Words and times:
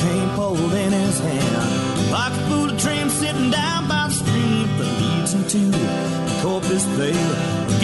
cane 0.00 0.30
pole 0.36 0.74
in 0.84 0.92
his 0.92 1.18
hand. 1.20 2.10
Like 2.10 2.32
a 2.32 2.42
fool 2.48 2.70
dream 2.84 3.08
sitting 3.10 3.50
down 3.50 3.88
by 3.88 4.08
the 4.08 4.14
stream 4.14 4.66
that 4.78 4.90
leads 5.00 5.32
him 5.34 5.44
to 5.54 5.62
Corpus 6.42 6.84
Bay. 6.96 7.20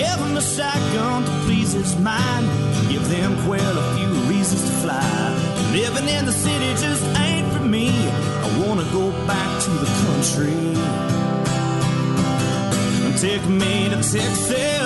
Give 0.01 0.19
him 0.25 0.37
a 0.37 0.45
shotgun 0.55 1.25
to 1.25 1.33
please 1.45 1.73
his 1.73 1.95
mind. 1.99 2.47
Give 2.89 3.07
them 3.09 3.33
quail 3.45 3.75
a 3.83 3.87
few 3.97 4.13
reasons 4.33 4.63
to 4.69 4.73
fly. 4.83 5.07
Living 5.73 6.09
in 6.09 6.25
the 6.25 6.33
city 6.33 6.71
just 6.85 7.05
ain't 7.29 7.49
for 7.53 7.65
me. 7.77 7.89
I 8.45 8.49
wanna 8.61 8.87
go 8.93 9.05
back 9.27 9.51
to 9.65 9.71
the 9.83 9.91
country. 10.05 10.57
Take 13.21 13.47
me 13.49 13.89
to 13.91 13.97
Texas. 13.97 14.86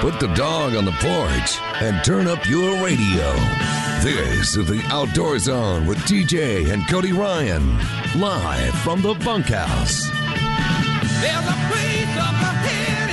Put 0.00 0.20
the 0.20 0.28
dog 0.34 0.76
on 0.76 0.84
the 0.84 0.92
porch 0.92 1.58
and 1.82 2.04
turn 2.04 2.26
up 2.26 2.46
your 2.46 2.84
radio. 2.84 3.32
This 4.02 4.54
is 4.54 4.66
the 4.66 4.82
Outdoor 4.88 5.38
Zone 5.38 5.86
with 5.86 5.96
TJ 6.00 6.70
and 6.70 6.86
Cody 6.86 7.12
Ryan, 7.12 7.78
live 8.20 8.74
from 8.80 9.00
the 9.00 9.14
bunkhouse. 9.24 10.06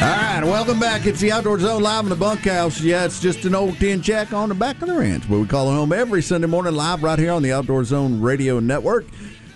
All 0.04 0.10
right, 0.10 0.42
welcome 0.44 0.78
back. 0.78 1.06
It's 1.06 1.22
the 1.22 1.32
Outdoor 1.32 1.58
Zone 1.60 1.82
live 1.82 2.04
in 2.04 2.10
the 2.10 2.18
bunkhouse. 2.18 2.82
Yeah, 2.82 3.06
it's 3.06 3.22
just 3.22 3.46
an 3.46 3.56
old 3.56 3.78
tin 3.78 4.02
check 4.02 4.34
on 4.34 4.50
the 4.50 4.56
back 4.56 4.82
of 4.82 4.90
the 4.90 4.96
ranch, 4.96 5.24
but 5.30 5.40
we 5.40 5.48
call 5.48 5.72
it 5.72 5.76
home 5.76 5.94
every 5.94 6.22
Sunday 6.22 6.48
morning 6.48 6.76
live 6.76 7.02
right 7.02 7.18
here 7.18 7.32
on 7.32 7.44
the 7.44 7.54
Outdoor 7.54 7.86
Zone 7.86 8.20
Radio 8.20 8.60
Network. 8.60 9.06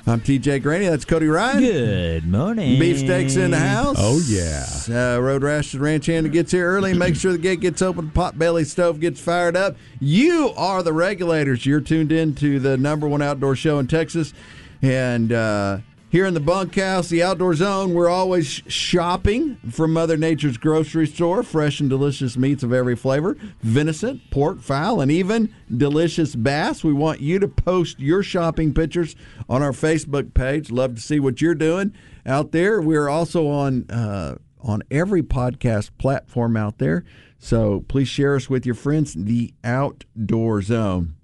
I'm 0.07 0.21
TJ 0.21 0.63
Graney. 0.63 0.87
That's 0.87 1.03
Cody 1.03 1.27
Ryan. 1.27 1.59
Good 1.59 2.25
morning. 2.25 2.79
Beefsteaks 2.79 3.35
in 3.35 3.51
the 3.51 3.59
house. 3.59 3.97
Oh, 3.99 4.21
yeah. 4.25 4.65
Uh, 4.87 5.19
Road 5.19 5.43
Rash 5.43 5.75
Ranch 5.75 6.05
hand 6.05 6.31
gets 6.31 6.53
here 6.53 6.65
early. 6.65 6.93
Make 6.93 7.17
sure 7.17 7.33
the 7.33 7.37
gate 7.37 7.59
gets 7.59 7.81
open. 7.81 8.11
Pot 8.11 8.39
belly 8.39 8.63
stove 8.63 9.01
gets 9.01 9.19
fired 9.19 9.57
up. 9.57 9.75
You 9.99 10.53
are 10.55 10.81
the 10.81 10.93
regulators. 10.93 11.65
You're 11.65 11.81
tuned 11.81 12.13
in 12.13 12.35
to 12.35 12.57
the 12.57 12.77
number 12.77 13.05
one 13.05 13.21
outdoor 13.21 13.57
show 13.57 13.79
in 13.79 13.87
Texas. 13.87 14.33
And 14.81 15.33
uh, 15.33 15.79
here 16.09 16.25
in 16.25 16.33
the 16.33 16.39
bunkhouse, 16.39 17.09
the 17.09 17.21
outdoor 17.21 17.53
zone, 17.53 17.93
we're 17.93 18.09
always 18.09 18.47
shopping 18.47 19.57
from 19.69 19.91
Mother 19.91 20.15
Nature's 20.15 20.57
grocery 20.57 21.05
store. 21.05 21.43
Fresh 21.43 21.81
and 21.81 21.89
delicious 21.89 22.37
meats 22.37 22.63
of 22.63 22.71
every 22.71 22.95
flavor 22.95 23.35
venison, 23.61 24.21
pork, 24.31 24.61
fowl, 24.61 25.01
and 25.01 25.11
even 25.11 25.53
delicious 25.75 26.35
bass. 26.35 26.83
We 26.83 26.93
want 26.93 27.19
you 27.19 27.39
to 27.39 27.47
post 27.47 27.99
your 27.99 28.23
shopping 28.23 28.73
pictures 28.73 29.15
on 29.49 29.61
our 29.61 29.73
Facebook 29.73 30.33
page. 30.33 30.71
Love 30.71 30.95
to 30.95 31.01
see 31.01 31.19
what 31.19 31.41
you're 31.41 31.55
doing 31.55 31.93
out 32.25 32.51
there. 32.51 32.81
We're 32.81 33.09
also 33.09 33.47
on 33.47 33.89
uh, 33.89 34.37
on 34.61 34.83
every 34.89 35.23
podcast 35.23 35.91
platform 35.97 36.55
out 36.55 36.77
there. 36.77 37.03
So 37.37 37.83
please 37.87 38.07
share 38.07 38.35
us 38.35 38.49
with 38.49 38.65
your 38.65 38.75
friends. 38.75 39.13
The 39.13 39.53
Outdoor 39.63 40.61
Zone. 40.61 41.15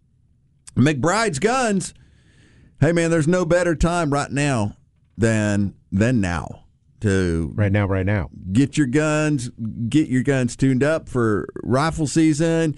McBride's 0.75 1.39
Guns. 1.39 1.94
Hey 2.83 2.91
man, 2.91 3.11
there's 3.11 3.29
no 3.29 3.45
better 3.45 3.75
time 3.75 4.09
right 4.09 4.29
now 4.29 4.75
than 5.17 5.73
than 5.89 6.19
now 6.19 6.66
to 6.99 7.53
Right 7.55 7.71
now, 7.71 7.85
right 7.85 8.05
now. 8.05 8.29
get 8.51 8.77
your 8.77 8.88
guns, 8.88 9.49
get 9.88 10.09
your 10.09 10.21
guns 10.21 10.57
tuned 10.57 10.83
up 10.83 11.07
for 11.07 11.47
rifle 11.63 12.07
season. 12.07 12.75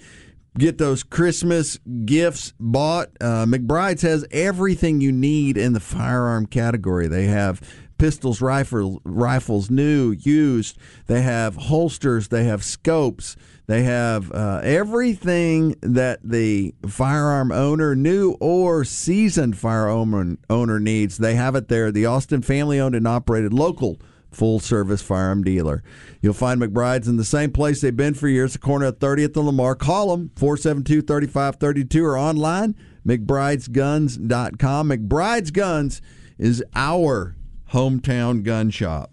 Get 0.56 0.78
those 0.78 1.02
Christmas 1.02 1.80
gifts 2.04 2.54
bought. 2.60 3.08
Uh, 3.20 3.46
McBride's 3.46 4.02
has 4.02 4.24
everything 4.30 5.00
you 5.00 5.10
need 5.10 5.58
in 5.58 5.72
the 5.72 5.80
firearm 5.80 6.46
category. 6.46 7.08
They 7.08 7.24
have 7.24 7.60
pistols, 7.98 8.40
rifle, 8.40 9.02
rifles, 9.04 9.70
new, 9.70 10.12
used. 10.12 10.78
They 11.08 11.22
have 11.22 11.56
holsters. 11.56 12.28
They 12.28 12.44
have 12.44 12.62
scopes. 12.62 13.36
They 13.66 13.82
have 13.82 14.30
uh, 14.30 14.60
everything 14.62 15.74
that 15.80 16.20
the 16.22 16.74
firearm 16.86 17.50
owner, 17.50 17.96
new 17.96 18.36
or 18.40 18.84
seasoned 18.84 19.58
firearm 19.58 20.38
owner 20.48 20.78
needs. 20.78 21.18
They 21.18 21.34
have 21.34 21.56
it 21.56 21.68
there. 21.68 21.90
The 21.90 22.06
Austin 22.06 22.42
family 22.42 22.78
owned 22.78 22.94
and 22.94 23.08
operated 23.08 23.52
local 23.52 23.98
full 24.30 24.60
service 24.60 25.02
firearm 25.02 25.42
dealer. 25.42 25.82
You'll 26.20 26.34
find 26.34 26.60
McBride's 26.60 27.08
in 27.08 27.16
the 27.16 27.24
same 27.24 27.50
place 27.50 27.80
they've 27.80 27.96
been 27.96 28.14
for 28.14 28.28
years, 28.28 28.52
the 28.52 28.58
corner 28.58 28.86
of 28.86 28.98
30th 28.98 29.36
and 29.36 29.46
Lamar. 29.46 29.74
Call 29.74 30.16
them 30.16 30.30
472 30.36 31.02
3532 31.02 32.04
or 32.04 32.16
online, 32.16 32.76
McBride'sGuns.com. 33.06 34.90
McBride's 34.90 35.50
Guns 35.50 36.02
is 36.38 36.62
our 36.74 37.34
hometown 37.72 38.42
gun 38.44 38.70
shop. 38.70 39.12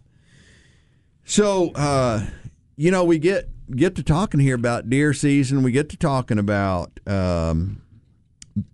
So, 1.23 1.71
uh, 1.71 2.25
you 2.75 2.91
know, 2.91 3.05
we 3.05 3.17
get 3.17 3.49
get 3.71 3.95
to 3.95 4.03
talking 4.03 4.39
here 4.39 4.55
about 4.55 4.89
deer 4.89 5.13
season. 5.13 5.63
We 5.63 5.71
get 5.71 5.89
to 5.89 5.97
talking 5.97 6.39
about 6.39 6.99
um, 7.07 7.81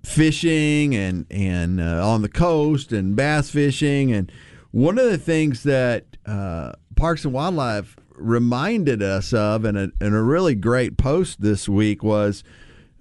fishing 0.04 0.96
and 0.96 1.26
and 1.30 1.80
uh, 1.80 2.08
on 2.08 2.22
the 2.22 2.30
coast 2.30 2.92
and 2.92 3.16
bass 3.16 3.50
fishing. 3.50 4.12
And 4.12 4.32
one 4.72 4.98
of 4.98 5.06
the 5.06 5.18
things 5.18 5.64
that 5.64 6.06
uh, 6.26 6.74
Parks 6.96 7.26
and 7.26 7.34
Wildlife 7.34 7.96
reminded 8.16 9.02
us 9.02 9.34
of 9.34 9.64
and 9.66 9.78
a, 9.78 9.92
in 10.02 10.14
a 10.14 10.22
really 10.22 10.56
great 10.56 10.98
post 10.98 11.42
this 11.42 11.70
week 11.70 12.04
was 12.04 12.44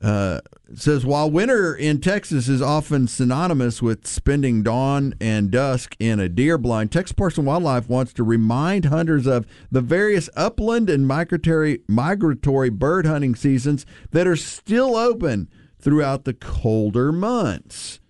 uh, 0.03 0.41
says 0.75 1.05
while 1.05 1.31
winter 1.31 1.75
in 1.75 2.01
Texas 2.01 2.49
is 2.49 2.63
often 2.63 3.09
synonymous 3.09 3.83
with 3.83 4.07
spending 4.07 4.63
dawn 4.63 5.15
and 5.21 5.51
dusk 5.51 5.97
in 5.99 6.21
a 6.21 6.29
deer 6.29 6.59
blind, 6.59 6.93
Texas 6.93 7.13
Parks 7.13 7.39
and 7.39 7.47
Wildlife 7.47 7.89
wants 7.89 8.13
to 8.13 8.23
remind 8.23 8.87
hunters 8.87 9.27
of 9.27 9.47
the 9.71 9.81
various 9.81 10.31
upland 10.37 10.89
and 10.89 11.07
migratory 11.07 11.81
migratory 11.89 12.71
bird 12.71 13.07
hunting 13.07 13.35
seasons 13.35 13.87
that 14.13 14.27
are 14.27 14.37
still 14.37 14.95
open 14.95 15.49
throughout 15.81 16.25
the 16.25 16.35
colder 16.35 17.13
months. 17.13 18.01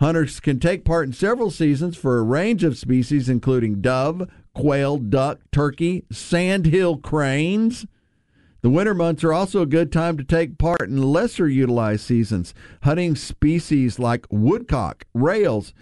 Hunters 0.00 0.40
can 0.40 0.58
take 0.58 0.84
part 0.84 1.06
in 1.06 1.12
several 1.12 1.50
seasons 1.50 1.96
for 1.96 2.18
a 2.18 2.22
range 2.22 2.64
of 2.64 2.76
species, 2.76 3.28
including 3.28 3.80
dove, 3.80 4.28
quail, 4.54 4.98
duck, 4.98 5.38
turkey, 5.52 6.04
sandhill 6.10 6.96
cranes. 6.96 7.86
The 8.64 8.70
winter 8.70 8.94
months 8.94 9.22
are 9.22 9.32
also 9.34 9.60
a 9.60 9.66
good 9.66 9.92
time 9.92 10.16
to 10.16 10.24
take 10.24 10.56
part 10.56 10.88
in 10.88 10.96
lesser 10.96 11.46
utilized 11.46 12.00
seasons, 12.06 12.54
hunting 12.82 13.14
species 13.14 13.98
like 13.98 14.26
woodcock, 14.30 15.04
rails, 15.12 15.74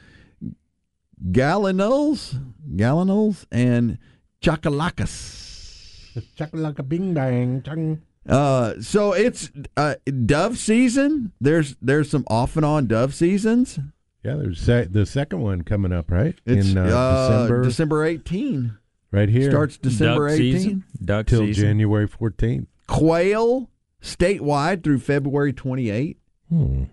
gallinules, 1.30 2.40
gallinules, 2.74 3.46
and 3.52 3.98
chakalacas. 4.42 6.20
Chakalaka 6.36 6.88
bing 6.88 7.14
bang. 7.14 7.62
Chung. 7.62 8.02
Uh, 8.28 8.74
so 8.80 9.12
it's 9.12 9.52
uh, 9.76 9.94
dove 10.26 10.58
season. 10.58 11.30
There's 11.40 11.76
there's 11.80 12.10
some 12.10 12.24
off 12.26 12.56
and 12.56 12.64
on 12.64 12.88
dove 12.88 13.14
seasons. 13.14 13.78
Yeah, 14.24 14.34
there's 14.34 14.60
se- 14.60 14.88
the 14.90 15.06
second 15.06 15.40
one 15.40 15.62
coming 15.62 15.92
up, 15.92 16.10
right? 16.10 16.34
It's 16.44 16.70
In 16.72 16.78
uh, 16.78 16.82
uh, 16.86 17.28
December. 17.28 17.62
December 17.62 18.04
18 18.06 18.76
right 19.12 19.28
here. 19.28 19.50
starts 19.50 19.76
December 19.76 20.30
Duck 20.30 20.34
18. 20.40 20.52
season. 20.58 20.84
Duck 21.04 21.26
till 21.26 21.46
season. 21.46 21.64
January 21.64 22.08
14th. 22.08 22.66
Quail 22.92 23.70
statewide 24.02 24.82
through 24.84 24.98
February 24.98 25.52
28. 25.52 26.18
Hmm. 26.48 26.84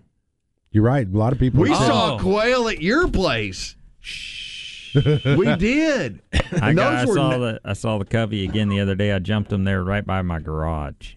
You're 0.72 0.84
right. 0.84 1.06
A 1.06 1.16
lot 1.16 1.32
of 1.32 1.38
people. 1.38 1.60
We 1.62 1.74
saw 1.74 2.14
Oh. 2.14 2.18
quail 2.18 2.68
at 2.68 2.80
your 2.80 3.08
place. 3.08 3.76
we 4.94 5.56
did. 5.56 6.20
I, 6.60 6.72
got, 6.72 6.94
I 6.94 7.04
saw 7.04 7.30
n- 7.32 7.40
the 7.40 7.60
I 7.64 7.72
saw 7.74 7.98
the 7.98 8.04
covey 8.04 8.44
again 8.44 8.68
the 8.68 8.80
other 8.80 8.94
day. 8.94 9.12
I 9.12 9.18
jumped 9.18 9.50
them 9.50 9.64
there 9.64 9.82
right 9.84 10.04
by 10.06 10.22
my 10.22 10.38
garage. 10.40 11.14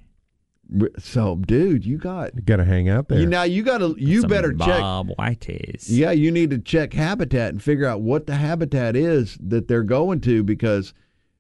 So, 0.98 1.36
dude, 1.36 1.86
you 1.86 1.98
got 1.98 2.34
You 2.36 2.42
got 2.42 2.56
to 2.58 2.66
hang 2.66 2.90
out 2.90 3.08
there. 3.08 3.20
you 3.20 3.26
now. 3.28 3.44
You 3.44 3.62
got 3.64 3.80
to. 3.80 3.96
You 3.98 4.22
Some 4.22 4.30
better 4.30 4.50
check. 4.54 4.80
Bob 4.80 5.10
Whiteys. 5.20 5.86
Yeah, 5.88 6.12
you 6.12 6.32
need 6.32 6.50
to 6.50 6.58
check 6.58 6.94
habitat 6.94 7.50
and 7.50 7.62
figure 7.62 7.86
out 7.86 8.02
what 8.02 8.26
the 8.26 8.36
habitat 8.36 8.96
is 8.96 9.38
that 9.42 9.68
they're 9.68 9.84
going 9.84 10.20
to 10.22 10.44
because, 10.44 10.94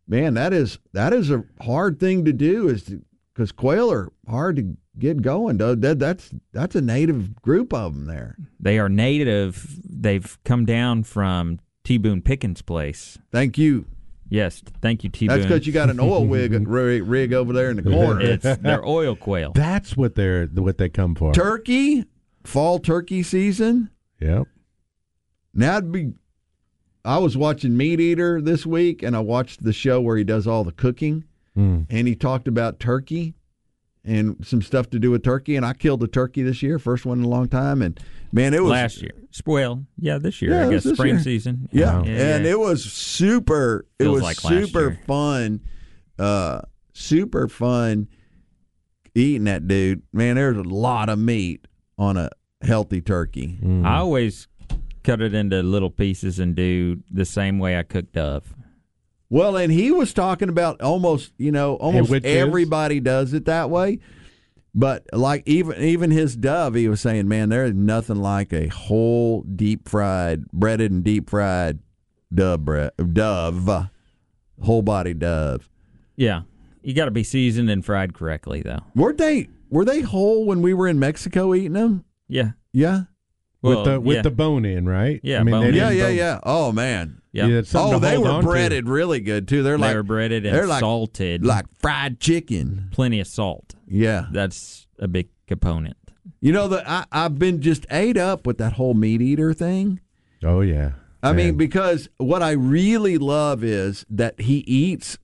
man, 0.07 0.36
that 0.36 0.54
is 0.54 0.78
that 0.94 1.13
is 1.13 1.31
a 1.31 1.44
hard 1.62 2.00
thing 2.00 2.25
to 2.25 2.34
do. 2.34 2.69
Is 2.69 2.94
because 3.33 3.51
quail 3.51 3.91
are 3.91 4.12
hard 4.27 4.56
to 4.57 4.77
get 4.97 5.21
going. 5.21 5.57
though. 5.57 5.75
That, 5.75 6.00
that's 6.00 6.31
that's 6.51 6.75
a 6.75 6.81
native 6.81 7.41
group 7.41 7.74
of 7.74 7.94
them 7.94 8.06
there. 8.06 8.35
They 8.59 8.80
are 8.80 8.89
native. 8.89 9.80
They've 9.83 10.38
come 10.44 10.65
down 10.65 11.03
from 11.03 11.59
T. 11.83 11.97
Boone 11.97 12.21
Pickens' 12.21 12.62
place. 12.62 13.18
Thank 13.31 13.57
you. 13.57 13.85
Yes, 14.30 14.63
thank 14.81 15.03
you, 15.03 15.09
T. 15.09 15.27
Boone. 15.27 15.38
That's 15.38 15.47
because 15.47 15.68
you 15.68 15.74
got 15.74 15.89
an 15.89 16.00
oil 16.00 16.25
wig 16.25 16.53
rig, 16.68 17.03
rig 17.07 17.33
over 17.33 17.53
there 17.53 17.69
in 17.69 17.77
the 17.77 17.83
corner. 17.83 18.21
It's 18.21 18.57
their 18.57 18.85
oil 18.85 19.15
quail. 19.15 19.51
That's 19.53 19.95
what 19.95 20.15
they're 20.15 20.47
what 20.47 20.77
they 20.77 20.89
come 20.89 21.15
for. 21.15 21.33
turkey, 21.33 22.06
fall 22.44 22.80
turkey 22.80 23.24
season. 23.24 23.89
Yep. 24.19 24.47
Now 25.53 25.77
it'd 25.77 25.91
be. 25.91 26.13
I 27.06 27.18
was 27.18 27.35
watching 27.35 27.75
Meat 27.75 28.00
Eater 28.00 28.41
this 28.41 28.65
week, 28.65 29.03
and 29.03 29.15
I 29.15 29.19
watched 29.19 29.62
the 29.62 29.74
show 29.74 30.00
where 30.00 30.15
he 30.15 30.24
does 30.24 30.47
all 30.47 30.63
the 30.63 30.71
cooking, 30.71 31.25
Mm. 31.57 31.85
and 31.89 32.07
he 32.07 32.15
talked 32.15 32.47
about 32.47 32.79
turkey 32.79 33.35
and 34.03 34.35
some 34.45 34.61
stuff 34.61 34.89
to 34.89 35.00
do 35.00 35.11
with 35.11 35.23
turkey. 35.23 35.55
And 35.55 35.65
I 35.65 35.73
killed 35.73 36.03
a 36.03 36.07
turkey 36.07 36.41
this 36.44 36.61
year, 36.63 36.79
first 36.79 37.05
one 37.05 37.19
in 37.19 37.25
a 37.25 37.29
long 37.29 37.47
time, 37.47 37.81
and 37.81 38.00
man, 38.31 38.53
it 38.53 38.61
was 38.63 38.71
last 38.71 39.01
year. 39.01 39.11
Well, 39.45 39.85
yeah, 40.00 40.17
this 40.17 40.41
year. 40.41 40.51
Yeah, 40.51 40.67
I 40.67 40.69
guess 40.71 40.83
spring 40.83 41.15
year. 41.15 41.23
season. 41.23 41.69
Yeah, 41.71 42.00
Wow. 42.00 42.03
and 42.05 42.45
it 42.45 42.59
was 42.59 42.83
super. 42.83 43.85
It 44.00 44.07
was 44.07 44.21
like 44.23 44.38
super 44.39 44.97
fun. 45.07 45.61
Uh, 46.19 46.61
super 46.94 47.47
fun 47.47 48.07
eating 49.15 49.44
that 49.45 49.67
dude. 49.67 50.01
Man, 50.11 50.35
there's 50.35 50.57
a 50.57 50.61
lot 50.63 51.09
of 51.09 51.19
meat 51.19 51.67
on 51.97 52.17
a 52.17 52.29
healthy 52.61 53.01
turkey. 53.01 53.59
Mm. 53.63 53.85
I 53.85 53.97
always 53.97 54.47
cut 55.03 55.21
it 55.21 55.33
into 55.33 55.61
little 55.63 55.89
pieces 55.89 56.39
and 56.39 56.56
do 56.56 57.01
the 57.11 57.25
same 57.25 57.59
way 57.59 57.77
I 57.77 57.83
cook 57.83 58.11
dove. 58.11 58.53
Well, 59.29 59.57
and 59.57 59.71
he 59.71 59.91
was 59.91 60.13
talking 60.13 60.49
about 60.49 60.81
almost, 60.81 61.33
you 61.37 61.51
know, 61.51 61.75
almost 61.75 62.11
everybody 62.23 62.99
does 62.99 63.33
it 63.33 63.45
that 63.45 63.69
way. 63.69 63.99
But 64.75 65.05
like 65.13 65.43
even 65.45 65.79
even 65.81 66.11
his 66.11 66.35
dove, 66.35 66.73
he 66.73 66.87
was 66.87 67.01
saying, 67.01 67.27
man, 67.27 67.49
there 67.49 67.65
is 67.65 67.73
nothing 67.73 68.17
like 68.17 68.51
a 68.53 68.67
whole 68.67 69.41
deep 69.43 69.87
fried, 69.87 70.49
breaded 70.51 70.91
and 70.91 71.03
deep 71.03 71.29
fried 71.29 71.79
dove 72.33 72.65
bread, 72.65 72.91
dove, 73.13 73.89
whole 74.61 74.81
body 74.81 75.13
dove. 75.13 75.69
Yeah, 76.15 76.41
you 76.81 76.93
got 76.93 77.05
to 77.05 77.11
be 77.11 77.23
seasoned 77.23 77.69
and 77.69 77.85
fried 77.85 78.13
correctly, 78.13 78.61
though. 78.61 78.79
Were 78.95 79.13
they 79.13 79.49
were 79.69 79.85
they 79.85 80.01
whole 80.01 80.45
when 80.45 80.61
we 80.61 80.73
were 80.73 80.87
in 80.87 80.99
Mexico 80.99 81.53
eating 81.53 81.73
them? 81.73 82.05
Yeah, 82.27 82.51
Yeah, 82.71 83.03
well, 83.63 83.77
with 83.77 83.86
the 83.86 84.00
with 84.01 84.15
yeah. 84.18 84.21
the 84.21 84.31
bone 84.31 84.65
in, 84.65 84.88
right? 84.88 85.19
Yeah, 85.24 85.39
I 85.39 85.44
mean, 85.44 85.51
bone 85.54 85.62
they 85.63 85.69
in. 85.69 85.75
yeah, 85.75 85.89
yeah, 85.89 86.04
bone- 86.07 86.15
yeah. 86.15 86.39
Oh 86.44 86.71
man. 86.71 87.21
yeah. 87.31 87.48
Yeah, 87.48 87.62
Oh, 87.75 87.98
they 88.00 88.15
hold 88.15 88.25
were 88.27 88.31
on 88.33 88.42
to. 88.44 88.48
breaded 88.48 88.88
really 88.88 89.19
good 89.19 89.48
too. 89.48 89.63
They're 89.63 89.77
they 89.77 89.95
like 89.95 90.06
breaded 90.06 90.45
and 90.45 90.56
they're 90.56 90.68
like- 90.68 90.81
salted, 90.81 91.45
like 91.45 91.65
fried 91.80 92.19
chicken. 92.19 92.89
plenty 92.92 93.19
of 93.19 93.27
salt. 93.27 93.74
Yeah. 93.88 94.27
That's 94.31 94.88
a 95.00 95.07
big 95.07 95.30
component. 95.48 95.98
You 96.42 96.51
know 96.51 96.68
that 96.68 96.88
I 96.88 97.06
I've 97.12 97.39
been 97.39 97.62
just 97.62 97.86
ate 97.89 98.18
up 98.18 98.45
with 98.45 98.57
that 98.60 98.74
whole 98.74 98.94
meat 98.94 99.21
eater 99.21 99.54
thing. 99.54 100.00
Oh 100.44 100.62
yeah. 100.62 100.92
I 101.21 101.31
mean, 101.31 101.56
because 101.56 102.09
what 102.18 102.44
I 102.44 102.51
really 102.51 103.18
love 103.18 103.63
is 103.63 104.06
that 104.09 104.42
he 104.42 104.57
eats 104.68 105.18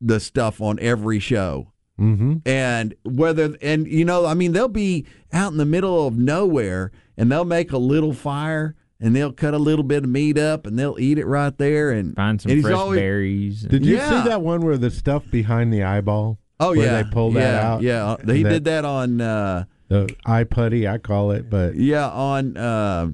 the 0.00 0.18
stuff 0.18 0.60
on 0.60 0.80
every 0.80 1.20
show. 1.20 1.70
Mhm. 1.98 2.42
And 2.44 2.92
whether, 3.04 3.56
and 3.62 3.86
you 3.86 4.04
know, 4.04 4.26
I 4.26 4.34
mean, 4.34 4.50
they'll 4.50 4.66
be 4.66 5.06
out 5.32 5.52
in 5.52 5.58
the 5.58 5.64
middle 5.64 6.08
of 6.08 6.18
nowhere 6.18 6.90
and 7.16 7.30
they'll 7.30 7.44
make 7.44 7.72
a 7.72 7.78
little 7.78 8.12
fire 8.12 8.74
and 9.00 9.14
they'll 9.14 9.32
cut 9.32 9.54
a 9.54 9.58
little 9.58 9.82
bit 9.84 10.04
of 10.04 10.08
meat 10.10 10.38
up 10.38 10.66
and 10.66 10.78
they'll 10.78 10.96
eat 10.98 11.18
it 11.18 11.26
right 11.26 11.56
there. 11.58 11.90
And 11.90 12.14
Find 12.14 12.40
some 12.40 12.52
and 12.52 12.62
fresh 12.62 12.74
always- 12.74 12.98
berries. 13.00 13.62
Did 13.62 13.84
you 13.84 13.96
Yeah. 13.96 14.22
see 14.22 14.28
that 14.28 14.40
one 14.42 14.60
where 14.62 14.76
the 14.78 14.90
stuff 14.90 15.30
behind 15.30 15.72
the 15.72 15.82
eyeball? 15.82 16.38
Oh, 16.60 16.70
where 16.70 16.86
yeah. 16.86 17.02
they 17.02 17.10
pull 17.10 17.32
that 17.32 17.62
out. 17.62 17.82
Yeah. 17.82 18.16
He 18.24 18.42
That- 18.42 18.48
did 18.50 18.64
that 18.64 18.84
on, 18.84 19.20
uh, 19.20 19.64
The 19.88 20.08
eye 20.24 20.44
putty, 20.44 20.88
I 20.88 20.98
call 20.98 21.30
it, 21.32 21.50
but 21.50 21.74
yeah, 21.76 22.08
on, 22.08 22.56
uh, 22.56 23.08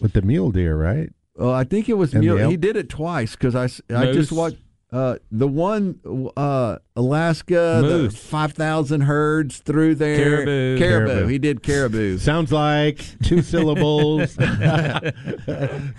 with 0.00 0.14
the 0.14 0.22
mule 0.22 0.50
deer, 0.50 0.76
right? 0.76 1.10
Oh, 1.38 1.50
I 1.52 1.62
think 1.64 1.88
it 1.88 1.94
was 1.94 2.12
mule. 2.14 2.48
He 2.50 2.56
did 2.56 2.76
it 2.76 2.88
twice 2.88 3.32
because 3.36 3.54
I, 3.54 3.66
just 3.66 3.82
Moose? 3.88 4.32
watched 4.32 4.56
uh, 4.90 5.16
the 5.30 5.46
one 5.46 6.00
uh, 6.36 6.78
Alaska, 6.96 7.82
the 7.84 8.10
five 8.10 8.52
thousand 8.54 9.02
herds 9.02 9.58
through 9.58 9.96
there. 9.96 10.16
Caribou. 10.16 10.78
caribou. 10.78 11.06
Caribou. 11.08 11.26
He 11.28 11.38
did 11.38 11.62
caribou. 11.62 12.16
Sounds 12.18 12.50
like 12.50 13.00
two 13.22 13.42
syllables. 13.42 14.36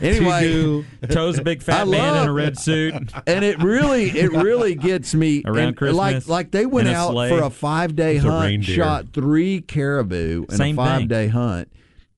Anyway, 0.01 0.41
To-do. 0.47 0.85
Toes 1.09 1.37
a 1.39 1.43
big 1.43 1.59
I 1.61 1.63
fat 1.63 1.87
man 1.87 2.23
in 2.23 2.29
a 2.29 2.33
red 2.33 2.57
suit. 2.57 2.93
and 3.27 3.43
it 3.45 3.61
really, 3.61 4.09
it 4.09 4.31
really 4.31 4.75
gets 4.75 5.13
me 5.13 5.43
Around 5.45 5.57
and 5.57 5.67
Like, 5.67 5.75
Christmas, 5.77 6.27
like 6.29 6.51
they 6.51 6.65
went 6.65 6.87
out 6.87 7.11
sleigh. 7.11 7.29
for 7.29 7.43
a 7.43 7.49
five 7.49 7.95
day 7.95 8.17
hunt, 8.17 8.63
shot 8.63 9.13
three 9.13 9.61
caribou 9.61 10.45
in 10.49 10.55
Same 10.55 10.79
a 10.79 10.83
thing. 10.83 10.99
five 10.99 11.07
day 11.07 11.27
hunt, 11.27 11.71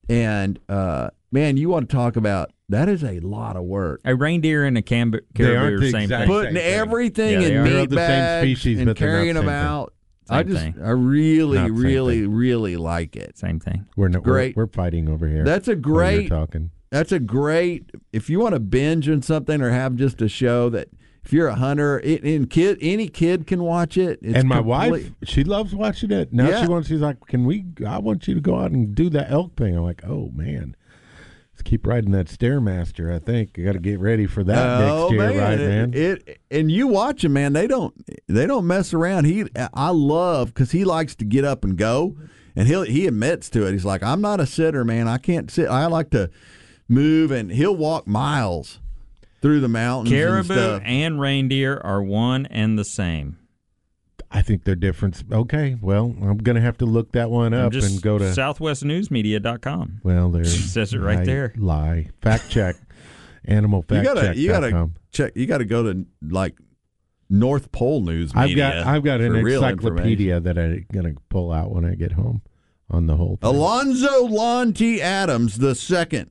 and 0.10 0.60
uh, 0.70 1.10
man, 1.32 1.58
you 1.58 1.70
want 1.70 1.90
to 1.90 1.96
talk 1.96 2.16
about 2.16 2.52
that 2.72 2.90
is 2.90 3.04
a 3.04 3.20
lot 3.20 3.56
of 3.56 3.64
work. 3.64 4.02
A 4.06 4.16
reindeer 4.16 4.66
and 4.66 4.78
a 4.78 4.82
cam- 4.82 5.12
They 5.12 5.20
caribou 5.36 5.58
aren't 5.60 5.80
the 5.82 5.92
same 5.92 6.10
thing. 6.10 6.28
putting 6.28 6.56
Same 6.56 6.80
everything 6.80 7.42
Yeah, 7.42 7.48
in 7.48 7.58
are. 7.58 7.64
meat 7.64 7.70
They're 7.72 7.86
the 7.88 7.96
same 7.96 8.08
bags 8.08 8.42
species, 8.46 8.78
and 8.80 8.86
but 8.88 8.98
they're 8.98 9.08
not 9.10 9.14
carrying 9.16 9.34
the 9.36 9.42
them 9.42 9.50
same 9.50 9.56
thing. 9.60 9.68
out. 9.68 9.94
I 10.30 10.44
just, 10.44 10.58
thing. 10.62 10.76
I 10.82 10.90
really, 10.92 11.58
Not 11.58 11.72
really, 11.72 12.22
thing. 12.22 12.32
really 12.32 12.78
like 12.78 13.16
it. 13.18 13.38
Same 13.38 13.60
thing. 13.60 13.86
We're, 13.98 14.08
no, 14.08 14.22
Great. 14.22 14.56
We're, 14.56 14.64
we're 14.64 14.72
fighting 14.72 15.10
over 15.10 15.28
here. 15.28 15.44
That's 15.44 15.68
a 15.68 15.72
while 15.72 15.76
you're 15.76 15.82
great. 16.22 16.30
talking. 16.30 16.72
That's 16.90 17.12
a 17.12 17.20
great. 17.20 17.92
If 18.14 18.30
you 18.30 18.40
want 18.40 18.54
to 18.54 18.60
binge 18.60 19.10
on 19.10 19.22
something 19.22 19.62
or 19.62 19.72
have 19.72 19.96
just 19.96 20.22
a 20.22 20.30
show 20.30 20.70
that, 20.70 20.88
if 21.24 21.32
you're 21.34 21.48
a 21.50 21.56
hunter, 21.56 22.00
it, 22.00 22.24
and 22.24 22.50
kid, 22.50 22.78
any 22.82 23.08
kid 23.08 23.46
can 23.46 23.62
watch 23.64 23.98
it. 23.98 24.20
It's 24.22 24.36
and 24.38 24.48
my 24.50 24.58
complete- 24.58 24.90
wife, 24.92 25.12
she 25.24 25.44
loves 25.44 25.76
watching 25.76 26.12
it. 26.12 26.32
Now 26.34 26.48
Yeah. 26.50 26.62
she 26.64 26.68
wants. 26.68 26.88
She's 26.88 27.02
like, 27.02 27.18
"Can 27.28 27.46
we? 27.46 27.66
I 27.86 28.00
want 28.00 28.28
you 28.28 28.34
to 28.34 28.42
go 28.42 28.56
out 28.58 28.72
and 28.72 28.96
do 28.96 29.10
that 29.12 29.30
elk 29.32 29.56
thing." 29.56 29.76
I'm 29.78 29.84
like, 29.84 30.02
"Oh 30.06 30.32
man, 30.34 30.76
let's 31.62 31.70
keep 31.70 31.86
riding 31.86 32.12
that 32.12 32.28
stairmaster." 32.28 33.14
I 33.14 33.20
think 33.20 33.58
you 33.58 33.66
got 33.66 33.74
to 33.74 33.80
get 33.80 34.00
ready 34.00 34.26
for 34.26 34.44
that 34.44 34.82
oh 34.82 35.10
next 35.10 35.12
year, 35.12 35.34
man, 35.34 35.38
right, 35.38 35.60
man? 35.60 35.94
It 35.94 36.40
and 36.50 36.72
you 36.72 36.88
watch 36.88 37.24
him, 37.24 37.34
man. 37.34 37.54
They 37.54 37.68
don't 37.68 37.94
they 38.28 38.48
don't 38.48 38.66
mess 38.66 38.94
around. 38.94 39.26
He 39.26 39.46
I 39.74 39.90
love 39.90 40.48
because 40.48 40.72
he 40.72 40.84
likes 40.86 41.16
to 41.16 41.26
get 41.26 41.46
up 41.46 41.64
and 41.64 41.78
go, 41.78 42.16
and 42.56 42.68
he 42.68 42.76
will 42.76 42.84
he 42.84 43.08
admits 43.08 43.50
to 43.52 43.68
it. 43.68 43.74
He's 43.74 43.86
like, 43.86 44.04
I'm 44.04 44.22
not 44.22 44.40
a 44.40 44.46
sitter, 44.46 44.84
man. 44.84 45.08
I 45.08 45.18
can't 45.18 45.52
sit. 45.52 45.68
I 45.68 45.86
like 45.86 46.10
to 46.12 46.30
move, 46.88 47.32
and 47.32 47.52
he'll 47.52 47.76
walk 47.76 48.08
miles 48.08 48.80
through 49.42 49.60
the 49.60 49.68
mountains. 49.68 50.12
and 50.12 50.20
Caribou 50.22 50.54
stuff. 50.54 50.82
and 50.86 51.20
reindeer 51.20 51.80
are 51.84 52.02
one 52.02 52.46
and 52.48 52.78
the 52.78 52.86
same. 52.86 53.38
I 54.34 54.42
think 54.42 54.64
they're 54.64 54.76
different. 54.76 55.24
Okay, 55.32 55.78
well, 55.82 56.16
I'm 56.22 56.38
gonna 56.38 56.62
have 56.62 56.78
to 56.78 56.86
look 56.86 57.12
that 57.12 57.30
one 57.30 57.54
up 57.54 57.74
just 57.74 57.92
and 57.92 58.02
go 58.02 58.18
to. 58.18 58.26
southwestnewsmedia.com. 58.26 60.02
well, 60.04 60.30
there 60.30 60.44
It 60.44 60.46
says 60.48 60.94
it 60.94 61.00
right 61.00 61.20
lie, 61.20 61.26
there. 61.26 61.54
Lie. 61.58 62.10
Fact 62.22 62.50
check. 62.50 62.76
Animal 63.44 63.86
you 63.90 63.96
fact 63.96 64.06
gotta 64.06 64.22
check. 64.22 64.38
you 64.38 64.48
gotta 64.48 64.90
check. 65.12 65.32
You 65.36 65.46
gotta 65.48 65.66
go 65.66 65.84
to 65.84 66.06
like 66.22 66.56
North 67.32 67.72
Pole 67.72 68.02
News 68.02 68.32
I've 68.36 68.56
got 68.56 68.76
I've 68.78 69.04
got 69.04 69.22
an 69.22 69.36
encyclopedia 69.36 70.40
that 70.40 70.58
I'm 70.58 70.86
gonna 70.92 71.14
pull 71.30 71.52
out 71.52 71.72
when 71.72 71.86
I 71.86 71.96
get 71.96 72.12
home 72.12 72.42
on 72.90 73.08
the 73.08 73.16
whole 73.16 73.38
thing. 73.38 73.50
Alonzo 73.50 74.26
Lon 74.26 74.74
T. 74.74 75.02
Adams 75.02 75.58
the 75.58 75.74
second, 75.74 76.30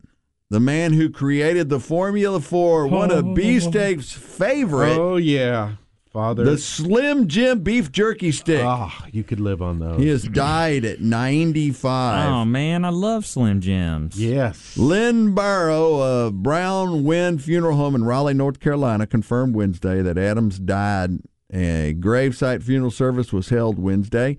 the 0.51 0.61
man 0.61 0.93
who 0.93 1.11
created 1.11 1.69
the 1.69 1.81
Formula 1.81 2.41
Four, 2.41 2.87
one 2.87 3.11
of 3.11 3.27
oh. 3.27 3.35
Beefsteak's 3.35 4.13
favorite, 4.13 4.97
Oh 4.97 5.17
yeah, 5.17 5.73
father. 6.11 6.45
the 6.45 6.59
Slim 6.59 7.29
Jim 7.29 7.61
beef 7.61 7.91
jerky 7.91 8.33
stick. 8.33 8.63
Ah, 8.65 9.07
you 9.13 9.23
could 9.25 9.41
live 9.41 9.63
on 9.63 9.79
those. 9.79 10.01
He 10.01 10.09
has 10.09 10.25
died 10.25 10.85
at 10.85 11.01
95. 11.01 12.29
Oh 12.29 12.45
man, 12.45 12.85
I 12.85 12.91
love 12.91 13.25
Slim 13.25 13.61
Jims. 13.61 14.21
Yes. 14.21 14.77
Lynn 14.77 15.35
Barrow 15.35 16.01
of 16.01 16.43
Brown-Wynne 16.43 17.39
Funeral 17.39 17.77
Home 17.77 17.95
in 17.95 18.05
Raleigh, 18.05 18.35
North 18.35 18.61
Carolina, 18.61 19.07
confirmed 19.07 19.55
Wednesday 19.55 20.03
that 20.03 20.19
Adams 20.19 20.59
died. 20.59 21.19
A 21.53 21.95
gravesite 21.99 22.63
funeral 22.63 22.93
service 22.93 23.33
was 23.33 23.49
held 23.49 23.77
Wednesday. 23.77 24.37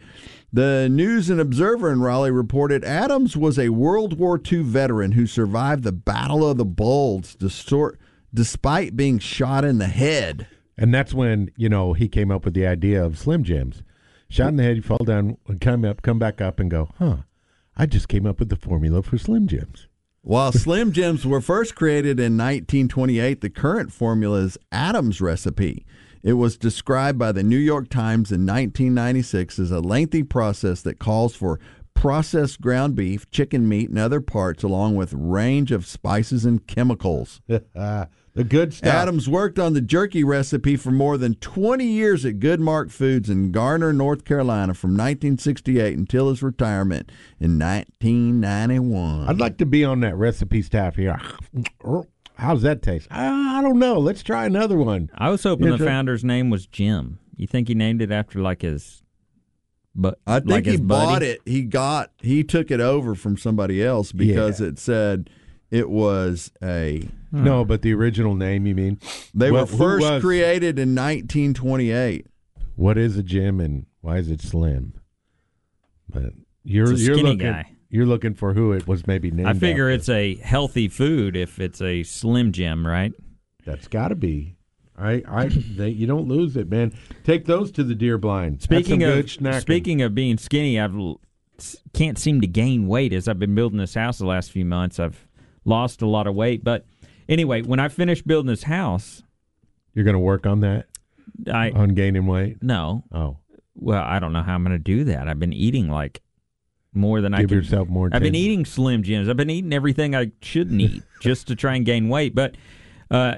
The 0.54 0.88
News 0.90 1.30
and 1.30 1.42
Observer 1.42 1.92
in 1.92 2.02
Raleigh 2.02 2.32
reported 2.32 2.86
Adams 2.86 3.36
was 3.36 3.60
a 3.60 3.70
World 3.70 4.18
War 4.18 4.40
II 4.50 4.64
veteran 4.64 5.12
who 5.14 5.28
survived 5.28 5.84
the 5.84 5.92
Battle 5.92 6.50
of 6.50 6.58
the 6.58 6.64
Bulge 6.66 7.36
despite 8.34 8.96
being 8.96 9.20
shot 9.20 9.66
in 9.66 9.78
the 9.78 9.88
head. 9.88 10.48
And 10.78 10.94
that's 10.94 11.14
when 11.14 11.52
you 11.56 11.70
know 11.70 11.94
he 11.94 12.08
came 12.08 12.32
up 12.32 12.46
with 12.46 12.54
the 12.54 12.66
idea 12.66 13.04
of 13.04 13.18
Slim 13.18 13.44
Jims. 13.44 13.84
Shot 14.30 14.50
in 14.50 14.56
the 14.56 14.64
head, 14.64 14.78
you 14.78 14.82
fall 14.82 15.04
down, 15.04 15.38
come 15.60 15.84
up, 15.84 16.02
come 16.02 16.18
back 16.18 16.40
up, 16.40 16.60
and 16.60 16.72
go, 16.72 16.90
huh? 16.98 17.18
I 17.76 17.86
just 17.86 18.08
came 18.08 18.26
up 18.26 18.40
with 18.40 18.50
the 18.50 18.56
formula 18.56 19.02
for 19.02 19.18
Slim 19.18 19.48
Jims. 19.48 19.88
While 20.22 20.52
Slim 20.52 20.92
Jims 20.92 21.26
were 21.26 21.42
first 21.42 21.76
created 21.76 22.20
in 22.20 22.38
1928, 22.38 23.42
the 23.42 23.50
current 23.50 23.92
formula 23.92 24.40
is 24.40 24.58
Adams' 24.72 25.20
recipe. 25.20 25.86
It 26.24 26.34
was 26.34 26.58
described 26.58 27.18
by 27.18 27.32
the 27.32 27.44
New 27.44 27.58
York 27.58 27.90
Times 27.90 28.32
in 28.32 28.46
1996 28.46 29.58
as 29.58 29.72
a 29.72 29.80
lengthy 29.80 30.22
process 30.22 30.82
that 30.84 31.00
calls 31.00 31.36
for 31.36 31.60
processed 31.96 32.62
ground 32.62 32.96
beef, 32.96 33.30
chicken 33.32 33.68
meat, 33.68 33.90
and 33.90 33.98
other 33.98 34.22
parts, 34.22 34.64
along 34.64 34.96
with 34.96 35.14
range 35.14 35.72
of 35.72 35.88
spices 35.88 36.46
and 36.46 36.68
chemicals. 36.68 37.42
the 38.34 38.44
good 38.44 38.74
stuff. 38.74 38.94
Adams 38.94 39.28
worked 39.28 39.60
on 39.60 39.74
the 39.74 39.82
jerky 39.82 40.24
recipe 40.24 40.78
for 40.78 40.92
more 40.92 41.18
than 41.18 41.36
20 41.36 41.86
years 41.86 42.26
at 42.26 42.40
Goodmark 42.40 42.90
Foods 42.92 43.30
in 43.30 43.52
Garner, 43.52 43.92
North 43.92 44.24
Carolina, 44.24 44.74
from 44.74 44.92
1968 44.92 45.98
until 45.98 46.30
his 46.30 46.42
retirement 46.42 47.12
in 47.40 47.60
1991. 47.60 49.28
I'd 49.28 49.40
like 49.40 49.58
to 49.58 49.66
be 49.66 49.84
on 49.84 50.00
that 50.02 50.16
recipe 50.16 50.62
staff 50.62 50.96
here. 50.96 51.20
how's 52.36 52.62
that 52.64 52.82
taste? 52.82 53.08
I, 53.12 53.60
I 53.60 53.62
don't 53.62 53.80
know. 53.80 54.00
Let's 54.00 54.24
try 54.24 54.46
another 54.46 54.78
one. 54.78 55.10
I 55.16 55.30
was 55.30 55.44
hoping 55.44 55.66
Yeah, 55.68 55.74
the 55.74 55.78
try- 55.80 55.88
founder's 55.88 56.24
name 56.24 56.50
was 56.50 56.66
Jim. 56.68 57.20
You 57.36 57.48
think 57.48 57.68
he 57.68 57.76
named 57.76 58.02
it 58.02 58.12
after 58.12 58.40
like 58.40 58.62
his, 58.62 59.04
but 59.96 60.20
I 60.28 60.40
think 60.40 60.50
like 60.52 60.66
he 60.66 60.78
bought 60.78 61.16
buddy? 61.20 61.26
it. 61.28 61.42
He 61.46 61.64
got 61.64 62.12
he 62.22 62.44
took 62.44 62.70
it 62.72 62.80
over 62.80 63.16
from 63.16 63.36
somebody 63.38 63.84
else 63.84 64.12
because 64.12 64.62
Yeah. 64.62 64.68
it 64.68 64.80
said 64.80 65.30
it 65.72 65.90
was 65.90 66.52
a. 66.62 67.10
Hmm. 67.32 67.44
No, 67.46 67.66
but 67.66 67.82
the 67.82 67.94
original 67.94 68.36
name. 68.36 68.68
You 68.68 68.76
mean 68.76 69.00
They 69.34 69.50
Well, 69.52 69.66
were 69.66 69.78
first 69.78 70.06
was- 70.12 70.22
created 70.22 70.78
in 70.78 70.94
1928. 70.94 72.28
what 72.76 72.98
is 72.98 73.18
a 73.18 73.24
Jim 73.24 73.60
and 73.60 73.86
why 74.02 74.18
is 74.18 74.30
it 74.30 74.42
Slim? 74.42 74.94
But 76.10 76.34
you're 76.64 76.92
It's 76.92 77.02
a 77.02 77.06
you're 77.06 77.18
looking 77.18 77.38
guy. 77.38 77.72
you're 77.90 78.06
looking 78.06 78.34
for 78.34 78.54
who 78.54 78.74
it 78.74 78.88
was 78.88 79.08
maybe 79.08 79.32
named. 79.32 79.48
I 79.48 79.54
figure 79.54 79.88
after. 79.90 79.96
it's 79.96 80.10
a 80.10 80.36
healthy 80.36 80.88
food 80.88 81.36
if 81.36 81.60
it's 81.60 81.82
a 81.82 82.04
Slim 82.04 82.52
Jim, 82.52 82.86
right? 82.86 83.14
that's 83.64 83.88
got 83.88 84.08
to 84.08 84.16
be. 84.16 84.56
I 84.98 85.22
I 85.28 85.48
they, 85.48 85.90
you 85.90 86.06
don't 86.08 86.28
lose 86.28 86.58
it, 86.58 86.70
man. 86.70 86.94
Take 87.24 87.46
those 87.46 87.72
to 87.74 87.84
the 87.84 87.94
deer 87.96 88.18
blind. 88.18 88.62
Speaking 88.62 89.04
of 89.04 89.30
speaking 89.62 90.02
of 90.02 90.14
being 90.16 90.38
skinny, 90.38 90.80
I've 90.80 90.96
can't 91.94 92.18
seem 92.18 92.42
to 92.42 92.48
gain 92.48 92.88
weight 92.88 93.14
as 93.14 93.28
I've 93.28 93.38
been 93.40 93.54
building 93.56 93.78
this 93.78 93.94
house 93.94 94.18
the 94.18 94.26
last 94.26 94.52
few 94.52 94.66
months. 94.66 95.00
I've 95.00 95.28
lost 95.66 96.02
a 96.02 96.08
lot 96.08 96.28
of 96.28 96.36
weight, 96.36 96.64
but 96.64 96.86
anyway, 97.30 97.62
when 97.62 97.80
I 97.80 97.88
finish 97.90 98.22
building 98.22 98.48
this 98.48 98.64
house, 98.64 99.24
you're 99.94 100.06
going 100.06 100.16
to 100.16 100.20
work 100.20 100.46
on 100.46 100.62
that 100.62 100.88
I 101.52 101.72
on 101.72 101.90
gaining 101.90 102.28
weight. 102.28 102.62
no, 102.62 103.04
Oh, 103.12 103.38
well, 103.76 104.04
I 104.04 104.20
don't 104.20 104.34
know 104.34 104.44
how 104.44 104.56
I'm 104.56 104.64
going 104.64 104.78
to 104.78 104.80
do 104.80 105.06
that. 105.06 105.28
I've 105.28 105.40
been 105.40 105.54
eating 105.54 105.90
like 105.90 106.22
more 106.94 107.22
than 107.22 107.34
I 107.34 107.40
give 107.42 107.50
can. 107.50 107.58
yourself 107.58 107.88
more. 107.88 108.10
I've 108.12 108.22
been 108.22 108.36
eating 108.36 108.66
Slim 108.66 109.04
Jims. 109.04 109.30
I've 109.30 109.38
been 109.38 109.50
eating 109.50 109.74
everything 109.74 110.16
I 110.16 110.32
shouldn't 110.42 110.80
eat 110.82 111.04
just 111.22 111.48
to 111.48 111.56
try 111.56 111.76
and 111.76 111.86
gain 111.86 112.10
weight. 112.10 112.36
But 112.36 112.56
uh, 113.10 113.36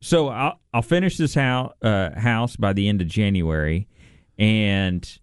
so 0.00 0.28
I'll, 0.28 0.58
I'll 0.72 0.82
finish 0.82 1.16
this 1.16 1.34
house, 1.34 1.72
uh, 1.82 2.18
house 2.18 2.56
by 2.56 2.72
the 2.72 2.88
end 2.88 3.02
of 3.02 3.08
January, 3.08 3.88
and 4.38 5.18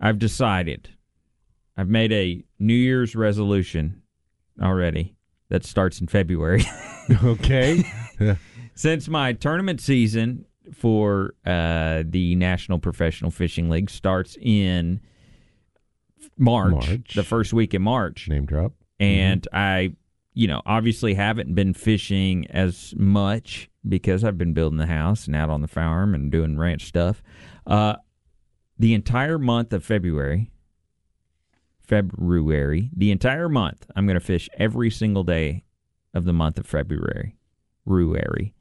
I've 0.00 0.18
decided. 0.18 0.90
I've 1.76 1.88
made 1.88 2.12
a 2.12 2.44
New 2.60 2.74
Year's 2.74 3.16
resolution 3.16 4.02
already 4.62 5.16
that 5.54 5.64
starts 5.64 6.00
in 6.00 6.08
February. 6.08 6.64
okay. 7.24 7.84
Since 8.74 9.08
my 9.08 9.34
tournament 9.34 9.80
season 9.80 10.46
for 10.72 11.34
uh, 11.46 12.02
the 12.04 12.34
National 12.34 12.80
Professional 12.80 13.30
Fishing 13.30 13.70
League 13.70 13.88
starts 13.88 14.36
in 14.40 15.00
March, 16.36 16.88
March. 16.88 17.14
the 17.14 17.22
first 17.22 17.52
week 17.52 17.72
in 17.72 17.82
March, 17.82 18.28
Name 18.28 18.46
drop. 18.46 18.72
and 18.98 19.46
I, 19.52 19.94
you 20.32 20.48
know, 20.48 20.60
obviously 20.66 21.14
haven't 21.14 21.54
been 21.54 21.72
fishing 21.72 22.48
as 22.50 22.92
much 22.96 23.70
because 23.88 24.24
I've 24.24 24.38
been 24.38 24.54
building 24.54 24.78
the 24.78 24.86
house 24.86 25.28
and 25.28 25.36
out 25.36 25.50
on 25.50 25.60
the 25.60 25.68
farm 25.68 26.16
and 26.16 26.32
doing 26.32 26.58
ranch 26.58 26.86
stuff. 26.86 27.22
Uh, 27.64 27.94
the 28.76 28.92
entire 28.92 29.38
month 29.38 29.72
of 29.72 29.84
February, 29.84 30.50
February, 31.86 32.90
the 32.96 33.10
entire 33.10 33.48
month, 33.48 33.86
I'm 33.94 34.06
going 34.06 34.18
to 34.18 34.24
fish 34.24 34.48
every 34.58 34.90
single 34.90 35.24
day 35.24 35.64
of 36.14 36.24
the 36.24 36.32
month 36.32 36.58
of 36.58 36.66
February, 36.66 37.36
Ruary, 37.86 38.52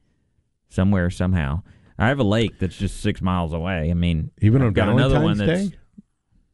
somewhere 0.69 1.09
somehow. 1.09 1.61
I 1.97 2.07
have 2.07 2.19
a 2.19 2.23
lake 2.23 2.59
that's 2.59 2.75
just 2.75 3.01
six 3.01 3.21
miles 3.21 3.53
away. 3.53 3.89
I 3.89 3.93
mean, 3.93 4.31
Even 4.41 4.61
I've 4.61 4.67
on 4.67 4.73
got 4.73 4.89
another 4.89 5.21
one 5.21 5.37
Valentine's 5.37 5.69
that's 5.69 5.69
Day? 5.71 5.77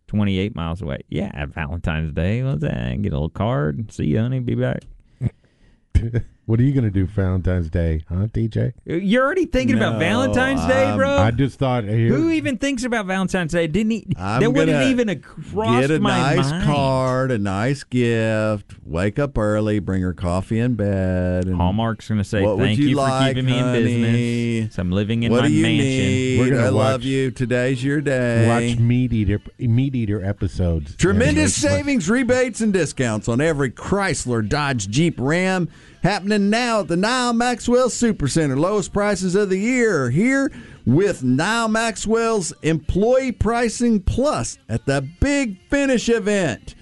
28 0.07 0.55
miles 0.55 0.81
away. 0.81 0.99
Yeah, 1.09 1.45
Valentine's 1.47 2.11
Day. 2.13 2.43
What's 2.43 2.61
that? 2.61 3.01
Get 3.01 3.13
a 3.13 3.15
little 3.15 3.29
card. 3.29 3.77
And 3.77 3.91
see 3.91 4.05
you, 4.05 4.19
honey. 4.19 4.39
Be 4.39 4.55
back. 4.55 4.83
What 6.49 6.59
are 6.59 6.63
you 6.63 6.73
going 6.73 6.83
to 6.85 6.89
do 6.89 7.05
Valentine's 7.05 7.69
Day, 7.69 8.03
huh, 8.09 8.25
DJ? 8.25 8.73
You're 8.83 9.23
already 9.23 9.45
thinking 9.45 9.75
about 9.77 9.93
No, 9.93 9.99
Valentine's 9.99 10.65
Day, 10.65 10.95
bro. 10.95 11.07
I 11.17 11.29
just 11.29 11.59
thought 11.59 11.83
uh, 11.83 11.89
here. 11.89 12.07
Who 12.07 12.31
even 12.31 12.57
thinks 12.57 12.83
about 12.83 13.05
Valentine's 13.05 13.51
Day? 13.51 13.67
Didn't 13.67 13.91
he? 13.91 14.07
That 14.17 14.39
wouldn't 14.51 14.55
gonna 14.71 14.85
even 14.89 15.09
have 15.09 15.21
crossed 15.21 15.81
Get 15.89 15.91
a 15.91 15.99
my 15.99 16.17
nice 16.35 16.49
mind. 16.49 16.65
card, 16.65 17.29
a 17.29 17.37
nice 17.37 17.83
gift. 17.83 18.73
Wake 18.83 19.19
up 19.19 19.37
early, 19.37 19.77
bring 19.77 20.01
her 20.01 20.15
coffee 20.15 20.57
in 20.57 20.73
bed. 20.73 21.45
And 21.45 21.55
Hallmark's 21.55 22.07
going 22.07 22.17
to 22.17 22.23
say 22.23 22.41
What 22.41 22.57
would 22.57 22.63
thank 22.65 22.79
you 22.79 22.87
you, 22.87 22.95
for 22.95 23.01
like, 23.03 23.35
keeping 23.35 23.45
me 23.45 23.55
in 23.55 23.63
honey? 23.65 23.83
business. 23.83 24.73
So 24.75 24.81
I'm 24.81 24.91
living 24.91 25.21
in 25.21 25.31
what 25.31 25.41
my 25.43 25.49
do 25.49 25.53
you 25.53 25.61
mansion. 25.61 25.87
need? 25.87 26.39
We're 26.39 26.49
gonna 26.55 26.63
I 26.65 26.69
love 26.69 27.01
watch- 27.01 27.05
you. 27.05 27.29
Today's 27.29 27.83
your 27.83 28.01
day. 28.01 28.47
watch 28.71 28.79
meat 28.79 29.13
eater 29.13 29.39
meat 29.59 29.93
eater 29.93 30.25
episodes? 30.25 30.95
Tremendous 30.95 31.61
Yeah, 31.61 31.69
savings, 31.69 32.09
rebates, 32.09 32.59
and 32.59 32.73
discounts 32.73 33.27
on 33.29 33.39
every 33.39 33.69
Chrysler, 33.69 34.49
Dodge, 34.49 34.89
Jeep, 34.89 35.13
Ram 35.19 35.69
happening 36.01 36.49
now 36.49 36.81
at 36.81 36.87
the 36.87 36.97
Nyle 36.97 37.33
Maxwell 37.33 37.89
Supercenter. 37.89 38.57
Lowest 38.57 38.93
prices 38.93 39.35
of 39.35 39.49
the 39.49 39.57
year 39.57 40.05
are 40.05 40.09
here 40.09 40.51
with 40.85 41.23
Nyle 41.23 41.67
Maxwell's 41.67 42.53
Employee 42.61 43.31
Pricing 43.31 44.01
Plus 44.01 44.57
at 44.67 44.85
the 44.85 45.07
Big 45.19 45.59
Finish 45.69 46.09
event. 46.09 46.75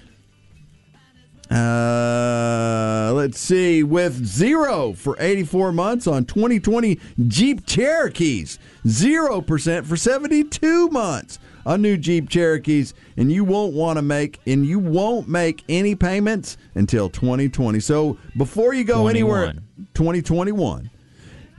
Uh, 1.49 3.11
let's 3.13 3.39
see, 3.39 3.83
with 3.83 4.25
zero 4.25 4.93
for 4.93 5.15
84 5.19 5.71
months 5.71 6.07
on 6.07 6.25
2020 6.25 6.99
Jeep 7.27 7.65
Cherokees, 7.65 8.59
0% 8.85 9.85
for 9.85 9.95
72 9.95 10.89
months 10.89 11.39
on 11.65 11.81
new 11.81 11.97
Jeep 11.97 12.29
Cherokees, 12.29 12.93
and 13.17 13.31
you 13.31 13.43
won't 13.43 13.73
want 13.73 13.97
to 13.97 14.01
make 14.01 14.39
and 14.45 14.65
you 14.65 14.79
won't 14.79 15.27
make 15.27 15.63
any 15.69 15.95
payments 15.95 16.57
until 16.75 17.09
2020. 17.09 17.79
So 17.79 18.17
before 18.37 18.73
you 18.73 18.83
go 18.83 19.07
anywhere, 19.07 19.53
2021. 19.93 20.89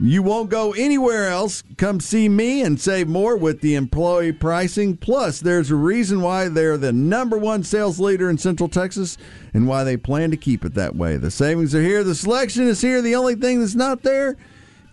You 0.01 0.23
won't 0.23 0.49
go 0.49 0.71
anywhere 0.71 1.27
else. 1.27 1.61
Come 1.75 1.99
see 1.99 2.29
me 2.29 2.61
and 2.61 2.79
save 2.79 3.09
more 3.09 3.35
with 3.35 3.59
the 3.59 3.75
employee 3.75 4.31
pricing. 4.31 4.95
Plus, 4.95 5.41
there's 5.41 5.71
a 5.71 5.75
reason 5.75 6.21
why 6.21 6.47
they're 6.47 6.77
the 6.77 6.93
number 6.93 7.37
one 7.37 7.63
sales 7.63 7.99
leader 7.99 8.29
in 8.29 8.37
Central 8.37 8.69
Texas 8.69 9.17
and 9.53 9.67
why 9.67 9.83
they 9.83 9.97
plan 9.97 10.31
to 10.31 10.37
keep 10.37 10.63
it 10.63 10.73
that 10.75 10.95
way. 10.95 11.17
The 11.17 11.29
savings 11.29 11.75
are 11.75 11.81
here, 11.81 12.05
the 12.05 12.15
selection 12.15 12.63
is 12.63 12.79
here. 12.79 13.01
The 13.01 13.15
only 13.15 13.35
thing 13.35 13.59
that's 13.59 13.75
not 13.75 14.03
there 14.03 14.37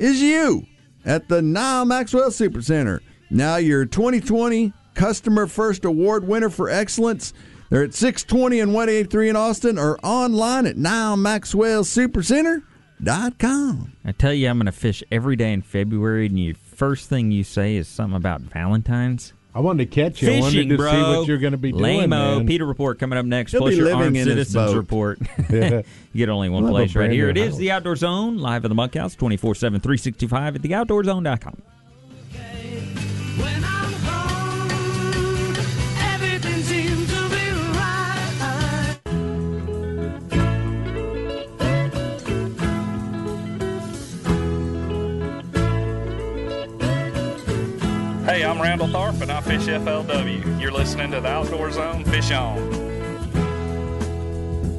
is 0.00 0.20
you 0.20 0.66
at 1.04 1.28
the 1.28 1.40
Nyle 1.40 1.84
Maxwell 1.84 2.30
Supercenter. 2.30 2.98
Now, 3.30 3.56
your 3.56 3.86
2020 3.86 4.72
Customer 4.94 5.46
First 5.46 5.84
Award 5.84 6.26
winner 6.26 6.50
for 6.50 6.68
excellence. 6.68 7.32
They're 7.70 7.84
at 7.84 7.94
620 7.94 8.58
and 8.58 8.75
183 8.75 9.28
in 9.28 9.36
Austin 9.36 9.78
or 9.78 9.98
online 10.02 10.66
at 10.66 10.76
I 13.08 14.12
tell 14.18 14.32
you, 14.32 14.48
I'm 14.48 14.58
going 14.58 14.66
to 14.66 14.72
fish 14.72 15.02
every 15.10 15.36
day 15.36 15.52
in 15.52 15.62
February, 15.62 16.26
and 16.26 16.38
your 16.38 16.54
first 16.54 17.08
thing 17.08 17.30
you 17.30 17.44
say 17.44 17.76
is 17.76 17.88
something 17.88 18.16
about 18.16 18.40
Valentine's. 18.40 19.32
I 19.54 19.60
wanted 19.60 19.90
to 19.90 19.94
catch 19.94 20.20
you. 20.20 20.30
I 20.30 20.40
wanted 20.40 20.52
Fishing, 20.52 20.68
to 20.68 20.76
bro. 20.76 20.90
see 20.90 21.18
what 21.18 21.28
you're 21.28 21.38
going 21.38 21.52
to 21.52 21.56
be 21.56 21.72
doing. 21.72 21.82
Lame-o. 21.82 22.44
PETA 22.46 22.66
Report 22.66 22.98
coming 22.98 23.18
up 23.18 23.25
next. 23.25 23.52
He'll 23.52 23.62
plus 23.62 23.70
be 23.70 23.76
your 23.76 23.86
living 23.86 24.02
Armed 24.02 24.16
in 24.18 24.26
his 24.36 24.50
Citizens 24.50 24.72
boat. 24.72 24.76
Report. 24.76 25.18
you 25.50 25.82
get 26.14 26.28
only 26.28 26.50
one 26.50 26.68
place 26.68 26.94
right 26.94 27.10
here. 27.10 27.30
It 27.30 27.38
is 27.38 27.56
the 27.56 27.70
Outdoor 27.70 27.96
Zone, 27.96 28.36
live 28.36 28.66
at 28.66 28.68
the 28.68 28.75
Bunkhouse, 28.75 29.16
24-7, 29.16 29.58
365 29.58 30.56
at 30.56 30.62
theoutdoorzone.com. 30.62 31.62
When 33.38 33.64
I'm 33.64 33.75
Hey, 48.36 48.44
I'm 48.44 48.60
Randall 48.60 48.88
Tharp 48.88 49.22
and 49.22 49.32
I 49.32 49.40
fish 49.40 49.62
FLW. 49.62 50.60
You're 50.60 50.70
listening 50.70 51.10
to 51.12 51.22
the 51.22 51.28
Outdoor 51.28 51.72
Zone 51.72 52.04
Fish 52.04 52.30
On. 52.32 52.58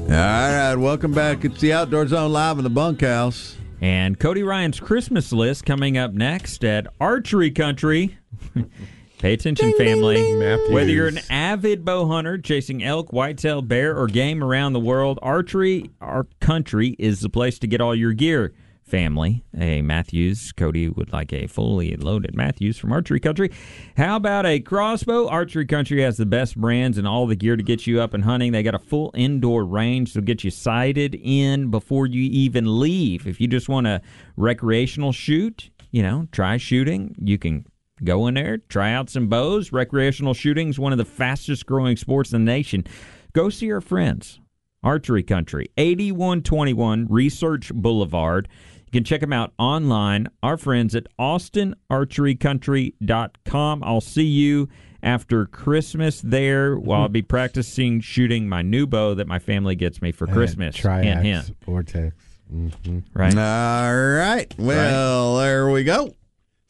All 0.03 0.11
right, 0.11 0.75
welcome 0.75 1.11
back. 1.11 1.43
It's 1.43 1.59
the 1.59 1.73
Outdoor 1.73 2.05
Zone 2.05 2.31
live 2.31 2.59
in 2.59 2.63
the 2.63 2.69
bunkhouse. 2.69 3.57
And 3.81 4.19
Cody 4.19 4.43
Ryan's 4.43 4.79
Christmas 4.79 5.33
list 5.33 5.65
coming 5.65 5.97
up 5.97 6.13
next 6.13 6.63
at 6.63 6.85
Archery 7.01 7.49
Country. 7.49 8.19
Pay 9.17 9.33
attention, 9.33 9.73
family. 9.73 10.35
Mathews. 10.35 10.69
Whether 10.69 10.91
you're 10.91 11.07
an 11.07 11.21
avid 11.31 11.83
bow 11.83 12.05
hunter 12.05 12.37
chasing 12.37 12.83
elk, 12.83 13.11
whitetail, 13.11 13.63
bear, 13.63 13.97
or 13.97 14.05
game 14.05 14.43
around 14.43 14.73
the 14.73 14.79
world, 14.79 15.17
Archery 15.23 15.89
our 15.99 16.27
Country 16.41 16.95
is 16.99 17.21
the 17.21 17.29
place 17.29 17.57
to 17.57 17.65
get 17.65 17.81
all 17.81 17.95
your 17.95 18.13
gear. 18.13 18.53
Family, 18.87 19.43
a 19.57 19.81
Mathews. 19.81 20.53
Cody 20.53 20.87
would 20.87 21.11
like 21.11 21.33
a 21.33 21.47
fully 21.47 21.95
loaded 21.97 22.35
Mathews 22.35 22.77
from 22.77 22.93
Archery 22.93 23.19
Country. 23.19 23.51
How 23.97 24.15
about 24.15 24.45
a 24.45 24.61
crossbow? 24.61 25.27
Archery 25.27 25.65
Country 25.65 26.01
has 26.01 26.15
the 26.15 26.25
best 26.25 26.57
brands 26.57 26.97
and 26.97 27.05
all 27.05 27.27
the 27.27 27.35
gear 27.35 27.57
to 27.57 27.63
get 27.63 27.85
you 27.85 27.99
up 27.99 28.13
and 28.13 28.23
hunting. 28.23 28.53
They 28.53 28.63
got 28.63 28.75
a 28.75 28.79
full 28.79 29.11
indoor 29.13 29.65
range 29.65 30.13
to 30.13 30.21
get 30.21 30.43
you 30.45 30.51
sighted 30.51 31.15
in 31.21 31.69
before 31.69 32.07
you 32.07 32.23
even 32.31 32.79
leave. 32.79 33.27
If 33.27 33.41
you 33.41 33.47
just 33.47 33.67
want 33.67 33.87
a 33.87 34.01
recreational 34.37 35.11
shoot, 35.11 35.69
you 35.91 36.01
know, 36.01 36.27
try 36.31 36.55
shooting. 36.55 37.13
You 37.21 37.37
can 37.37 37.65
go 38.03 38.27
in 38.27 38.35
there, 38.35 38.57
try 38.57 38.93
out 38.93 39.09
some 39.09 39.27
bows. 39.27 39.73
Recreational 39.73 40.33
shooting 40.33 40.69
is 40.69 40.79
one 40.79 40.93
of 40.93 40.97
the 40.97 41.05
fastest 41.05 41.65
growing 41.65 41.97
sports 41.97 42.31
in 42.31 42.45
the 42.45 42.51
nation. 42.51 42.85
Go 43.33 43.49
see 43.49 43.69
our 43.71 43.81
friends. 43.81 44.39
Archery 44.83 45.23
Country, 45.23 45.69
8121 45.77 47.07
Research 47.09 47.73
Boulevard 47.73 48.47
You 48.87 48.91
can 48.91 49.03
check 49.03 49.21
them 49.21 49.33
out 49.33 49.53
online. 49.59 50.29
Our 50.41 50.57
friends 50.57 50.95
at 50.95 51.05
austinarcherycountry.com. 51.19 53.83
I'll 53.83 54.01
see 54.01 54.23
you 54.23 54.69
after 55.03 55.45
Christmas 55.45 56.21
there 56.21 56.75
while 56.77 57.01
I'll 57.03 57.09
be 57.09 57.21
practicing 57.21 58.01
shooting 58.01 58.49
my 58.49 58.61
new 58.61 58.87
bow 58.87 59.13
that 59.15 59.27
my 59.27 59.39
family 59.39 59.75
gets 59.75 60.01
me 60.01 60.11
for 60.11 60.27
Christmas. 60.27 60.75
Triax, 60.75 61.03
Hint, 61.03 61.21
hint. 61.23 61.55
Vortex. 61.65 62.15
hmm 62.49 62.69
Right? 63.13 63.37
All 63.37 63.95
right. 64.17 64.53
Well, 64.57 65.37
there 65.37 65.69
we 65.69 65.83
go. 65.83 66.13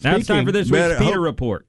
now 0.04 0.16
it's 0.16 0.28
time 0.28 0.46
for 0.46 0.52
this 0.52 0.70
week's 0.72 0.82
better 0.82 0.98
PETA 0.98 1.14
hope- 1.14 1.24
Report. 1.24 1.66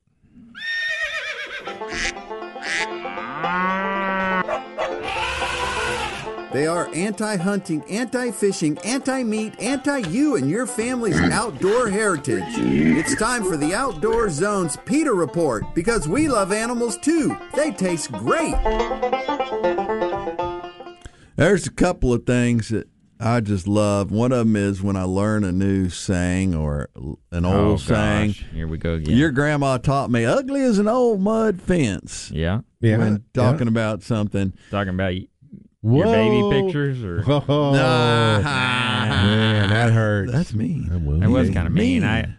They 6.59 6.67
are 6.67 6.93
anti 6.93 7.37
hunting, 7.37 7.85
anti 7.85 8.33
fishing, 8.33 8.79
anti 8.79 9.23
meat, 9.23 9.55
anti 9.61 9.99
you 9.99 10.35
and 10.35 10.51
your 10.51 10.67
family's 10.67 11.15
mm. 11.15 11.31
outdoor 11.31 11.89
heritage. 11.89 12.43
It's 12.49 13.15
time 13.15 13.45
for 13.45 13.57
the 13.57 13.75
Outdoor 13.75 14.29
Zone's 14.29 14.77
PETA 14.79 15.13
Report 15.13 15.63
because 15.73 16.09
we 16.09 16.27
love 16.27 16.51
animals 16.51 16.99
too. 16.99 17.39
They 17.55 17.71
taste 17.71 18.11
great. 18.11 18.57
There's 21.37 21.69
a 21.69 21.73
couple 21.73 22.13
of 22.13 22.27
things 22.27 22.71
that 22.71 22.89
I 23.21 23.41
just 23.41 23.69
love. 23.69 24.11
One 24.11 24.33
of 24.33 24.39
them 24.39 24.57
is 24.57 24.83
when 24.83 24.97
I 24.97 25.05
learn 25.05 25.45
a 25.45 25.53
new 25.53 25.89
saying 25.89 26.57
or 26.57 26.89
an 27.31 27.45
Oh, 27.45 27.69
old 27.69 27.81
saying. 27.83 28.31
gosh. 28.31 28.45
Here 28.53 28.67
we 28.67 28.79
go 28.79 28.95
again. 28.95 29.17
Your 29.17 29.31
grandma 29.31 29.79
taught 29.79 30.11
me 30.11 30.25
ugly 30.25 30.63
as 30.63 30.81
an 30.81 30.89
old 30.89 31.21
mud 31.21 31.63
fence 31.63 32.33
yeah. 32.33 32.63
Yeah. 32.81 32.99
when 32.99 33.25
talking 33.33 33.69
about 33.69 34.03
something. 34.03 34.55
Talking 34.73 34.95
about 34.95 35.15
y- 35.83 35.97
your 35.99 36.07
baby 36.07 36.63
pictures 36.63 37.03
or 37.05 37.23
Oh, 37.27 37.73
man, 37.73 39.71
that 39.71 39.93
hurts. 39.93 40.33
That's 40.33 40.55
mean. 40.55 40.89
That 40.89 41.01
will 41.01 41.23
It 41.23 41.27
was 41.29 41.49
be. 41.49 41.55
kind 41.55 41.67
of 41.67 41.73
mean. 41.73 42.03
mean. 42.03 42.05
I 42.05 42.35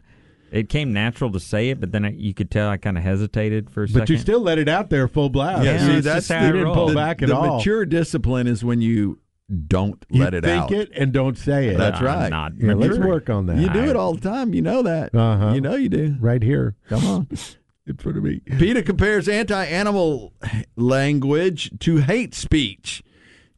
it 0.51 0.67
came 0.67 0.91
natural 0.93 1.31
to 1.33 1.39
say 1.39 1.69
it, 1.69 1.79
but 1.79 1.91
then 1.91 2.05
I, 2.05 2.09
you 2.11 2.33
could 2.33 2.49
tell 2.49 2.69
I 2.69 2.77
kind 2.77 2.97
of 2.97 3.03
hesitated 3.03 3.69
for 3.69 3.83
a 3.83 3.87
second. 3.87 3.99
But 3.99 4.07
second. 4.07 4.13
you 4.15 4.19
still 4.19 4.39
let 4.41 4.57
it 4.57 4.67
out 4.67 4.89
there 4.89 5.07
full 5.07 5.29
blast. 5.29 5.63
Yeah, 5.63 5.77
see, 5.77 5.99
that's 5.99 6.27
how 6.27 6.43
you 6.47 6.51
didn't 6.53 6.73
pull 6.73 6.87
the, 6.87 6.95
back 6.95 7.21
at 7.21 7.29
the 7.29 7.35
all. 7.35 7.57
mature 7.57 7.85
discipline 7.85 8.47
is 8.47 8.63
when 8.63 8.81
you 8.81 9.19
don't 9.67 10.03
you 10.09 10.23
let 10.23 10.33
it 10.33 10.45
out. 10.45 10.69
think 10.69 10.89
it 10.89 10.97
and 10.99 11.11
don't 11.13 11.37
say 11.37 11.67
it. 11.69 11.77
That's 11.77 11.99
I'm 11.99 12.05
right. 12.05 12.29
Not 12.29 12.53
Yeah, 12.57 12.73
let's 12.73 12.97
work 12.97 13.29
on 13.29 13.45
that. 13.45 13.57
You 13.57 13.69
do 13.69 13.89
it 13.89 13.95
all 13.95 14.13
the 14.15 14.21
time. 14.21 14.53
You 14.55 14.61
know 14.63 14.81
that. 14.83 15.13
Uh-huh. 15.13 15.53
You 15.53 15.61
know 15.61 15.75
you 15.75 15.89
do. 15.89 16.15
right 16.19 16.41
here. 16.41 16.75
Come 16.87 17.05
on. 17.05 17.27
in 17.87 17.97
front 17.97 18.17
of 18.17 18.23
me. 18.23 18.39
PETA 18.57 18.81
compares 18.83 19.27
anti-animal 19.29 20.33
language 20.75 21.71
to 21.79 21.97
hate 21.97 22.33
speech. 22.33 23.03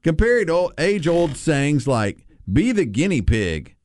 Compared 0.03 0.47
to 0.47 0.71
age-old 0.79 1.37
sayings 1.37 1.87
like 1.87 2.25
"be 2.51 2.71
the 2.71 2.85
guinea 2.85 3.21
pig" 3.21 3.75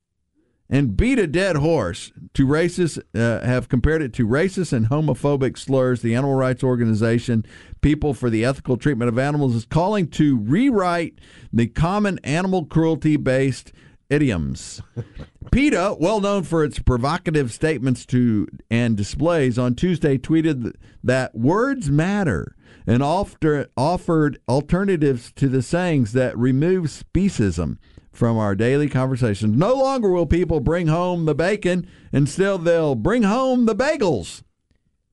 and 0.70 0.96
"beat 0.96 1.18
a 1.18 1.26
dead 1.26 1.56
horse" 1.56 2.10
to 2.32 2.46
racist 2.46 2.98
uh, 3.14 3.46
have 3.46 3.68
compared 3.68 4.00
it 4.00 4.14
to 4.14 4.26
racist 4.26 4.72
and 4.72 4.88
homophobic 4.88 5.58
slurs. 5.58 6.00
The 6.00 6.14
animal 6.14 6.34
rights 6.34 6.64
organization 6.64 7.44
People 7.82 8.14
for 8.14 8.30
the 8.30 8.46
Ethical 8.46 8.78
Treatment 8.78 9.10
of 9.10 9.18
Animals 9.18 9.54
is 9.54 9.66
calling 9.66 10.08
to 10.08 10.38
rewrite 10.38 11.20
the 11.52 11.66
common 11.66 12.18
animal 12.24 12.64
cruelty-based 12.64 13.72
idioms. 14.08 14.80
PETA, 15.52 15.96
well 16.00 16.20
known 16.20 16.44
for 16.44 16.64
its 16.64 16.78
provocative 16.78 17.52
statements 17.52 18.06
to 18.06 18.48
and 18.70 18.96
displays, 18.96 19.58
on 19.58 19.74
Tuesday 19.74 20.16
tweeted 20.16 20.72
that 21.04 21.34
words 21.34 21.90
matter 21.90 22.55
and 22.86 23.02
offer, 23.02 23.68
offered 23.76 24.38
alternatives 24.48 25.32
to 25.32 25.48
the 25.48 25.62
sayings 25.62 26.12
that 26.12 26.38
remove 26.38 26.84
speciesism 26.84 27.78
from 28.12 28.38
our 28.38 28.54
daily 28.54 28.88
conversations. 28.88 29.56
No 29.56 29.74
longer 29.74 30.10
will 30.10 30.26
people 30.26 30.60
bring 30.60 30.86
home 30.86 31.24
the 31.24 31.34
bacon, 31.34 31.86
instead 32.12 32.64
they'll 32.64 32.94
bring 32.94 33.24
home 33.24 33.66
the 33.66 33.74
bagels. 33.74 34.42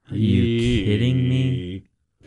Are 0.09 0.15
you 0.15 0.85
kidding 0.85 1.27
me? 1.27 1.83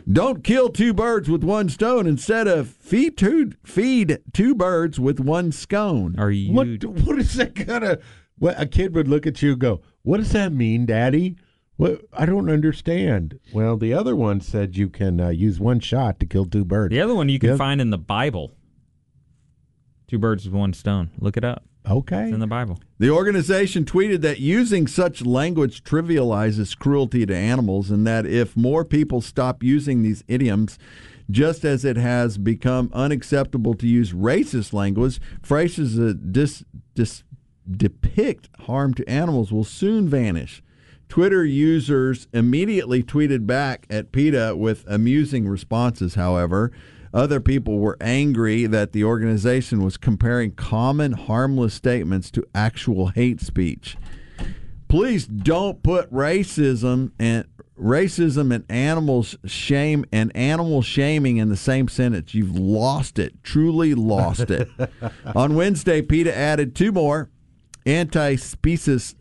Don't 0.09 0.43
kill 0.43 0.69
two 0.69 0.93
birds 0.93 1.29
with 1.29 1.43
one 1.43 1.67
stone 1.67 2.07
instead 2.07 2.47
of 2.47 2.69
feed 2.69 3.17
two 3.17 3.51
feed 3.65 4.19
two 4.31 4.55
birds 4.55 4.99
with 4.99 5.19
one 5.19 5.51
scone. 5.51 6.15
Are 6.17 6.31
you? 6.31 6.53
What 6.53 6.85
what 6.85 7.19
is 7.19 7.33
that 7.35 7.53
gonna? 7.53 7.97
What 8.37 8.59
a 8.61 8.65
kid 8.65 8.95
would 8.95 9.07
look 9.09 9.27
at 9.27 9.41
you 9.41 9.51
and 9.51 9.59
go, 9.59 9.81
"What 10.03 10.17
does 10.17 10.31
that 10.31 10.53
mean, 10.53 10.85
Daddy?" 10.85 11.35
What 11.77 12.01
I 12.11 12.25
don't 12.25 12.49
understand. 12.49 13.39
Well, 13.53 13.77
the 13.77 13.93
other 13.93 14.15
one 14.15 14.41
said 14.41 14.75
you 14.75 14.89
can 14.89 15.21
uh, 15.21 15.29
use 15.29 15.59
one 15.59 15.79
shot 15.79 16.19
to 16.19 16.25
kill 16.25 16.45
two 16.45 16.65
birds. 16.65 16.91
The 16.91 17.01
other 17.01 17.15
one 17.15 17.29
you 17.29 17.39
can 17.39 17.51
Yeah. 17.51 17.55
find 17.57 17.79
in 17.79 17.91
the 17.91 17.97
Bible. 17.99 18.53
Two 20.07 20.17
birds 20.17 20.45
with 20.45 20.53
one 20.53 20.73
stone. 20.73 21.11
Look 21.19 21.37
it 21.37 21.43
up. 21.43 21.63
Okay. 21.89 22.25
It's 22.25 22.33
in 22.33 22.39
the 22.39 22.47
Bible. 22.47 22.79
The 22.97 23.09
organization 23.11 23.85
tweeted 23.85 24.21
that 24.21 24.39
using 24.39 24.87
such 24.87 25.25
language 25.25 25.83
trivializes 25.83 26.77
cruelty 26.77 27.25
to 27.25 27.35
animals 27.35 27.91
and 27.91 28.05
that 28.07 28.25
if 28.25 28.57
more 28.57 28.83
people 28.83 29.21
stop 29.21 29.63
using 29.63 30.01
these 30.01 30.23
idioms, 30.27 30.77
just 31.29 31.63
as 31.63 31.85
it 31.85 31.95
has 31.95 32.37
become 32.37 32.89
unacceptable 32.93 33.73
to 33.75 33.87
use 33.87 34.13
racist 34.13 34.73
language, 34.73 35.19
phrases 35.41 35.95
that 35.95 36.33
dis, 36.33 36.63
dis, 36.95 37.23
depict 37.69 38.49
harm 38.61 38.93
to 38.95 39.07
animals 39.09 39.51
will 39.51 39.63
soon 39.63 40.09
vanish. 40.09 40.61
Twitter 41.09 41.45
users 41.45 42.27
immediately 42.33 43.01
tweeted 43.01 43.47
back 43.47 43.85
at 43.89 44.11
PETA 44.11 44.55
with 44.55 44.83
amusing 44.87 45.47
responses, 45.47 46.15
however. 46.15 46.71
Other 47.13 47.39
people 47.39 47.79
were 47.79 47.97
angry 48.01 48.65
that 48.67 48.91
the 48.91 49.03
organization 49.03 49.83
was 49.83 49.97
comparing 49.97 50.51
common 50.51 51.13
harmless 51.13 51.73
statements 51.73 52.29
to 52.31 52.45
actual 52.53 53.07
hate 53.07 53.39
speech. 53.41 53.97
Please 54.87 55.25
don't 55.25 55.81
put 55.81 56.11
racism 56.11 57.11
and 57.17 57.45
racism 57.79 58.53
and 58.53 58.65
animals 58.69 59.35
shame 59.45 60.05
and 60.11 60.35
animal 60.35 60.81
shaming 60.81 61.37
in 61.37 61.49
the 61.49 61.57
same 61.57 61.87
sentence. 61.87 62.33
You've 62.33 62.57
lost 62.57 63.19
it. 63.19 63.43
Truly 63.43 63.93
lost 63.93 64.51
it. 64.51 64.69
On 65.35 65.55
Wednesday, 65.55 66.01
PETA 66.01 66.35
added 66.35 66.75
two 66.75 66.91
more 66.91 67.29
anti-species 67.85 69.15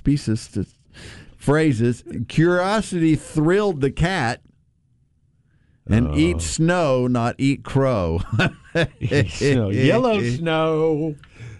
speciesist 0.00 0.52
to 0.54 0.66
phrases. 1.36 2.04
Curiosity 2.28 3.16
thrilled 3.16 3.80
the 3.80 3.90
cat. 3.90 4.40
And 5.88 6.08
oh. 6.08 6.16
eat 6.16 6.40
snow, 6.40 7.08
not 7.08 7.34
eat 7.38 7.64
crow. 7.64 8.20
Snow. 9.28 9.70
Yellow 9.70 10.22
snow. 10.36 11.16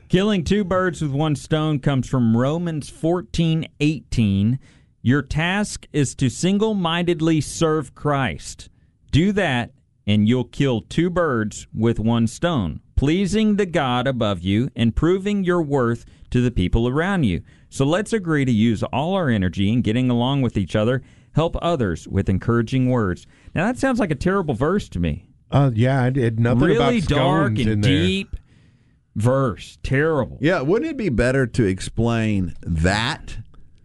Killing 0.08 0.44
two 0.44 0.62
birds 0.62 1.02
with 1.02 1.10
one 1.10 1.34
stone 1.34 1.80
comes 1.80 2.08
from 2.08 2.36
Romans 2.36 2.88
fourteen 2.88 3.66
eighteen. 3.80 4.60
Your 5.00 5.22
task 5.22 5.88
is 5.92 6.14
to 6.16 6.28
single 6.28 6.74
mindedly 6.74 7.40
serve 7.40 7.94
Christ. 7.96 8.68
Do 9.10 9.32
that, 9.32 9.72
and 10.06 10.28
you'll 10.28 10.44
kill 10.44 10.82
two 10.82 11.10
birds 11.10 11.66
with 11.74 11.98
one 11.98 12.28
stone, 12.28 12.80
pleasing 12.96 13.56
the 13.56 13.66
God 13.66 14.06
above 14.06 14.40
you 14.40 14.70
and 14.76 14.94
proving 14.94 15.44
your 15.44 15.62
worth 15.62 16.04
to 16.30 16.40
the 16.40 16.50
people 16.50 16.88
around 16.88 17.24
you. 17.24 17.42
So 17.68 17.84
let's 17.84 18.12
agree 18.12 18.44
to 18.44 18.52
use 18.52 18.82
all 18.82 19.14
our 19.14 19.28
energy 19.28 19.72
in 19.72 19.82
getting 19.82 20.10
along 20.10 20.42
with 20.42 20.56
each 20.56 20.76
other, 20.76 21.02
help 21.34 21.56
others 21.62 22.06
with 22.08 22.28
encouraging 22.28 22.90
words. 22.90 23.26
Now, 23.54 23.66
that 23.66 23.78
sounds 23.78 23.98
like 23.98 24.10
a 24.10 24.16
terrible 24.16 24.54
verse 24.54 24.88
to 24.90 25.00
me. 25.00 25.28
Uh, 25.50 25.70
yeah, 25.74 26.06
it, 26.06 26.16
it 26.16 26.38
nothing 26.38 26.60
really 26.60 26.98
about 26.98 27.08
dark 27.08 27.52
scones 27.52 27.60
in 27.60 27.68
and 27.68 27.84
there. 27.84 27.90
deep 27.90 28.36
verse. 29.14 29.78
Terrible. 29.82 30.38
Yeah, 30.40 30.62
wouldn't 30.62 30.90
it 30.90 30.96
be 30.96 31.10
better 31.10 31.46
to 31.46 31.64
explain 31.64 32.54
that 32.62 33.36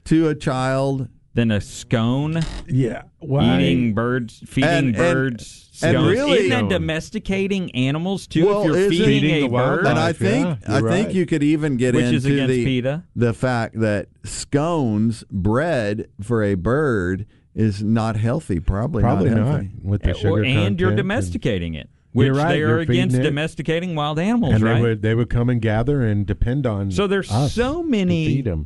to 0.06 0.30
a 0.30 0.36
child? 0.36 1.10
Than 1.38 1.52
a 1.52 1.62
scone 1.62 2.40
Yeah, 2.68 3.04
why? 3.20 3.62
eating 3.62 3.94
birds, 3.94 4.42
feeding 4.48 4.70
And- 4.70 4.88
and- 4.88 4.96
birds. 4.98 5.70
and 5.84 5.92
scones. 5.96 6.12
really- 6.12 6.32
isn't 6.40 6.50
that 6.50 6.70
domesticating 6.70 7.70
animals 7.76 8.26
too? 8.26 8.48
Well, 8.48 8.62
if 8.62 8.66
you're 8.68 8.78
isn't- 8.78 8.90
feeding, 8.92 9.08
Feeding 9.22 9.36
a 9.36 9.42
the 9.42 9.48
bird, 9.50 9.52
wildlife. 9.84 9.88
And 9.92 10.00
I 10.00 10.08
yeah, 10.08 10.12
think 10.14 10.60
I 10.68 10.80
you're 10.80 10.90
think 10.90 11.06
right. 11.08 11.16
you 11.16 11.26
could 11.28 11.44
even 11.44 11.78
get 11.78 11.94
which 11.94 12.06
into 12.06 12.16
is 12.18 12.26
against 12.26 12.48
the 12.56 12.66
PETA. 12.66 13.04
the 13.16 13.34
fact 13.34 13.80
that 13.80 14.08
scones 14.24 15.24
bread 15.32 16.08
for 16.22 16.44
a 16.44 16.56
bird 16.56 17.28
is 17.54 17.84
not 17.84 18.16
healthy. 18.18 18.60
Probably, 18.60 19.04
Probably 19.04 19.30
not, 19.30 19.38
not, 19.38 19.48
healthy. 19.48 19.70
with 19.84 20.02
the 20.02 20.10
eh, 20.10 20.14
sugar 20.14 20.30
Or- 20.42 20.44
and 20.44 20.80
you're 20.80 20.90
content 20.90 20.98
domesticating 20.98 21.74
it, 21.76 21.90
which 22.14 22.26
You're 22.26 22.36
right, 22.36 22.50
they 22.54 22.64
are 22.64 22.68
you're 22.68 22.80
feeding 22.82 22.96
against 22.96 23.18
it. 23.18 23.24
domesticating 23.24 23.94
wild 23.96 24.18
animals, 24.18 24.56
And, 24.56 24.64
and 24.64 24.72
right? 24.72 24.76
they 24.82 24.82
would 24.90 25.02
they 25.04 25.14
would 25.16 25.30
come 25.30 25.50
and 25.52 25.62
gather 25.62 26.02
and 26.04 26.26
depend 26.26 26.66
on. 26.66 26.90
So 26.90 27.06
there's 27.06 27.32
us 27.32 27.54
so 27.54 27.84
to 27.84 27.88
many- 27.88 28.26
feed 28.26 28.48
'em. 28.48 28.66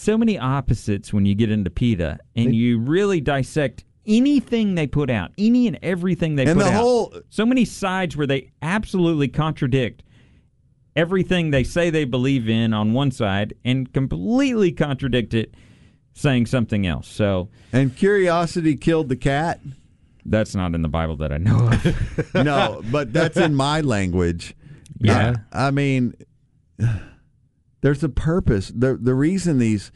So 0.00 0.16
many 0.16 0.38
opposites 0.38 1.12
when 1.12 1.26
you 1.26 1.34
get 1.34 1.50
into 1.50 1.70
PETA, 1.70 2.18
and 2.36 2.48
They- 2.48 2.54
you 2.54 2.78
really 2.78 3.20
dissect 3.20 3.84
anything 4.06 4.74
they 4.74 4.86
put 4.86 5.10
out, 5.10 5.30
any 5.36 5.66
and 5.66 5.78
everything 5.82 6.36
they 6.36 6.46
And 6.46 6.58
put 6.58 6.64
the 6.66 6.72
out. 6.72 6.80
whole- 6.80 7.14
so 7.28 7.44
many 7.44 7.64
sides 7.64 8.16
where 8.16 8.26
they 8.26 8.50
absolutely 8.62 9.28
contradict 9.28 10.02
everything 10.96 11.50
they 11.50 11.62
say 11.62 11.90
they 11.90 12.04
believe 12.04 12.48
in 12.48 12.72
on 12.72 12.92
one 12.92 13.10
side 13.10 13.54
and 13.64 13.92
completely 13.92 14.72
contradict 14.72 15.34
it 15.34 15.54
saying 16.14 16.46
something 16.46 16.86
else. 16.86 17.06
So 17.06 17.48
And 17.72 17.94
curiosity 17.94 18.76
killed 18.76 19.08
the 19.08 19.16
cat. 19.16 19.60
that's 20.26 20.54
not 20.54 20.74
in 20.74 20.82
the 20.82 20.88
Bible 20.88 21.16
that 21.16 21.32
I 21.32 21.38
know 21.38 21.68
of. 21.68 22.34
No, 22.44 22.82
but 22.90 23.12
that's 23.12 23.36
in 23.36 23.54
my 23.54 23.80
language. 23.82 24.54
Yeah. 24.98 25.34
I, 25.52 25.68
I 25.68 25.70
mean, 25.70 26.14
There's 27.80 28.02
a 28.04 28.08
purpose. 28.08 28.72
the 28.74 28.96
The 29.00 29.14
reason 29.14 29.58
these 29.58 29.90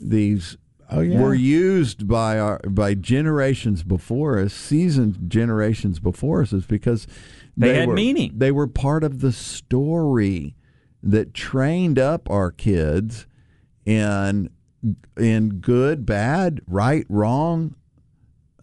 these 0.00 0.56
Oh, 0.88 1.00
yeah. 1.00 1.20
were 1.20 1.34
used 1.34 2.06
by 2.06 2.38
our 2.38 2.60
by 2.60 2.94
generations 2.94 3.82
before 3.82 4.38
us, 4.38 4.52
seasoned 4.52 5.28
generations 5.28 5.98
before 5.98 6.42
us, 6.42 6.52
is 6.52 6.64
because 6.64 7.08
They 7.56 7.74
had 7.74 7.88
were, 7.88 7.94
meaning. 7.94 8.32
They 8.36 8.52
were 8.52 8.68
part 8.68 9.02
of 9.02 9.20
the 9.20 9.32
story 9.32 10.54
that 11.02 11.34
trained 11.34 11.98
up 11.98 12.30
our 12.30 12.52
kids 12.52 13.26
in 13.84 14.50
in 15.16 15.58
good, 15.60 16.06
bad, 16.06 16.60
right, 16.68 17.04
wrong, 17.08 17.74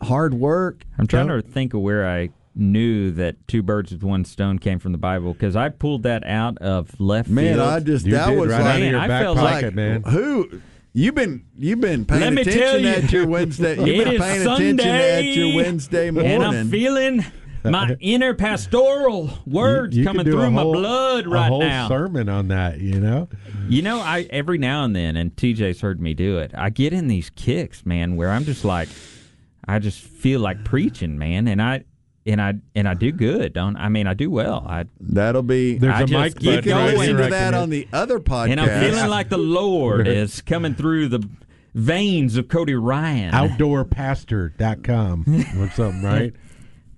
hard 0.01 0.33
work. 0.33 0.85
I'm 0.97 1.07
trying 1.07 1.27
to 1.27 1.41
think 1.41 1.73
of 1.73 1.81
where 1.81 2.07
I 2.07 2.29
knew 2.55 3.11
that 3.11 3.47
two 3.47 3.63
birds 3.63 3.91
with 3.91 4.03
one 4.03 4.23
stone 4.25 4.59
came 4.59 4.79
from 4.79 4.91
the 4.91 4.97
Bible 4.97 5.33
because 5.33 5.55
I 5.55 5.69
pulled 5.69 6.03
that 6.03 6.23
out 6.25 6.57
of 6.59 6.99
left 6.99 7.29
Man, 7.29 7.55
field. 7.55 7.67
I 7.67 7.79
just 7.79 8.05
You 8.05 8.13
that 8.13 8.29
was 8.35 8.49
right 8.51 8.59
out 8.61 8.65
like 8.65 8.83
of 8.83 8.89
your 8.89 8.99
I 8.99 9.07
back 9.07 9.21
felt 9.23 9.37
pocket, 9.37 9.65
like 9.65 9.73
man. 9.75 10.03
who 10.03 10.61
you've 10.93 11.15
been 11.15 11.45
you've 11.57 11.81
been 11.81 12.05
paying 12.05 12.35
Let 12.35 12.47
attention 12.47 12.83
you, 12.83 12.89
at 12.89 13.11
your 13.11 13.27
Wednesday. 13.27 13.75
You've 13.77 13.87
it 13.87 14.03
been 14.05 14.13
is 14.13 14.21
paying 14.21 14.41
attention 14.41 14.77
Sunday, 14.77 15.29
at 15.31 15.35
your 15.35 15.55
Wednesday 15.55 16.11
morning. 16.11 16.31
and 16.31 16.43
I'm 16.43 16.69
feeling 16.69 17.25
my 17.63 17.95
inner 17.99 18.33
pastoral 18.33 19.31
words 19.47 19.95
You- 19.95 20.01
you 20.03 20.07
coming 20.07 20.25
could 20.25 20.31
do 20.31 20.37
a 20.37 20.41
through 20.41 20.51
my 20.51 20.61
whole- 20.61 20.73
blood 20.73 21.25
a 21.25 21.29
right 21.29 21.47
whole 21.47 21.61
now. 21.61 21.87
sermon 21.87 22.29
on 22.29 22.49
that, 22.49 22.79
you 22.81 22.99
know. 22.99 23.29
You 23.69 23.81
know, 23.81 23.99
I 23.99 24.27
every 24.29 24.57
now 24.57 24.83
and 24.83 24.95
then, 24.95 25.15
and 25.15 25.35
TJ's 25.35 25.81
heard 25.81 25.99
me 26.01 26.13
do 26.13 26.37
it. 26.37 26.51
I 26.55 26.69
get 26.69 26.91
in 26.93 27.07
these 27.07 27.29
kicks, 27.31 27.85
man, 27.85 28.15
where 28.17 28.29
I'm 28.29 28.43
just 28.43 28.63
like, 28.65 28.89
I 29.65 29.79
just 29.79 30.01
feel 30.01 30.41
like 30.41 30.65
preaching, 30.65 31.17
man, 31.17 31.47
and 31.47 31.61
I 31.61 31.85
and 32.25 32.41
I 32.41 32.53
and 32.75 32.87
I 32.87 32.93
do 32.93 33.11
good, 33.11 33.53
don't 33.53 33.75
I? 33.75 33.89
Mean, 33.89 34.07
I 34.07 34.13
do 34.13 34.29
well. 34.29 34.65
I 34.67 34.85
That'll 34.99 35.43
be. 35.43 35.77
There's 35.77 35.93
I 35.93 36.01
a 36.01 36.05
just 36.05 36.35
mic 36.35 36.43
you 36.43 36.49
button 36.51 36.63
can 36.63 36.71
right 36.71 36.85
going. 36.85 36.97
listen 36.97 37.15
here, 37.17 37.25
to 37.25 37.31
that 37.31 37.53
on 37.53 37.69
the 37.69 37.87
other 37.93 38.19
podcast. 38.19 38.51
and 38.51 38.61
I'm 38.61 38.91
feeling 38.91 39.09
like 39.09 39.29
the 39.29 39.37
Lord 39.37 40.07
is 40.19 40.41
coming 40.41 40.75
through 40.75 41.09
the 41.09 41.27
veins 41.73 42.37
of 42.37 42.47
Cody 42.47 42.75
Ryan. 42.75 43.33
outdoorpastor.com 43.33 45.25
or 45.59 45.69
something, 45.75 46.03
right? 46.03 46.33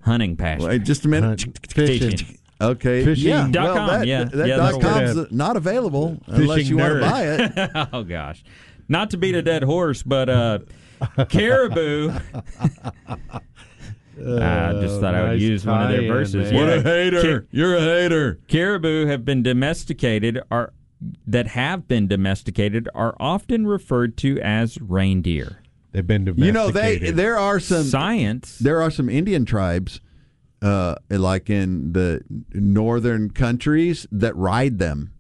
hunting 0.02 0.36
passion. 0.36 0.68
Wait, 0.68 0.84
just 0.84 1.06
a 1.06 1.08
minute. 1.08 1.44
Hunt- 1.44 1.60
fishing. 1.72 2.38
Okay. 2.62 3.04
Fishing. 3.04 3.28
Yeah. 3.28 3.50
Dot 3.52 3.64
well, 3.66 3.76
com, 3.76 3.88
that, 3.90 4.08
yeah. 4.08 4.24
that 4.24 4.48
Yeah, 4.48 4.56
dot 4.56 4.82
com's 4.82 5.30
not 5.30 5.58
available 5.58 6.22
unless 6.26 6.60
Fishing 6.60 6.72
you 6.72 6.78
want 6.78 6.94
to 6.94 7.00
buy 7.02 7.24
it. 7.26 7.90
oh 7.92 8.04
gosh, 8.04 8.46
not 8.88 9.10
to 9.10 9.18
beat 9.18 9.36
a 9.36 9.42
dead 9.42 9.62
horse, 9.64 10.04
but 10.04 10.30
uh, 10.30 10.60
caribou. 11.28 12.14
I 14.18 14.74
just 14.82 15.00
thought 15.02 15.14
I 15.16 15.30
would 15.30 15.42
use 15.42 15.66
one 15.66 15.82
of 15.84 15.90
their 15.90 16.08
verses. 16.12 16.52
man. 16.52 16.62
What 16.62 16.70
Yeah. 16.70 16.76
a 16.76 16.84
hater. 16.84 17.48
You're 17.52 17.76
a 17.76 17.82
hater. 17.82 18.40
Caribou 18.48 19.06
have 19.08 19.26
been 19.26 19.44
domesticated 19.44 20.40
are 20.50 20.74
that 21.28 21.48
have 21.48 21.88
been 21.88 22.08
domesticated 22.08 22.88
are 22.96 23.16
often 23.20 23.68
referred 23.68 24.16
to 24.18 24.40
as 24.42 24.80
reindeer. 24.82 25.60
They've 25.92 26.06
been 26.08 26.26
domesticated. 26.26 26.46
You 26.48 26.52
know, 26.54 26.72
they 26.72 27.12
there 27.12 27.38
are 27.38 27.60
some 27.60 27.84
Science. 27.84 28.58
there 28.60 28.82
are 28.82 28.90
some 28.90 29.10
Indian 29.10 29.46
tribes, 29.46 30.00
uh, 30.62 30.96
like 31.10 31.50
in 31.50 31.92
the 31.94 32.22
northern 32.54 33.30
countries, 33.30 34.08
that 34.12 34.36
ride 34.36 34.80
them. 34.80 35.12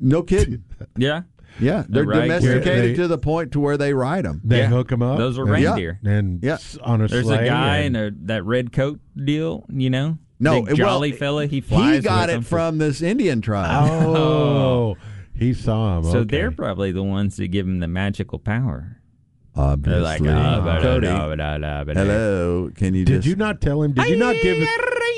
No 0.00 0.22
kidding. 0.22 0.64
Yeah. 0.96 1.22
Yeah, 1.60 1.84
they're 1.88 2.04
Right. 2.04 2.22
domesticated 2.22 2.90
They- 2.90 2.94
to 2.94 3.08
the 3.08 3.18
point 3.18 3.52
to 3.52 3.60
where 3.60 3.76
they 3.76 3.94
ride 3.94 4.24
them. 4.24 4.40
They 4.44 4.58
Yeah. 4.58 4.66
hook 4.68 4.88
them 4.88 5.02
up. 5.02 5.18
Those 5.18 5.38
are 5.38 5.42
and- 5.42 5.50
reindeer. 5.52 5.98
And 6.04 6.40
Yeah. 6.42 6.58
on 6.82 7.00
a 7.00 7.08
There's 7.08 7.28
a 7.28 7.44
guy 7.44 7.78
and- 7.78 7.96
in 7.96 8.02
a, 8.02 8.10
that 8.26 8.44
red 8.44 8.72
coat 8.72 9.00
deal, 9.16 9.64
you 9.72 9.88
know? 9.90 10.18
No, 10.38 10.56
Big 10.62 10.66
well, 10.66 10.76
jolly 10.76 11.12
fella. 11.12 11.46
He 11.46 11.62
flies. 11.62 11.96
He 11.96 12.00
got 12.02 12.22
with 12.26 12.30
it 12.30 12.32
them. 12.34 12.42
from 12.42 12.76
this 12.78 13.00
Indian 13.00 13.40
tribe. 13.40 13.88
Oh, 13.90 14.16
oh. 14.16 14.96
he 15.34 15.54
saw 15.54 15.98
him. 15.98 16.04
So 16.04 16.18
okay. 16.18 16.36
they're 16.36 16.50
probably 16.50 16.92
the 16.92 17.02
ones 17.02 17.36
that 17.38 17.48
give 17.48 17.66
him 17.66 17.78
the 17.80 17.88
magical 17.88 18.38
power. 18.38 18.98
They're 19.54 19.64
Obviously, 19.64 20.28
ah, 20.28 20.58
like, 20.62 20.80
oh, 20.80 20.82
Cody. 20.82 21.06
oh, 21.06 21.34
but- 21.34 21.64
oh, 21.64 21.84
Hello, 21.94 22.70
can 22.74 22.92
you 22.92 23.06
Did 23.06 23.22
just? 23.22 23.28
you 23.28 23.36
not 23.36 23.62
tell 23.62 23.82
him? 23.82 23.92
Did 23.92 24.08
you 24.08 24.18
not 24.18 24.34
give 24.42 24.58
it? 24.60 24.68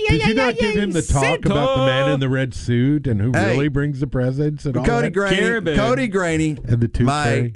Did 0.09 0.27
you 0.27 0.35
not 0.35 0.57
give 0.59 0.75
him 0.77 0.91
the 0.93 1.03
talk 1.03 1.45
about 1.45 1.77
the 1.79 1.87
man 1.87 2.11
in 2.13 2.21
the 2.21 2.29
red 2.29 2.55
suit 2.55 3.07
and 3.07 3.21
who 3.21 3.33
Hey. 3.33 3.53
really 3.53 3.69
brings 3.69 4.01
the 4.01 4.07
presents 4.07 4.65
and 4.67 4.77
all 4.77 4.85
Cody 4.85 5.09
that? 5.09 5.15
Graney, 5.15 5.37
Caribou. 5.37 5.77
Cody 5.77 6.09
Graney, 6.09 6.57
And 6.67 6.81
the 6.81 6.89
tooth 6.89 7.07
my 7.07 7.25
fairy. 7.25 7.55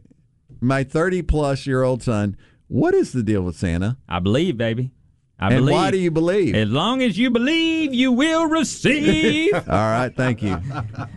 my 0.60 0.84
thirty 0.84 1.22
plus 1.22 1.66
year 1.66 1.82
old 1.82 2.02
son. 2.02 2.36
What 2.68 2.94
is 2.94 3.12
the 3.12 3.22
deal 3.22 3.42
with 3.42 3.56
Santa? 3.56 3.98
I 4.08 4.18
believe, 4.18 4.56
baby. 4.56 4.92
I 5.38 5.46
and 5.48 5.56
believe. 5.56 5.72
why 5.74 5.90
do 5.90 5.98
you 5.98 6.10
believe? 6.10 6.54
As 6.54 6.68
long 6.68 7.02
as 7.02 7.18
you 7.18 7.28
believe, 7.28 7.92
you 7.92 8.12
will 8.12 8.46
receive. 8.46 9.52
All 9.54 9.62
right, 9.68 10.12
thank 10.16 10.40
you. 10.42 10.56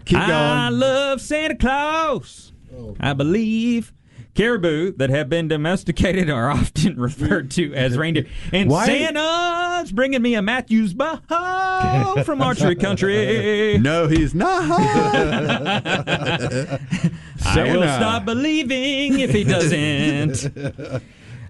Keep 0.05 0.17
I 0.19 0.67
going. 0.69 0.79
love 0.79 1.21
Santa 1.21 1.55
Claus. 1.55 2.51
I 2.99 3.13
believe. 3.13 3.93
Caribou 4.35 4.91
that 4.97 5.09
have 5.09 5.29
been 5.29 5.47
domesticated 5.47 6.29
are 6.29 6.49
often 6.51 6.99
referred 6.99 7.49
to 7.51 7.73
as 7.73 7.97
reindeer. 7.97 8.25
And 8.51 8.69
Why- 8.69 8.85
Santa's 8.85 9.91
bringing 9.93 10.21
me 10.21 10.35
a 10.35 10.41
Mathews 10.41 10.93
bow 10.93 11.15
from 12.25 12.41
Archery 12.41 12.75
Country. 12.75 13.77
No, 13.79 14.07
he's 14.07 14.35
not. 14.35 14.63
I 17.45 17.63
will 17.63 17.83
stop 17.83 18.25
believing 18.25 19.19
if 19.19 19.31
he 19.31 19.43
doesn't. 19.45 20.45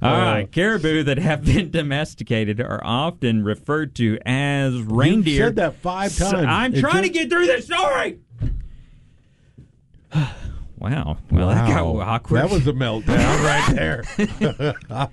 All 0.01 0.11
right, 0.11 0.51
caribou 0.51 1.03
that 1.03 1.17
have 1.17 1.43
been 1.45 1.71
domesticated 1.71 2.59
are 2.61 2.81
often 2.83 3.43
referred 3.43 3.95
to 3.95 4.19
as 4.25 4.79
reindeer. 4.81 5.33
You 5.33 5.39
said 5.39 5.55
that 5.55 5.75
five 5.77 6.11
So- 6.11 6.31
times. 6.31 6.45
I'm 6.47 6.75
It 6.75 6.81
trying 6.81 7.03
to 7.03 7.09
get 7.09 7.29
through 7.31 7.47
this 7.47 7.65
story. 7.65 8.19
wow. 10.89 11.17
Well, 11.31 11.47
that 11.49 11.67
got 11.67 11.85
Wow. 11.85 12.01
awkward. 12.01 12.37
That 12.41 12.49
was 12.49 12.67
a 12.67 12.73
meltdown 12.73 13.43
right 13.43 13.75
there. 13.75 14.03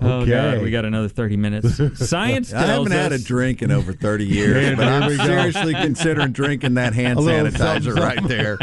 Oh 0.00 0.20
Okay. 0.20 0.30
God, 0.30 0.62
we 0.62 0.70
got 0.70 0.84
another 0.84 1.08
thirty 1.08 1.36
minutes. 1.36 1.80
Science 2.08 2.52
I 2.54 2.66
haven't 2.66 2.92
had 2.92 3.10
a 3.10 3.18
drink 3.18 3.62
in 3.62 3.72
over 3.72 3.92
thirty 3.92 4.26
years, 4.26 4.76
but 4.76 4.86
I'm 4.86 5.10
seriously 5.26 5.74
considering 5.74 6.30
drinking 6.30 6.74
that 6.74 6.94
hand 6.94 7.18
sanitizer 7.18 7.96
right 7.96 8.22
there. 8.28 8.58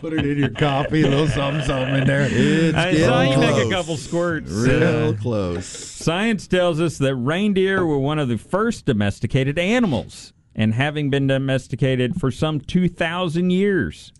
Put 0.00 0.14
it 0.14 0.26
in 0.26 0.36
your 0.36 0.48
coffee, 0.50 1.02
a 1.02 1.08
little 1.08 1.28
something, 1.28 1.64
something 1.64 1.94
in 1.94 2.06
there. 2.08 2.26
It's 2.28 2.76
I 2.76 2.92
saw 2.96 3.20
you 3.22 3.34
close. 3.36 3.56
make 3.56 3.66
a 3.66 3.70
couple 3.70 3.96
squirts. 3.96 4.50
Real 4.50 5.10
Uh, 5.10 5.12
close. 5.12 5.64
Science 5.66 6.48
tells 6.48 6.80
us 6.80 6.98
that 6.98 7.14
reindeer 7.14 7.86
were 7.86 7.98
one 8.00 8.18
of 8.18 8.28
the 8.28 8.36
first 8.38 8.84
domesticated 8.84 9.60
animals, 9.60 10.32
and 10.56 10.74
having 10.74 11.08
been 11.08 11.28
domesticated 11.28 12.16
for 12.20 12.32
some 12.32 12.58
two 12.60 12.88
thousand 12.88 13.50
years. 13.50 14.12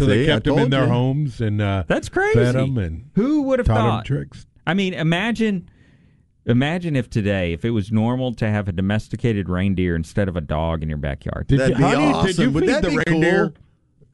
So 0.00 0.06
they 0.06 0.24
See, 0.24 0.30
I 0.30 0.34
kept 0.34 0.46
them 0.46 0.58
in 0.58 0.70
their 0.70 0.84
you. 0.84 0.90
homes 0.90 1.40
and 1.40 1.60
uh, 1.60 1.84
That's 1.86 2.08
crazy. 2.08 2.34
fed 2.38 2.54
them 2.54 2.78
and 2.78 3.10
Who 3.14 3.42
would 3.42 3.58
have 3.58 3.66
thought? 3.66 4.04
tricks. 4.06 4.46
I 4.66 4.74
mean, 4.74 4.94
imagine, 4.94 5.68
imagine 6.46 6.96
if 6.96 7.10
today, 7.10 7.52
if 7.52 7.64
it 7.64 7.70
was 7.70 7.92
normal 7.92 8.34
to 8.34 8.48
have 8.48 8.68
a 8.68 8.72
domesticated 8.72 9.48
reindeer 9.48 9.94
instead 9.96 10.28
of 10.28 10.36
a 10.36 10.40
dog 10.40 10.82
in 10.82 10.88
your 10.88 10.98
backyard. 10.98 11.46
Did 11.48 11.60
That'd 11.60 11.78
you, 11.78 11.84
be 11.84 11.90
honey, 11.90 12.26
did 12.26 12.38
you 12.38 12.50
Would 12.50 12.60
feed 12.64 12.70
that 12.70 12.82
the 12.82 13.04
reindeer? 13.06 13.48
cool? 13.50 13.56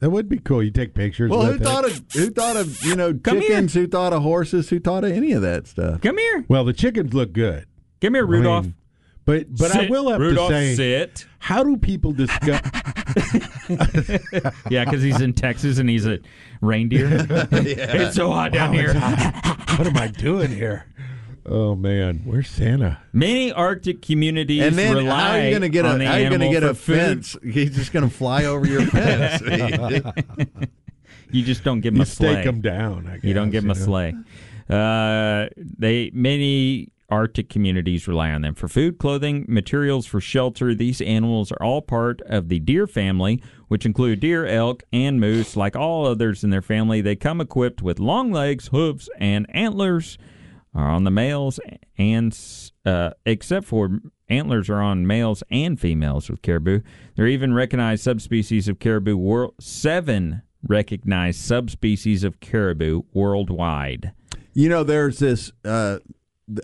That 0.01 0.11
would 0.11 0.29
be 0.29 0.39
cool. 0.39 0.63
You 0.63 0.71
take 0.71 0.93
pictures. 0.93 1.31
Well, 1.31 1.45
who 1.47 1.59
thought 1.59 1.87
of 1.87 2.03
who 2.13 2.29
thought 2.31 2.57
of 2.59 2.83
you 2.85 2.97
know 2.97 3.15
Come 3.15 3.41
here. 3.41 3.49
chickens? 3.49 3.73
Who 3.73 3.87
thought 3.87 4.13
of 4.13 4.23
horses? 4.23 4.69
Who 4.69 4.79
thought 4.79 5.05
of 5.05 5.13
any 5.13 5.33
of 5.33 5.41
that 5.43 5.67
stuff? 5.67 6.03
Come 6.03 6.19
here, 6.19 6.45
Well, 6.49 6.65
the 6.65 6.75
chickens 6.75 7.15
look 7.15 7.33
good. 7.33 7.65
come 8.03 8.13
here, 8.15 8.27
Rudolph. 8.27 8.65
I 8.65 8.67
mean, 8.67 8.75
but 9.27 9.55
but 9.55 9.77
I 9.77 9.87
will 9.91 10.09
have 10.11 10.21
Rudolph, 10.21 10.49
to 10.51 10.55
say, 10.55 10.75
sit. 10.75 11.27
how 11.39 11.63
do 11.63 11.77
people 11.77 12.13
discuss? 12.13 12.63
Yeah, 14.71 14.85
because 14.85 15.03
he's 15.03 15.21
in 15.21 15.33
Texas 15.33 15.79
and 15.79 15.89
he's 15.91 16.07
a 16.07 16.19
reindeer. 16.61 17.27
It's 17.53 18.15
so 18.17 18.31
hot 18.31 18.53
down 18.53 18.73
here. 18.73 18.95
what 19.77 19.87
am 19.87 19.97
I 19.97 20.09
doing 20.09 20.51
here? 20.51 20.87
Oh 21.45 21.75
man, 21.77 22.23
where's 22.25 22.49
Santa? 22.49 22.99
Many 23.13 23.53
Arctic 23.53 24.03
communities 24.03 24.63
And 24.63 24.77
then 24.77 24.95
rely 24.97 25.21
how 25.21 25.31
are 25.33 25.41
you 25.45 25.51
going 25.51 25.63
to 25.63 25.69
get 25.69 25.85
on 25.87 25.97
a 25.97 25.99
the 25.99 26.07
how 26.07 26.13
are 26.15 26.21
you 26.21 26.29
going 26.29 26.41
to 26.41 26.49
get 26.51 26.63
a 26.65 26.69
for 26.75 26.75
food. 26.75 26.97
fence? 26.97 27.37
He's 27.43 27.75
just 27.75 27.93
going 27.93 28.09
to 28.09 28.15
fly 28.15 28.45
over 28.47 28.67
your 28.67 28.83
fence. 28.87 29.43
You 31.31 31.43
just 31.43 31.65
don't 31.65 31.81
give 31.81 31.93
him 31.95 31.99
You 31.99 32.03
a 32.03 32.07
sleigh. 32.07 32.33
stake 32.35 32.45
them 32.45 32.61
down. 32.61 33.07
I 33.09 33.15
guess, 33.15 33.25
You 33.25 33.35
don't 33.35 33.51
give 33.51 33.63
them 33.65 33.71
a 33.73 33.75
know? 33.75 33.85
sleigh. 33.85 34.15
Uh, 34.69 35.49
they 35.57 36.11
many 36.13 36.91
Arctic 37.09 37.49
communities 37.49 38.09
rely 38.09 38.31
on 38.31 38.43
them 38.43 38.55
for 38.55 38.69
food, 38.69 38.99
clothing, 38.99 39.45
materials 39.49 40.07
for 40.07 40.21
shelter. 40.21 40.75
These 40.75 41.01
animals 41.01 41.53
are 41.53 41.63
all 41.63 41.83
part 41.83 42.21
of 42.23 42.49
the 42.49 42.59
deer 42.59 42.87
family, 42.87 43.43
which 43.69 43.87
include 43.87 44.21
deer, 44.21 44.47
elk, 44.47 44.83
and 44.93 45.21
moose. 45.21 45.57
Like 45.57 45.77
all 45.77 46.07
others 46.07 46.43
in 46.43 46.51
their 46.51 46.63
family, 46.63 47.01
they 47.01 47.17
come 47.17 47.41
equipped 47.41 47.83
with 47.83 48.01
long 48.01 48.33
legs, 48.33 48.69
hooves, 48.69 49.09
and 49.19 49.47
antlers. 49.55 50.19
Are 50.75 50.91
on 50.91 51.05
the 51.05 51.11
males 51.11 51.59
and 51.97 52.39
uh, 52.85 53.13
except 53.25 53.65
for 53.65 53.99
antlers 54.29 54.69
are 54.69 54.83
on 54.83 55.07
males 55.07 55.43
and 55.51 55.81
females 55.81 56.29
with 56.29 56.43
caribou. 56.43 56.81
There 57.15 57.25
are 57.25 57.29
even 57.29 57.55
recognized 57.55 58.05
subspecies 58.05 58.69
of 58.69 58.79
caribou. 58.79 59.17
World 59.17 59.55
seven 59.59 60.43
recognized 60.63 61.41
subspecies 61.41 62.25
of 62.25 62.41
caribou 62.41 63.05
worldwide. 63.15 64.13
You 64.53 64.69
know, 64.69 64.85
there's 64.85 65.19
this. 65.19 65.51
Uh, 65.65 66.01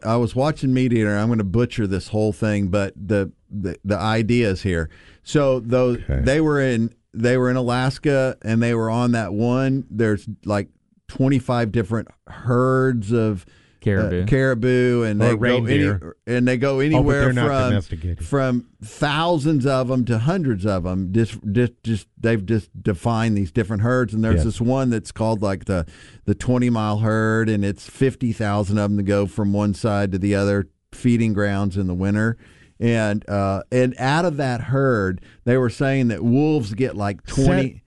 I 0.05 0.17
was 0.17 0.35
watching 0.37 0.73
Meat 0.73 0.93
Eater. 0.93 1.17
I'm 1.17 1.27
going 1.29 1.39
to 1.39 1.45
butcher 1.45 1.87
this 1.87 2.09
whole 2.09 2.33
thing, 2.33 2.69
but 2.69 2.95
the 2.97 3.33
the, 3.51 3.77
the 3.85 3.99
idea 3.99 4.49
is 4.51 4.63
here. 4.63 4.89
So 5.25 5.61
those 5.61 5.99
Okay. 5.99 6.21
they 6.23 6.41
were 6.41 6.61
in 6.61 6.95
they 7.13 7.37
were 7.37 7.51
in 7.51 7.57
Alaska 7.57 8.37
and 8.43 8.63
they 8.63 8.75
were 8.75 8.89
on 8.91 9.13
that 9.13 9.33
one. 9.35 9.85
There's 9.91 10.27
like 10.45 10.69
25 11.09 11.71
different 11.73 12.09
herds 12.29 13.13
of 13.13 13.45
Caribou. 13.83 14.23
uh, 14.23 14.27
caribou, 14.27 15.03
and 15.03 15.21
Or 15.23 15.37
they 15.37 15.37
go 15.37 15.65
any, 15.67 15.99
and 16.27 16.49
they 16.49 16.57
go 16.57 16.77
Oh, 16.77 16.81
anywhere 16.81 17.33
they're 17.33 17.47
from 17.47 18.17
from 18.17 18.67
thousands 18.83 19.67
of 19.67 19.89
them 19.89 20.05
to 20.07 20.19
hundreds 20.19 20.65
of 20.65 20.85
them. 20.85 21.13
Just, 21.13 21.39
just, 21.53 21.73
just 21.83 22.07
they've 22.19 22.45
just 22.45 22.71
defined 22.83 23.37
these 23.37 23.51
different 23.53 23.83
herds, 23.83 24.15
and 24.15 24.23
there's 24.25 24.37
Yeah. 24.39 24.45
this 24.45 24.61
one 24.61 24.91
that's 24.91 25.13
called 25.13 25.43
like 25.43 25.65
the 25.67 25.87
the 26.25 26.35
20 26.35 26.71
mile 26.71 26.99
herd, 26.99 27.49
and 27.49 27.65
it's 27.65 27.89
50,000 27.89 28.79
of 28.79 28.91
them 28.91 28.97
to 28.97 29.03
go 29.03 29.27
from 29.27 29.53
one 29.53 29.75
side 29.75 30.13
to 30.13 30.19
the 30.19 30.35
other 30.35 30.69
feeding 30.93 31.33
grounds 31.33 31.77
in 31.77 31.87
the 31.89 31.95
winter. 31.95 32.37
And 32.81 33.29
uh, 33.29 33.63
and 33.71 33.95
out 33.99 34.25
of 34.25 34.39
that 34.39 34.61
herd, 34.63 35.21
they 35.45 35.57
were 35.57 35.71
saying 35.71 36.09
that 36.09 36.25
wolves 36.25 36.75
get 36.75 36.97
like 36.97 37.25
twenty 37.27 37.82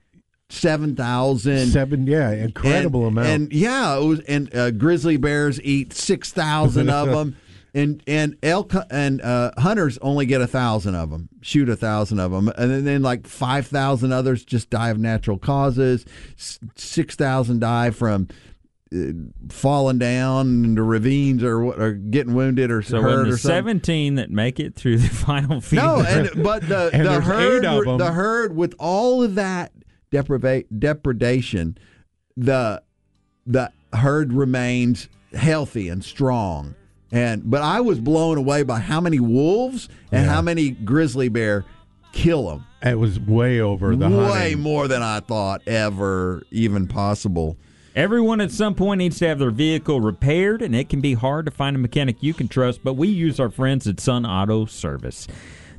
seven 0.49 0.95
thousand 0.95 1.67
Seven, 1.67 2.05
yeah, 2.07 2.31
incredible 2.31 3.01
and, 3.07 3.17
amount. 3.17 3.27
And 3.27 3.53
yeah, 3.53 3.97
it 3.97 4.03
was, 4.05 4.19
and 4.21 4.53
uh, 4.55 4.71
grizzly 4.71 5.17
bears 5.17 5.61
eat 5.61 5.93
six 5.93 6.31
thousand 6.31 6.89
of 6.89 7.09
them, 7.11 7.35
and 7.73 8.01
and 8.07 8.37
elk 8.43 8.73
and 8.91 9.21
uh, 9.21 9.51
hunters 9.57 9.97
only 9.99 10.25
get 10.25 10.41
a 10.41 10.47
thousand 10.47 10.95
of 10.95 11.09
them, 11.09 11.29
shoot 11.41 11.67
a 11.69 11.75
thousand 11.75 12.19
of 12.19 12.31
them, 12.31 12.47
and 12.49 12.71
then, 12.71 12.85
then 12.85 13.01
like 13.01 13.27
five 13.27 13.67
thousand 13.67 14.11
others 14.11 14.45
just 14.45 14.69
die 14.69 14.89
of 14.89 14.97
natural 14.99 15.37
causes. 15.37 16.05
Six 16.75 17.15
thousand 17.15 17.59
die 17.59 17.89
from. 17.91 18.27
Uh, 18.95 19.07
falling 19.49 19.97
down 19.97 20.63
into 20.63 20.83
ravines 20.83 21.43
or 21.43 21.59
what- 21.65 21.79
or 21.81 21.93
getting 21.93 22.35
wounded 22.35 22.69
or 22.69 22.83
So 22.83 23.01
hurt 23.01 23.17
when 23.21 23.27
the 23.29 23.33
or 23.33 23.37
something. 23.37 23.57
17 23.57 24.15
that 24.15 24.29
make 24.29 24.59
it 24.59 24.75
through 24.75 24.99
the 24.99 25.07
final 25.25 25.59
feed. 25.59 25.77
No, 25.77 26.01
and 26.07 26.29
but 26.43 26.69
the 26.69 26.91
And 26.93 27.03
the 27.07 27.19
herd 27.19 27.65
eight 27.65 27.67
of 27.67 27.87
'em. 27.87 27.97
the 27.97 28.11
herd 28.11 28.55
with 28.55 28.75
all 28.77 29.23
of 29.23 29.35
that 29.35 29.71
depriva- 29.73 29.84
depredation, 30.11 31.77
the 32.37 32.81
the 33.45 33.71
herd 33.93 34.33
remains 34.33 35.07
healthy 35.33 35.89
and 35.89 36.03
strong. 36.03 36.75
And 37.11 37.49
but 37.49 37.61
I 37.61 37.81
was 37.81 37.99
blown 37.99 38.37
away 38.37 38.63
by 38.63 38.79
how 38.79 38.99
many 38.99 39.19
wolves 39.19 39.87
and 40.11 40.25
Yeah. 40.25 40.33
how 40.33 40.41
many 40.41 40.71
grizzly 40.71 41.29
bear 41.29 41.65
kill 42.11 42.49
them. 42.49 42.63
it 42.81 42.97
was 42.99 43.19
way 43.19 43.59
over 43.59 43.95
the 43.95 44.07
Way 44.09 44.15
hunting. 44.51 44.59
more 44.61 44.87
than 44.87 45.01
I 45.01 45.19
thought 45.19 45.61
ever 45.67 46.43
even 46.51 46.87
possible. 46.87 47.57
Everyone 47.95 48.41
at 48.41 48.51
some 48.51 48.75
point 48.75 48.99
needs 48.99 49.17
to 49.19 49.27
have 49.27 49.39
their 49.39 49.51
vehicle 49.51 50.01
repaired, 50.01 50.61
and 50.61 50.75
it 50.75 50.89
can 50.89 50.99
be 51.01 51.13
hard 51.13 51.45
to 51.45 51.51
find 51.51 51.75
a 51.75 51.79
mechanic 51.79 52.17
you 52.21 52.33
can 52.33 52.47
trust, 52.49 52.81
but 52.83 52.95
we 52.95 53.07
use 53.07 53.39
our 53.39 53.49
friends 53.49 53.87
at 53.87 53.99
Sun 54.01 54.25
Auto 54.25 54.65
Service. 54.65 55.27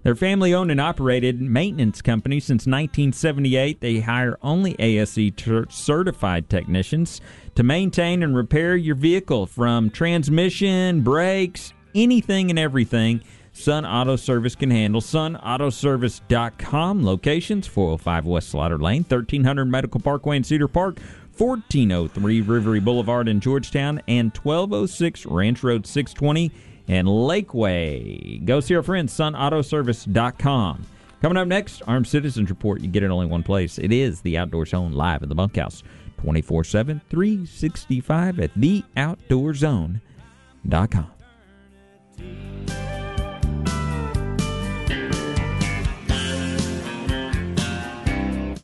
They're 0.07 0.15
family 0.15 0.55
owned 0.55 0.71
and 0.71 0.81
operated 0.81 1.41
maintenance 1.41 2.01
company 2.01 2.39
since 2.39 2.61
1978. 2.61 3.81
They 3.81 3.99
hire 3.99 4.39
only 4.41 4.77
ASE 4.79 5.33
ter- 5.35 5.67
certified 5.69 6.49
technicians 6.49 7.21
to 7.57 7.65
maintain 7.65 8.23
and 8.23 8.37
repair 8.37 8.77
your 8.77 8.95
vehicle 8.95 9.47
from 9.47 9.91
transmission, 9.91 11.01
brakes, 11.01 11.73
anything 11.93 12.51
and 12.51 12.57
everything. 12.57 13.21
Sun 13.53 13.85
Auto 13.85 14.15
Service 14.15 14.55
can 14.55 14.71
handle. 14.71 15.01
SunAutoservice.com. 15.01 17.05
Locations 17.05 17.67
405 17.67 18.27
West 18.27 18.51
Slaughter 18.51 18.79
Lane, 18.79 19.03
1300 19.03 19.65
Medical 19.65 20.01
Parkway 20.01 20.37
in 20.37 20.45
Cedar 20.45 20.69
Park, 20.69 21.01
1403 21.37 22.43
Rivery 22.43 22.85
Boulevard 22.85 23.27
in 23.27 23.41
Georgetown, 23.41 24.01
and 24.07 24.31
1206 24.37 25.27
Ranch 25.27 25.65
Road 25.65 25.85
620 25.85 26.53
and 26.89 27.09
Lakeway. 27.09 28.45
Go 28.45 28.61
see 28.61 28.77
our 28.77 28.83
friends, 28.83 29.15
sunautoservice.com. 29.15 30.87
Coming 31.23 31.39
up 31.39 31.49
next, 31.49 31.83
Armed 31.87 32.07
Citizens 32.07 32.51
Report. 32.51 32.81
You 32.81 32.89
get 32.89 33.03
it 33.03 33.11
only 33.11 33.27
one 33.27 33.43
place. 33.43 33.79
It 33.79 33.93
is 33.93 34.21
the 34.21 34.39
Outdoor 34.39 34.67
Zone 34.67 34.93
live 34.93 35.23
at 35.23 35.29
the 35.29 35.35
bunkhouse 35.35 35.83
24 36.19 36.65
7, 36.65 37.01
365 37.09 38.41
at 38.41 38.55
theoutdoorzone.com. 38.55 41.11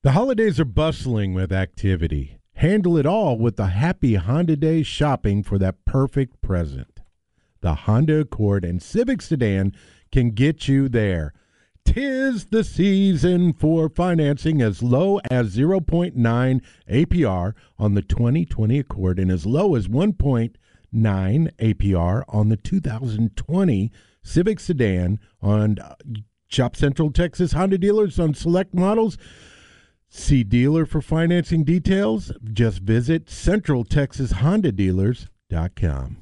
The 0.04 0.10
holidays 0.10 0.58
are 0.58 0.64
bustling 0.64 1.32
with 1.32 1.52
activity. 1.52 2.38
Handle 2.54 2.96
it 2.96 3.06
all 3.06 3.38
with 3.38 3.56
the 3.56 3.68
happy 3.68 4.16
Honda 4.16 4.56
Days 4.56 4.86
shopping 4.86 5.44
for 5.44 5.58
that 5.58 5.84
perfect 5.84 6.42
present. 6.42 6.91
The 7.62 7.74
Honda 7.74 8.20
Accord 8.20 8.64
and 8.64 8.80
Civic 8.82 9.22
sedan 9.22 9.72
can 10.10 10.32
get 10.32 10.68
you 10.68 10.88
there. 10.88 11.32
Tis 11.84 12.46
the 12.46 12.64
season 12.64 13.52
for 13.52 13.88
financing 13.88 14.60
as 14.60 14.82
low 14.82 15.20
as 15.30 15.56
0.9 15.56 16.60
APR 16.90 17.52
on 17.78 17.94
the 17.94 18.02
2020 18.02 18.78
Accord 18.78 19.18
and 19.18 19.30
as 19.30 19.46
low 19.46 19.74
as 19.74 19.88
1.9 19.88 20.52
APR 20.92 22.22
on 22.28 22.48
the 22.48 22.56
2020 22.56 23.92
Civic 24.24 24.60
sedan 24.60 25.18
on 25.40 25.80
uh, 25.80 25.96
Shop 26.48 26.76
Central 26.76 27.10
Texas 27.10 27.52
Honda 27.52 27.78
dealers 27.78 28.20
on 28.20 28.34
select 28.34 28.74
models. 28.74 29.16
See 30.08 30.44
dealer 30.44 30.84
for 30.84 31.00
financing 31.00 31.64
details. 31.64 32.30
Just 32.52 32.80
visit 32.80 33.26
centraltexashondadealers.com. 33.26 36.21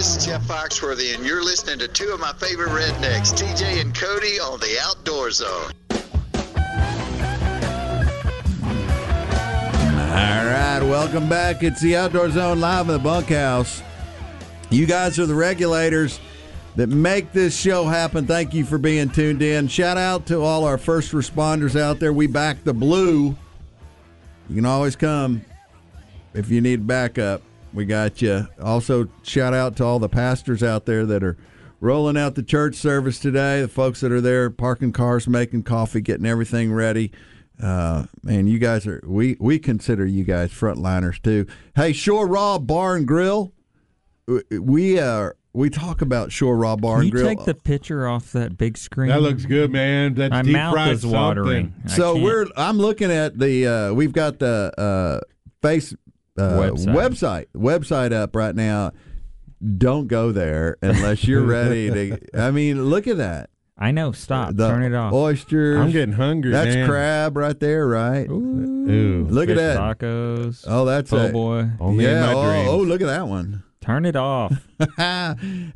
this 0.00 0.16
is 0.16 0.24
Jeff 0.24 0.40
Foxworthy, 0.44 1.14
and 1.14 1.26
you're 1.26 1.44
listening 1.44 1.78
to 1.78 1.86
two 1.86 2.08
of 2.08 2.18
my 2.18 2.32
favorite 2.32 2.70
rednecks, 2.70 3.34
TJ 3.34 3.82
and 3.82 3.94
Cody, 3.94 4.40
on 4.40 4.58
the 4.58 4.78
Outdoor 4.80 5.30
Zone. 5.30 5.72
All 10.08 10.46
right, 10.46 10.80
welcome 10.80 11.28
back. 11.28 11.62
It's 11.62 11.82
the 11.82 11.96
Outdoor 11.96 12.30
Zone 12.30 12.60
live 12.60 12.88
in 12.88 12.94
the 12.94 12.98
bunkhouse. 12.98 13.82
You 14.70 14.86
guys 14.86 15.18
are 15.18 15.26
the 15.26 15.34
regulators 15.34 16.18
that 16.76 16.86
make 16.86 17.32
this 17.32 17.54
show 17.54 17.84
happen. 17.84 18.26
Thank 18.26 18.54
you 18.54 18.64
for 18.64 18.78
being 18.78 19.10
tuned 19.10 19.42
in. 19.42 19.68
Shout 19.68 19.98
out 19.98 20.24
to 20.28 20.40
all 20.40 20.64
our 20.64 20.78
first 20.78 21.12
responders 21.12 21.78
out 21.78 22.00
there. 22.00 22.14
We 22.14 22.26
back 22.26 22.64
the 22.64 22.72
blue. 22.72 23.36
You 24.48 24.54
can 24.54 24.64
always 24.64 24.96
come 24.96 25.44
if 26.32 26.50
you 26.50 26.62
need 26.62 26.86
backup. 26.86 27.42
We 27.72 27.84
got 27.84 28.20
you. 28.20 28.48
Also, 28.60 29.08
shout 29.22 29.54
out 29.54 29.76
to 29.76 29.84
all 29.84 29.98
the 29.98 30.08
pastors 30.08 30.62
out 30.62 30.86
there 30.86 31.06
that 31.06 31.22
are 31.22 31.36
rolling 31.80 32.16
out 32.16 32.34
the 32.34 32.42
church 32.42 32.74
service 32.74 33.18
today. 33.20 33.60
The 33.62 33.68
folks 33.68 34.00
that 34.00 34.10
are 34.12 34.20
there 34.20 34.50
parking 34.50 34.92
cars, 34.92 35.28
making 35.28 35.62
coffee, 35.62 36.00
getting 36.00 36.26
everything 36.26 36.72
ready. 36.72 37.12
Uh, 37.62 38.06
man, 38.22 38.46
you 38.46 38.58
guys 38.58 38.86
are 38.86 39.00
we 39.06 39.36
we 39.38 39.58
consider 39.58 40.06
you 40.06 40.24
guys 40.24 40.50
frontliners 40.50 41.20
too. 41.22 41.46
Hey, 41.76 41.92
Shore 41.92 42.26
Raw 42.26 42.58
Bar 42.58 42.96
and 42.96 43.06
Grill. 43.06 43.52
We 44.50 44.98
are 44.98 45.36
we 45.52 45.68
talk 45.68 46.00
about 46.00 46.32
Shore 46.32 46.56
Raw 46.56 46.76
Bar 46.76 46.96
Can 46.96 47.00
and 47.00 47.06
you 47.06 47.12
Grill. 47.12 47.26
take 47.26 47.44
the 47.44 47.54
picture 47.54 48.06
off 48.08 48.32
that 48.32 48.56
big 48.56 48.78
screen? 48.78 49.08
That 49.08 49.20
looks 49.20 49.44
good, 49.44 49.70
man. 49.72 50.14
That's 50.14 50.30
My 50.30 50.42
deep 50.42 50.52
mouth 50.52 50.72
fried 50.74 50.92
is 50.92 51.04
watering. 51.06 51.74
something. 51.86 51.90
So 51.90 52.16
we're 52.16 52.46
I'm 52.56 52.78
looking 52.78 53.10
at 53.10 53.38
the 53.38 53.66
uh, 53.66 53.92
we've 53.92 54.12
got 54.12 54.38
the 54.38 54.72
uh, 54.78 55.20
face 55.60 55.94
uh, 56.40 56.58
Website. 56.58 56.94
website 56.94 57.46
website 57.54 58.12
up 58.12 58.34
right 58.34 58.54
now. 58.54 58.92
Don't 59.76 60.06
go 60.06 60.32
there 60.32 60.78
unless 60.80 61.26
you're 61.28 61.42
ready 61.44 61.90
to. 62.18 62.18
I 62.34 62.50
mean, 62.50 62.84
look 62.86 63.06
at 63.06 63.18
that. 63.18 63.50
I 63.76 63.92
know. 63.92 64.12
Stop. 64.12 64.56
The 64.56 64.68
Turn 64.68 64.82
it 64.82 64.94
off. 64.94 65.12
Oysters. 65.12 65.78
I'm 65.78 65.90
getting 65.90 66.14
hungry. 66.14 66.50
That's 66.50 66.74
man. 66.74 66.88
crab 66.88 67.36
right 67.36 67.58
there, 67.58 67.86
right? 67.86 68.28
Ooh. 68.28 69.26
Look 69.30 69.48
at 69.48 69.56
that. 69.56 69.78
Tacos. 69.78 70.64
Oh, 70.66 70.84
that's 70.84 71.10
po' 71.10 71.26
a- 71.26 71.32
boy. 71.32 71.70
Only 71.80 72.04
in 72.04 72.10
yeah. 72.10 72.26
my 72.26 72.34
oh, 72.34 72.70
oh, 72.72 72.78
look 72.78 73.00
at 73.00 73.06
that 73.06 73.26
one. 73.26 73.62
Turn 73.80 74.04
it 74.04 74.14
off. 74.14 74.52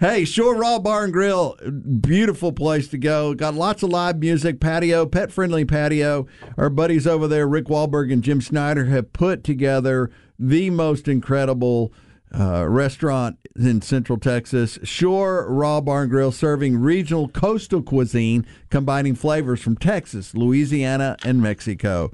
hey, 0.00 0.26
Shore 0.26 0.54
Raw 0.54 0.78
Bar 0.78 1.04
and 1.04 1.12
Grill, 1.12 1.56
beautiful 2.02 2.52
place 2.52 2.86
to 2.88 2.98
go. 2.98 3.32
Got 3.32 3.54
lots 3.54 3.82
of 3.82 3.88
live 3.88 4.18
music, 4.18 4.60
patio, 4.60 5.06
pet 5.06 5.32
friendly 5.32 5.64
patio. 5.64 6.26
Our 6.58 6.68
buddies 6.68 7.06
over 7.06 7.26
there, 7.26 7.48
Rick 7.48 7.64
Wahlberg 7.66 8.12
and 8.12 8.22
Jim 8.22 8.42
Snyder, 8.42 8.84
have 8.84 9.14
put 9.14 9.42
together 9.42 10.10
the 10.38 10.70
most 10.70 11.08
incredible 11.08 11.92
uh, 12.38 12.66
restaurant 12.68 13.38
in 13.56 13.80
Central 13.80 14.18
Texas. 14.18 14.78
Shore 14.82 15.46
Raw 15.48 15.80
Barn 15.80 16.08
Grill, 16.08 16.32
serving 16.32 16.78
regional 16.78 17.28
coastal 17.28 17.80
cuisine, 17.82 18.44
combining 18.70 19.14
flavors 19.14 19.60
from 19.60 19.76
Texas, 19.76 20.34
Louisiana, 20.34 21.16
and 21.24 21.40
Mexico. 21.40 22.10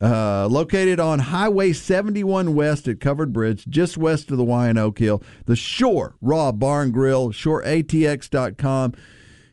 Uh, 0.00 0.46
located 0.46 1.00
on 1.00 1.18
Highway 1.18 1.72
71 1.72 2.54
West 2.54 2.86
at 2.86 3.00
Covered 3.00 3.32
Bridge, 3.32 3.66
just 3.66 3.98
west 3.98 4.30
of 4.30 4.36
the 4.36 4.44
Y 4.44 4.68
and 4.68 4.78
Oak 4.78 5.00
Hill. 5.00 5.20
The 5.46 5.56
Shore 5.56 6.14
Raw 6.20 6.52
Bar 6.52 6.82
and 6.82 6.92
Grill, 6.92 7.30
shoreatx.com, 7.30 8.94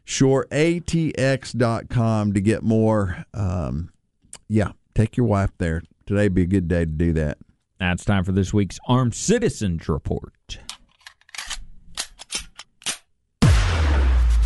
shoreatx.com 0.06 2.34
to 2.34 2.42
get 2.42 2.62
more. 2.62 3.26
Um, 3.34 3.90
yeah, 4.48 4.74
take 4.94 5.18
your 5.18 5.26
wife 5.26 5.50
there. 5.58 5.82
Today 6.06 6.28
be 6.28 6.44
a 6.44 6.46
good 6.46 6.68
day 6.68 6.82
to 6.82 6.92
do 6.92 7.12
that. 7.14 7.40
That's 7.80 8.06
time 8.06 8.24
for 8.24 8.32
this 8.32 8.54
week's 8.54 8.80
Armed 8.88 9.14
Citizens 9.14 9.90
Report. 9.90 10.60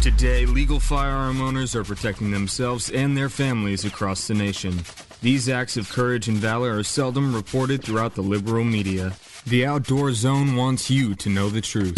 Today, 0.01 0.47
legal 0.47 0.79
firearm 0.79 1.39
owners 1.39 1.75
are 1.75 1.83
protecting 1.83 2.31
themselves 2.31 2.89
and 2.89 3.15
their 3.15 3.29
families 3.29 3.85
across 3.85 4.27
the 4.27 4.33
nation. 4.33 4.79
These 5.21 5.47
acts 5.47 5.77
of 5.77 5.89
courage 5.89 6.27
and 6.27 6.37
valor 6.37 6.77
are 6.77 6.83
seldom 6.83 7.35
reported 7.35 7.83
throughout 7.83 8.15
the 8.15 8.23
liberal 8.23 8.63
media. 8.63 9.13
The 9.45 9.65
Outdoor 9.65 10.13
Zone 10.13 10.55
wants 10.55 10.89
you 10.89 11.13
to 11.15 11.29
know 11.29 11.49
the 11.49 11.61
truth. 11.61 11.95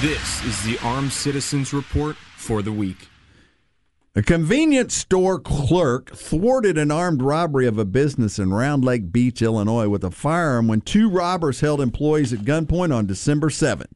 This 0.00 0.42
is 0.44 0.62
the 0.62 0.78
Armed 0.86 1.12
Citizens 1.12 1.74
Report 1.74 2.16
for 2.36 2.62
the 2.62 2.72
week. 2.72 3.08
A 4.14 4.20
convenience 4.20 4.92
store 4.92 5.40
clerk 5.40 6.14
thwarted 6.14 6.76
an 6.76 6.90
armed 6.90 7.22
robbery 7.22 7.66
of 7.66 7.78
a 7.78 7.86
business 7.86 8.38
in 8.38 8.52
Round 8.52 8.84
Lake 8.84 9.10
Beach, 9.10 9.40
Illinois, 9.40 9.88
with 9.88 10.04
a 10.04 10.10
firearm 10.10 10.68
when 10.68 10.82
two 10.82 11.08
robbers 11.08 11.60
held 11.60 11.80
employees 11.80 12.30
at 12.30 12.40
gunpoint 12.40 12.94
on 12.94 13.06
December 13.06 13.48
7th. 13.48 13.86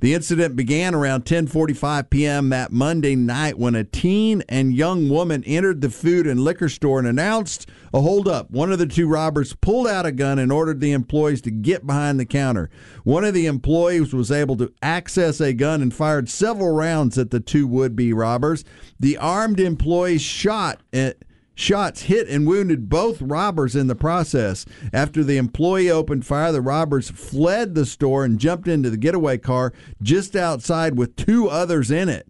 The 0.00 0.14
incident 0.14 0.56
began 0.56 0.94
around 0.94 1.26
10:45 1.26 2.08
p.m. 2.08 2.48
that 2.48 2.72
Monday 2.72 3.14
night 3.14 3.58
when 3.58 3.74
a 3.74 3.84
teen 3.84 4.42
and 4.48 4.74
young 4.74 5.10
woman 5.10 5.44
entered 5.44 5.82
the 5.82 5.90
food 5.90 6.26
and 6.26 6.40
liquor 6.40 6.70
store 6.70 6.98
and 6.98 7.06
announced 7.06 7.68
a 7.92 8.00
holdup. 8.00 8.50
One 8.50 8.72
of 8.72 8.78
the 8.78 8.86
two 8.86 9.06
robbers 9.06 9.52
pulled 9.52 9.86
out 9.86 10.06
a 10.06 10.12
gun 10.12 10.38
and 10.38 10.50
ordered 10.50 10.80
the 10.80 10.92
employees 10.92 11.42
to 11.42 11.50
get 11.50 11.86
behind 11.86 12.18
the 12.18 12.24
counter. 12.24 12.70
One 13.04 13.24
of 13.24 13.34
the 13.34 13.44
employees 13.44 14.14
was 14.14 14.30
able 14.30 14.56
to 14.56 14.72
access 14.80 15.38
a 15.38 15.52
gun 15.52 15.82
and 15.82 15.92
fired 15.92 16.30
several 16.30 16.72
rounds 16.72 17.18
at 17.18 17.30
the 17.30 17.40
two 17.40 17.66
would-be 17.66 18.14
robbers. 18.14 18.64
The 18.98 19.18
armed 19.18 19.60
employees 19.60 20.22
shot 20.22 20.80
at 20.94 21.18
Shots 21.60 22.04
hit 22.04 22.26
and 22.26 22.46
wounded 22.46 22.88
both 22.88 23.20
robbers 23.20 23.76
in 23.76 23.86
the 23.86 23.94
process. 23.94 24.64
After 24.94 25.22
the 25.22 25.36
employee 25.36 25.90
opened 25.90 26.24
fire, 26.24 26.52
the 26.52 26.62
robbers 26.62 27.10
fled 27.10 27.74
the 27.74 27.84
store 27.84 28.24
and 28.24 28.38
jumped 28.38 28.66
into 28.66 28.88
the 28.88 28.96
getaway 28.96 29.36
car 29.36 29.74
just 30.00 30.34
outside 30.34 30.96
with 30.96 31.16
two 31.16 31.50
others 31.50 31.90
in 31.90 32.08
it. 32.08 32.26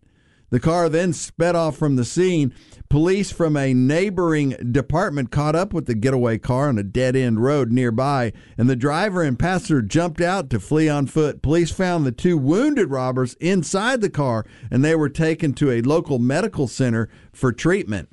The 0.50 0.58
car 0.58 0.88
then 0.88 1.12
sped 1.12 1.54
off 1.54 1.76
from 1.76 1.94
the 1.94 2.04
scene. 2.04 2.52
Police 2.88 3.30
from 3.30 3.56
a 3.56 3.72
neighboring 3.72 4.72
department 4.72 5.30
caught 5.30 5.54
up 5.54 5.72
with 5.72 5.86
the 5.86 5.94
getaway 5.94 6.36
car 6.38 6.68
on 6.68 6.76
a 6.76 6.82
dead 6.82 7.14
end 7.14 7.40
road 7.40 7.70
nearby, 7.70 8.32
and 8.58 8.68
the 8.68 8.74
driver 8.74 9.22
and 9.22 9.38
passenger 9.38 9.80
jumped 9.80 10.20
out 10.20 10.50
to 10.50 10.58
flee 10.58 10.88
on 10.88 11.06
foot. 11.06 11.40
Police 11.40 11.70
found 11.70 12.04
the 12.04 12.10
two 12.10 12.36
wounded 12.36 12.90
robbers 12.90 13.34
inside 13.34 14.00
the 14.00 14.10
car, 14.10 14.44
and 14.72 14.84
they 14.84 14.96
were 14.96 15.08
taken 15.08 15.52
to 15.54 15.70
a 15.70 15.82
local 15.82 16.18
medical 16.18 16.66
center 16.66 17.08
for 17.32 17.52
treatment. 17.52 18.08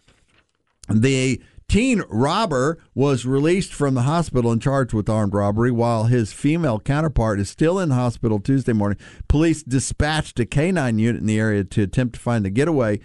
The 0.89 1.41
teen 1.67 2.01
robber 2.09 2.77
was 2.95 3.25
released 3.25 3.73
from 3.73 3.93
the 3.93 4.03
hospital 4.03 4.51
and 4.51 4.61
charged 4.61 4.93
with 4.93 5.09
armed 5.09 5.33
robbery, 5.33 5.71
while 5.71 6.05
his 6.05 6.31
female 6.31 6.79
counterpart 6.79 7.39
is 7.39 7.49
still 7.49 7.79
in 7.79 7.89
hospital 7.89 8.39
Tuesday 8.39 8.73
morning. 8.73 8.97
Police 9.27 9.63
dispatched 9.63 10.39
a 10.39 10.45
canine 10.45 10.99
unit 10.99 11.21
in 11.21 11.27
the 11.27 11.39
area 11.39 11.63
to 11.63 11.83
attempt 11.83 12.15
to 12.15 12.21
find 12.21 12.45
the 12.45 12.49
getaway 12.49 12.99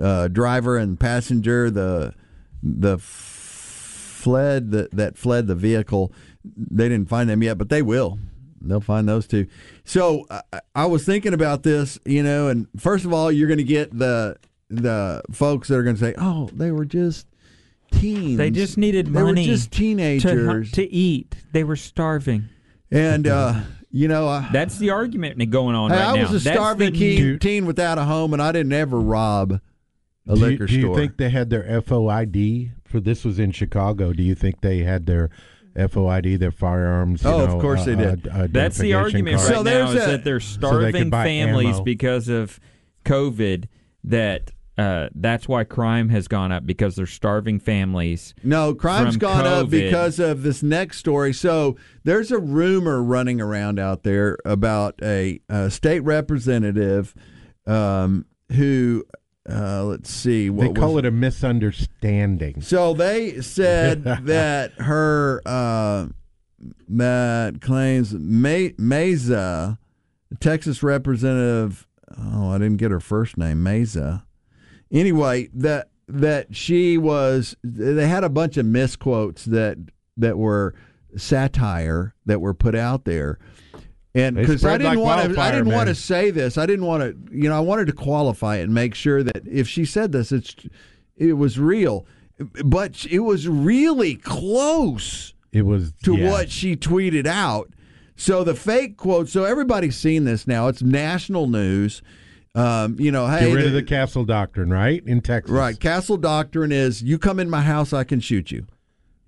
uh, 0.00 0.28
driver 0.28 0.76
and 0.76 0.98
passenger. 0.98 1.70
The 1.70 2.14
the 2.62 2.98
fled 2.98 4.70
that 4.70 4.90
that 4.92 5.18
fled 5.18 5.46
the 5.46 5.54
vehicle. 5.54 6.12
They 6.44 6.88
didn't 6.88 7.08
find 7.08 7.28
them 7.28 7.42
yet, 7.42 7.58
but 7.58 7.68
they 7.68 7.82
will. 7.82 8.18
They'll 8.60 8.80
find 8.80 9.08
those 9.08 9.26
two. 9.26 9.46
So 9.84 10.26
uh, 10.30 10.40
I 10.74 10.86
was 10.86 11.04
thinking 11.04 11.34
about 11.34 11.62
this, 11.62 11.98
you 12.06 12.22
know, 12.22 12.48
and 12.48 12.66
first 12.78 13.04
of 13.04 13.12
all, 13.12 13.30
you're 13.30 13.48
going 13.48 13.58
to 13.58 13.64
get 13.64 13.96
the 13.96 14.36
the 14.70 15.22
folks 15.32 15.68
that 15.68 15.76
are 15.76 15.82
going 15.82 15.96
to 15.96 16.00
say, 16.00 16.14
"Oh, 16.18 16.48
they 16.52 16.70
were 16.72 16.84
just 16.84 17.26
teens. 17.92 18.38
They 18.38 18.50
just 18.50 18.76
needed 18.78 19.06
They 19.06 19.10
money 19.10 19.44
They 19.44 19.50
were 19.50 19.56
just 19.56 19.72
to, 19.72 19.78
teenagers." 19.78 20.72
to 20.72 20.92
eat. 20.92 21.34
They 21.52 21.64
were 21.64 21.76
starving. 21.76 22.48
and 22.90 23.26
uh, 23.26 23.60
you 23.90 24.08
know, 24.08 24.26
I, 24.28 24.48
That's 24.52 24.78
the 24.78 24.90
argument 24.90 25.38
going 25.50 25.76
on 25.76 25.90
hey, 25.90 25.96
right 25.98 26.06
I 26.08 26.16
now. 26.16 26.22
was 26.22 26.32
a 26.32 26.40
starving 26.40 26.92
teen, 26.94 27.20
new- 27.22 27.38
teen 27.38 27.66
without 27.66 27.98
a 27.98 28.04
home, 28.04 28.32
and 28.32 28.42
I 28.42 28.50
didn't 28.52 28.72
ever 28.72 28.98
rob 28.98 29.60
a 30.26 30.34
do 30.34 30.40
you, 30.40 30.46
liquor 30.46 30.66
do 30.66 30.78
you 30.80 30.94
think 30.94 31.16
they 31.18 31.30
had 31.30 31.50
their 31.50 31.62
FOID 31.82 32.72
for 32.84 32.98
this 33.00 33.24
was 33.24 33.38
in 33.38 33.52
Chicago? 33.52 34.12
Do 34.12 34.22
you 34.22 34.34
think 34.34 34.62
they 34.62 34.78
had 34.78 35.06
their 35.06 35.30
FOID, 35.76 36.38
their 36.38 36.50
firearms? 36.50 37.22
you 37.22 37.28
Oh, 37.30 37.40
of 37.44 37.50
know, 37.50 37.60
course 37.60 37.84
they 37.84 37.92
uh, 37.94 37.96
did. 38.14 38.28
uh, 38.28 38.46
That's 38.50 38.78
the 38.78 38.94
argument 38.94 39.36
cards? 39.36 39.50
right 39.50 39.56
So 39.58 39.62
now 39.62 39.70
there's 39.70 39.90
is 39.94 40.02
a- 40.08 40.10
that 40.12 40.24
they're 40.24 40.40
So 40.40 40.56
they 40.56 40.66
starving 40.90 41.02
could 41.04 41.12
families 41.12 41.74
ammo. 41.76 41.84
because 41.84 42.28
of 42.28 42.58
COVID. 43.04 43.66
That 44.06 44.50
uh, 44.76 45.08
that's 45.14 45.46
why 45.46 45.62
crime 45.62 46.08
has 46.08 46.26
gone 46.26 46.50
up 46.50 46.66
because 46.66 46.96
they're 46.96 47.06
starving 47.06 47.60
families. 47.60 48.34
No, 48.42 48.74
crime's 48.74 49.14
from 49.14 49.20
gone 49.20 49.46
up 49.46 49.70
because 49.70 50.18
of 50.18 50.42
this 50.42 50.62
next 50.62 50.98
story. 50.98 51.32
So 51.32 51.76
there's 52.02 52.32
a 52.32 52.38
rumor 52.38 53.02
running 53.02 53.40
around 53.40 53.78
out 53.78 54.02
there 54.02 54.36
about 54.44 54.96
a, 55.00 55.40
a 55.48 55.70
state 55.70 56.00
representative 56.00 57.14
um, 57.66 58.26
who, 58.50 59.04
uh, 59.48 59.84
let's 59.84 60.10
see, 60.10 60.50
what 60.50 60.74
They 60.74 60.80
call 60.80 60.94
was, 60.94 61.04
it 61.04 61.06
a 61.06 61.12
misunderstanding. 61.12 62.60
So 62.60 62.94
they 62.94 63.40
said 63.42 64.02
that 64.24 64.72
her 64.78 65.40
uh, 65.46 66.08
that 66.88 67.60
claims 67.60 68.12
May, 68.12 68.70
Meza, 68.70 69.78
Texas 70.40 70.82
representative. 70.82 71.86
Oh, 72.18 72.50
I 72.50 72.58
didn't 72.58 72.78
get 72.78 72.90
her 72.90 73.00
first 73.00 73.36
name, 73.36 73.58
Meza. 73.58 74.24
Anyway, 74.94 75.50
that 75.52 75.88
that 76.08 76.54
she 76.54 76.96
was. 76.96 77.56
They 77.62 78.08
had 78.08 78.24
a 78.24 78.28
bunch 78.28 78.56
of 78.56 78.64
misquotes 78.64 79.44
that 79.46 79.78
that 80.16 80.38
were 80.38 80.74
satire 81.16 82.14
that 82.26 82.40
were 82.40 82.54
put 82.54 82.74
out 82.74 83.04
there. 83.04 83.38
And 84.14 84.36
because 84.36 84.64
I 84.64 84.78
didn't 84.78 84.96
like 84.96 85.04
want 85.04 85.34
to, 85.34 85.40
I 85.40 85.50
didn't 85.50 85.72
want 85.72 85.88
to 85.88 85.94
say 85.94 86.30
this. 86.30 86.56
I 86.56 86.66
didn't 86.66 86.86
want 86.86 87.02
to, 87.02 87.36
you 87.36 87.48
know, 87.48 87.56
I 87.56 87.60
wanted 87.60 87.88
to 87.88 87.92
qualify 87.92 88.58
it 88.58 88.62
and 88.62 88.72
make 88.72 88.94
sure 88.94 89.24
that 89.24 89.42
if 89.44 89.66
she 89.66 89.84
said 89.84 90.12
this, 90.12 90.30
it's 90.30 90.54
it 91.16 91.32
was 91.32 91.58
real, 91.58 92.06
but 92.64 93.04
it 93.06 93.20
was 93.20 93.48
really 93.48 94.14
close 94.14 95.34
It 95.52 95.62
was 95.62 95.92
to 96.04 96.16
yeah. 96.16 96.30
what 96.30 96.50
she 96.50 96.76
tweeted 96.76 97.26
out. 97.26 97.72
So 98.16 98.44
the 98.44 98.54
fake 98.54 98.96
quote. 98.96 99.28
So 99.28 99.42
everybody's 99.42 99.96
seen 99.96 100.24
this 100.24 100.46
now. 100.46 100.68
It's 100.68 100.82
national 100.82 101.48
news. 101.48 102.00
Um, 102.54 102.96
you 103.00 103.10
know, 103.10 103.26
hey, 103.26 103.48
Get 103.48 103.54
rid 103.54 103.66
of 103.66 103.72
the- 103.72 103.82
castle 103.82 104.24
doctrine, 104.24 104.70
right? 104.70 105.02
In 105.04 105.20
Texas, 105.20 105.50
right? 105.50 105.78
Castle 105.78 106.16
doctrine 106.16 106.70
is 106.70 107.02
you 107.02 107.18
come 107.18 107.40
in 107.40 107.50
my 107.50 107.62
house, 107.62 107.92
I 107.92 108.04
can 108.04 108.20
shoot 108.20 108.50
you. 108.52 108.66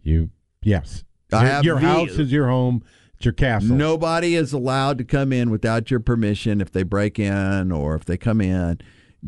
You 0.03 0.31
yes. 0.63 1.03
Your 1.33 1.63
your 1.63 1.79
house 1.79 2.11
is 2.11 2.31
your 2.31 2.47
home. 2.49 2.85
It's 3.17 3.25
your 3.25 3.33
castle. 3.35 3.75
Nobody 3.75 4.37
is 4.37 4.53
allowed 4.53 4.99
to 4.99 5.05
come 5.05 5.33
in 5.33 5.51
without 5.51 5.91
your 5.91 5.99
permission 6.01 6.61
if 6.61 6.71
they 6.71 6.85
break 6.85 7.19
in 7.19 7.73
or 7.73 7.97
if 7.97 8.05
they 8.05 8.17
come 8.17 8.41
in. 8.41 8.79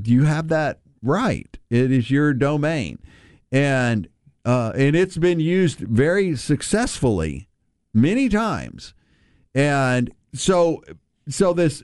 You 0.05 0.25
have 0.25 0.49
that 0.49 0.81
right. 1.03 1.59
It 1.71 1.91
is 1.91 2.09
your 2.11 2.35
domain, 2.35 3.01
and 3.51 4.09
uh, 4.45 4.73
and 4.77 4.95
it's 4.95 5.17
been 5.17 5.41
used 5.41 5.81
very 5.81 6.37
successfully 6.37 7.49
many 7.93 8.29
times. 8.29 8.95
And 9.55 10.13
so 10.35 10.85
so 11.29 11.53
this 11.53 11.83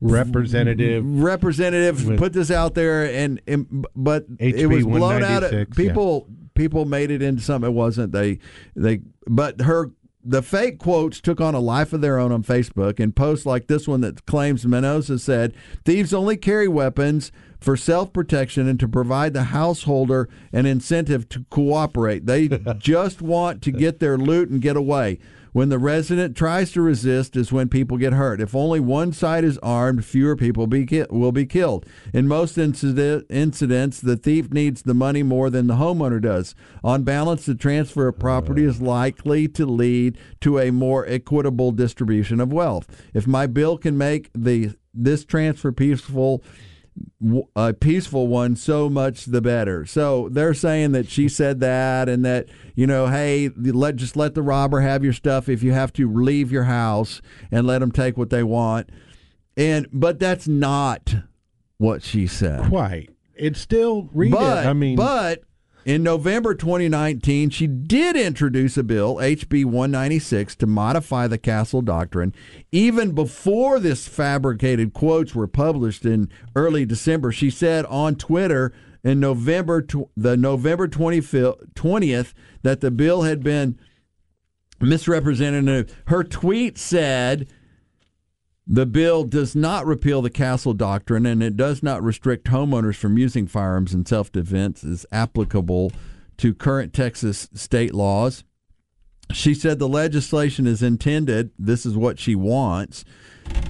representative. 0.00 1.04
representative 1.04 2.16
put 2.16 2.32
this 2.32 2.50
out 2.50 2.74
there 2.74 3.04
and, 3.04 3.40
and 3.46 3.86
but 3.94 4.26
it 4.38 4.66
was 4.68 4.84
blown 4.84 5.22
out 5.22 5.42
of 5.42 5.52
196, 5.52 5.76
people 5.76 6.28
people 6.54 6.84
made 6.84 7.10
it 7.10 7.22
into 7.22 7.42
something 7.42 7.70
it 7.70 7.74
wasn't 7.74 8.12
they 8.12 8.38
they 8.74 9.00
but 9.26 9.60
her 9.62 9.90
the 10.24 10.42
fake 10.42 10.78
quotes 10.78 11.20
took 11.20 11.40
on 11.40 11.54
a 11.54 11.60
life 11.60 11.92
of 11.92 12.00
their 12.00 12.18
own 12.18 12.32
on 12.32 12.42
Facebook 12.42 13.00
and 13.00 13.14
posts 13.14 13.46
like 13.46 13.66
this 13.66 13.86
one 13.86 14.00
that 14.00 14.26
claims 14.26 14.66
Mendoza 14.66 15.18
said 15.18 15.54
thieves 15.84 16.12
only 16.12 16.36
carry 16.36 16.68
weapons 16.68 17.32
for 17.60 17.76
self-protection 17.76 18.68
and 18.68 18.78
to 18.80 18.88
provide 18.88 19.32
the 19.32 19.44
householder 19.44 20.28
an 20.52 20.66
incentive 20.66 21.28
to 21.28 21.44
cooperate. 21.50 22.26
They 22.26 22.48
just 22.78 23.20
want 23.20 23.62
to 23.62 23.72
get 23.72 23.98
their 23.98 24.16
loot 24.16 24.48
and 24.48 24.60
get 24.60 24.76
away. 24.76 25.18
When 25.58 25.70
the 25.70 25.78
resident 25.80 26.36
tries 26.36 26.70
to 26.70 26.80
resist 26.80 27.34
is 27.34 27.50
when 27.50 27.68
people 27.68 27.96
get 27.96 28.12
hurt. 28.12 28.40
If 28.40 28.54
only 28.54 28.78
one 28.78 29.12
side 29.12 29.42
is 29.42 29.58
armed, 29.58 30.04
fewer 30.04 30.36
people 30.36 30.68
be 30.68 30.86
ki- 30.86 31.06
will 31.10 31.32
be 31.32 31.46
killed. 31.46 31.84
In 32.14 32.28
most 32.28 32.56
incident, 32.56 33.26
incidents, 33.28 34.00
the 34.00 34.16
thief 34.16 34.52
needs 34.52 34.82
the 34.82 34.94
money 34.94 35.24
more 35.24 35.50
than 35.50 35.66
the 35.66 35.74
homeowner 35.74 36.22
does. 36.22 36.54
On 36.84 37.02
balance, 37.02 37.44
the 37.44 37.56
transfer 37.56 38.06
of 38.06 38.20
property 38.20 38.62
is 38.62 38.80
likely 38.80 39.48
to 39.48 39.66
lead 39.66 40.16
to 40.42 40.60
a 40.60 40.70
more 40.70 41.04
equitable 41.08 41.72
distribution 41.72 42.38
of 42.38 42.52
wealth. 42.52 42.86
If 43.12 43.26
my 43.26 43.48
bill 43.48 43.78
can 43.78 43.98
make 43.98 44.30
the 44.32 44.76
this 44.94 45.24
transfer 45.24 45.72
peaceful, 45.72 46.40
a 47.56 47.72
peaceful 47.72 48.28
one, 48.28 48.56
so 48.56 48.88
much 48.88 49.26
the 49.26 49.40
better. 49.40 49.84
So 49.86 50.28
they're 50.30 50.54
saying 50.54 50.92
that 50.92 51.08
she 51.08 51.28
said 51.28 51.60
that, 51.60 52.08
and 52.08 52.24
that 52.24 52.48
you 52.74 52.86
know, 52.86 53.08
hey, 53.08 53.50
let 53.56 53.96
just 53.96 54.16
let 54.16 54.34
the 54.34 54.42
robber 54.42 54.80
have 54.80 55.04
your 55.04 55.12
stuff 55.12 55.48
if 55.48 55.62
you 55.62 55.72
have 55.72 55.92
to 55.94 56.10
leave 56.12 56.52
your 56.52 56.64
house 56.64 57.20
and 57.50 57.66
let 57.66 57.80
them 57.80 57.92
take 57.92 58.16
what 58.16 58.30
they 58.30 58.42
want. 58.42 58.90
And 59.56 59.86
but 59.92 60.18
that's 60.18 60.46
not 60.46 61.14
what 61.78 62.02
she 62.02 62.26
said. 62.26 62.68
Quite. 62.68 63.10
It's 63.34 63.60
still 63.60 64.08
read 64.12 64.32
but 64.32 64.64
it. 64.64 64.68
I 64.68 64.72
mean, 64.72 64.96
but 64.96 65.42
in 65.84 66.02
November 66.02 66.54
2019, 66.54 67.50
she 67.50 67.66
did 67.66 68.16
introduce 68.16 68.76
a 68.76 68.82
bill, 68.82 69.16
HB 69.16 69.64
196, 69.64 70.56
to 70.56 70.66
modify 70.66 71.26
the 71.26 71.38
Castle 71.38 71.82
Doctrine. 71.82 72.34
Even 72.70 73.14
before 73.14 73.78
this 73.80 74.06
fabricated 74.06 74.92
quotes 74.92 75.34
were 75.34 75.46
published 75.46 76.04
in 76.04 76.28
early 76.54 76.84
December, 76.84 77.32
she 77.32 77.48
said 77.50 77.86
on 77.86 78.16
Twitter 78.16 78.72
in 79.02 79.20
November, 79.20 79.86
the 80.16 80.36
November 80.36 80.88
20th, 80.88 82.34
that 82.62 82.80
the 82.80 82.90
bill 82.90 83.22
had 83.22 83.42
been 83.42 83.78
misrepresented. 84.80 85.92
Her 86.06 86.24
tweet 86.24 86.76
said, 86.76 87.48
the 88.70 88.84
bill 88.84 89.24
does 89.24 89.56
not 89.56 89.86
repeal 89.86 90.20
the 90.20 90.28
Castle 90.28 90.74
Doctrine 90.74 91.24
and 91.24 91.42
it 91.42 91.56
does 91.56 91.82
not 91.82 92.02
restrict 92.02 92.48
homeowners 92.48 92.96
from 92.96 93.16
using 93.16 93.46
firearms 93.46 93.94
in 93.94 94.04
self 94.04 94.30
defense 94.30 94.84
is 94.84 95.06
applicable 95.10 95.90
to 96.36 96.54
current 96.54 96.92
Texas 96.92 97.48
state 97.54 97.94
laws. 97.94 98.44
She 99.32 99.54
said 99.54 99.78
the 99.78 99.88
legislation 99.88 100.66
is 100.66 100.82
intended, 100.82 101.50
this 101.58 101.84
is 101.84 101.96
what 101.96 102.18
she 102.18 102.34
wants, 102.34 103.04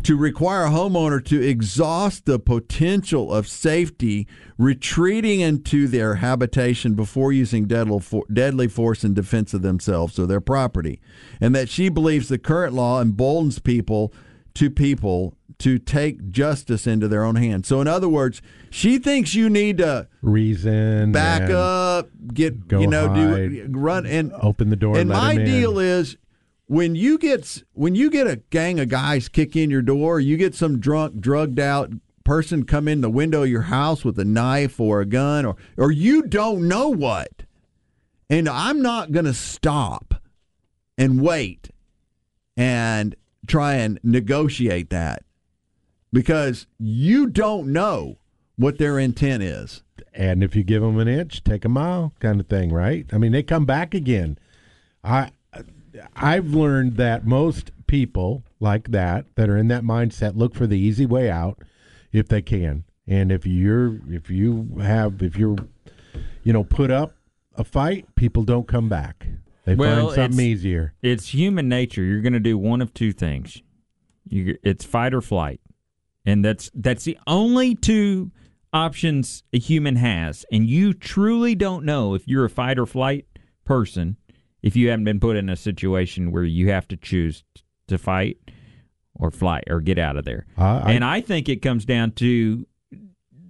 to 0.03 0.17
require 0.17 0.65
a 0.65 0.71
homeowner 0.71 1.25
to 1.27 1.43
exhaust 1.43 2.27
the 2.27 2.39
potential 2.39 3.33
of 3.33 3.49
safety 3.49 4.27
retreating 4.57 5.41
into 5.41 5.89
their 5.89 6.17
habitation 6.17 6.95
before 6.95 7.33
using 7.33 7.67
deadly 7.67 8.69
force 8.69 9.05
in 9.05 9.15
defense 9.15 9.55
of 9.55 9.63
themselves 9.63 10.19
or 10.19 10.27
their 10.27 10.41
property. 10.41 11.01
And 11.41 11.55
that 11.55 11.69
she 11.69 11.89
believes 11.89 12.29
the 12.29 12.39
current 12.39 12.75
law 12.75 13.01
emboldens 13.01 13.59
people 13.59 14.13
to 14.59 14.69
people 14.69 15.37
to 15.59 15.79
take 15.79 16.31
justice 16.33 16.85
into 16.85 17.07
their 17.07 17.23
own 17.25 17.37
hands. 17.37 17.69
So, 17.69 17.81
in 17.81 17.87
other 17.87 18.09
words, 18.09 18.43
she 18.71 18.99
thinks 18.99 19.35
you 19.35 19.49
need 19.49 19.79
to 19.79 20.09
reason, 20.21 21.13
back 21.13 21.49
up, 21.49 22.09
get 22.35 22.57
you 22.71 22.89
know, 22.89 23.09
hide, 23.09 23.51
do 23.51 23.67
run 23.71 24.05
and 24.05 24.33
open 24.41 24.71
the 24.71 24.77
door. 24.77 24.99
And 24.99 25.09
my 25.09 25.37
deal 25.37 25.79
in. 25.79 25.87
is 25.87 26.17
when 26.67 26.97
you 26.97 27.19
get 27.19 27.63
when 27.73 27.95
you 27.95 28.11
get 28.11 28.27
a 28.27 28.37
gang 28.51 28.81
of 28.81 28.89
guys 28.89 29.29
kick 29.29 29.55
in 29.55 29.71
your 29.71 29.83
door, 29.83 30.19
you 30.19 30.37
get 30.37 30.57
some 30.57 30.81
drunk, 30.81 31.21
drugged 31.21 31.61
out 31.61 31.93
person 32.25 32.65
come 32.65 32.89
in 32.89 33.01
the 33.01 33.09
window 33.09 33.45
of 33.45 33.49
your 33.49 33.63
house 33.63 34.05
with 34.05 34.19
a 34.19 34.25
knife 34.25 34.81
or 34.81 35.01
a 35.01 35.07
gun, 35.07 35.47
or 35.47 35.55
or 35.77 35.93
you 35.93 36.23
don't 36.23 36.67
know 36.67 36.89
what, 36.89 37.45
and 38.29 38.49
I'm 38.49 38.83
not 38.83 39.13
going 39.13 39.25
to 39.25 39.35
stop 39.35 40.15
and 40.97 41.23
wait 41.23 41.71
and 42.57 43.15
try 43.49 43.75
and 43.75 43.99
negotiate 44.03 44.91
that 44.91 45.25
because 46.13 46.67
you 46.79 47.27
don't 47.27 47.73
know 47.73 48.19
what 48.57 48.79
their 48.79 48.99
intent 48.99 49.43
is. 49.43 49.83
And 50.15 50.43
if 50.43 50.55
you 50.55 50.65
give 50.65 50.83
them 50.83 50.99
an 50.99 51.09
inch, 51.09 51.45
take 51.45 51.65
a 51.65 51.69
mile, 51.69 52.13
kind 52.21 52.41
of 52.41 52.49
thing, 52.49 52.73
right? 52.73 53.07
I 53.13 53.19
mean, 53.19 53.33
they 53.33 53.43
come 53.43 53.65
back 53.65 53.95
again. 53.95 54.39
I 55.03 55.31
I've 56.15 56.55
learned 56.55 56.97
that 56.97 57.27
most 57.27 57.73
people 57.87 58.45
like 58.61 58.91
that 58.91 59.27
that 59.37 59.49
are 59.49 59.57
in 59.57 59.69
that 59.69 59.83
mindset 59.83 60.37
look 60.37 60.55
for 60.55 60.67
the 60.67 60.79
easy 60.79 61.07
way 61.07 61.31
out 61.31 61.59
if 62.13 62.29
they 62.29 62.43
can. 62.43 62.85
And 63.07 63.33
if 63.33 63.47
you're 63.47 64.01
if 64.09 64.31
you 64.31 64.79
have 64.81 65.23
if 65.23 65.37
you're 65.37 65.57
you 66.43 66.53
know 66.53 66.65
put 66.65 66.91
up 66.91 67.15
a 67.57 67.65
fight, 67.65 68.15
people 68.15 68.43
don't 68.43 68.69
come 68.69 68.89
back. 68.89 69.27
They 69.69 69.75
well, 69.75 70.07
find 70.07 70.15
something 70.15 70.41
it's, 70.41 70.61
easier. 70.61 70.95
It's 71.03 71.35
human 71.35 71.69
nature. 71.69 72.03
You're 72.03 72.23
going 72.23 72.33
to 72.33 72.41
do 72.41 72.57
one 72.57 72.81
of 72.81 72.95
two 72.95 73.13
things. 73.13 73.61
You, 74.25 74.57
it's 74.63 74.83
fight 74.83 75.13
or 75.13 75.21
flight, 75.21 75.61
and 76.25 76.43
that's 76.43 76.71
that's 76.73 77.05
the 77.05 77.19
only 77.27 77.75
two 77.75 78.31
options 78.73 79.43
a 79.53 79.59
human 79.59 79.97
has. 79.97 80.47
And 80.51 80.71
you 80.71 80.95
truly 80.95 81.55
don't 81.55 81.85
know 81.85 82.15
if 82.15 82.27
you're 82.27 82.47
a 82.47 82.51
fight 82.51 82.79
or 82.79 82.87
flight 82.87 83.27
person 83.67 84.17
if 84.63 84.75
you 84.75 84.89
haven't 84.89 85.05
been 85.05 85.21
put 85.21 85.37
in 85.37 85.51
a 85.51 85.57
situation 85.57 86.33
where 86.33 86.45
you 86.45 86.71
have 86.71 86.89
to 86.89 86.97
choose 86.97 87.45
to 87.89 87.99
fight 87.99 88.39
or 89.13 89.31
flight 89.31 89.65
or 89.69 89.83
get 89.83 89.99
out 89.99 90.17
of 90.17 90.25
there. 90.25 90.47
Uh, 90.57 90.81
I, 90.83 90.93
and 90.93 91.05
I 91.05 91.21
think 91.21 91.51
it 91.51 91.61
comes 91.61 91.85
down 91.85 92.13
to 92.13 92.67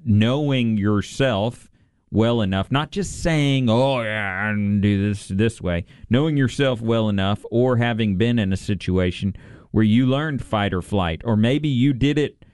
knowing 0.05 0.79
yourself 0.79 1.68
well 2.11 2.41
enough, 2.41 2.71
not 2.71 2.91
just 2.91 3.23
saying, 3.23 3.69
"Oh, 3.69 4.03
yeah, 4.03 4.49
I 4.49 4.53
can 4.53 4.81
do 4.81 5.09
this 5.09 5.29
this 5.29 5.61
way." 5.61 5.85
Knowing 6.09 6.37
yourself 6.37 6.81
well 6.81 7.09
enough, 7.09 7.45
or 7.51 7.77
having 7.77 8.17
been 8.17 8.39
in 8.39 8.53
a 8.53 8.57
situation 8.57 9.37
where 9.71 9.85
you 9.85 10.07
learned 10.07 10.43
fight 10.43 10.73
or 10.73 10.83
flight, 10.83 11.23
or 11.25 11.37
maybe 11.37 11.69
you 11.69 11.93
did 11.93 12.19
it 12.19 12.45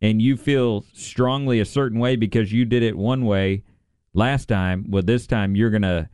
and 0.00 0.20
you 0.20 0.36
feel 0.36 0.84
strongly 0.92 1.60
a 1.60 1.64
certain 1.64 1.98
way 1.98 2.16
because 2.16 2.52
you 2.52 2.64
did 2.64 2.82
it 2.82 2.96
one 2.96 3.24
way 3.24 3.62
last 4.14 4.46
time. 4.46 4.86
Well, 4.88 5.02
this 5.02 5.26
time 5.26 5.54
you're 5.54 5.70
gonna 5.70 6.10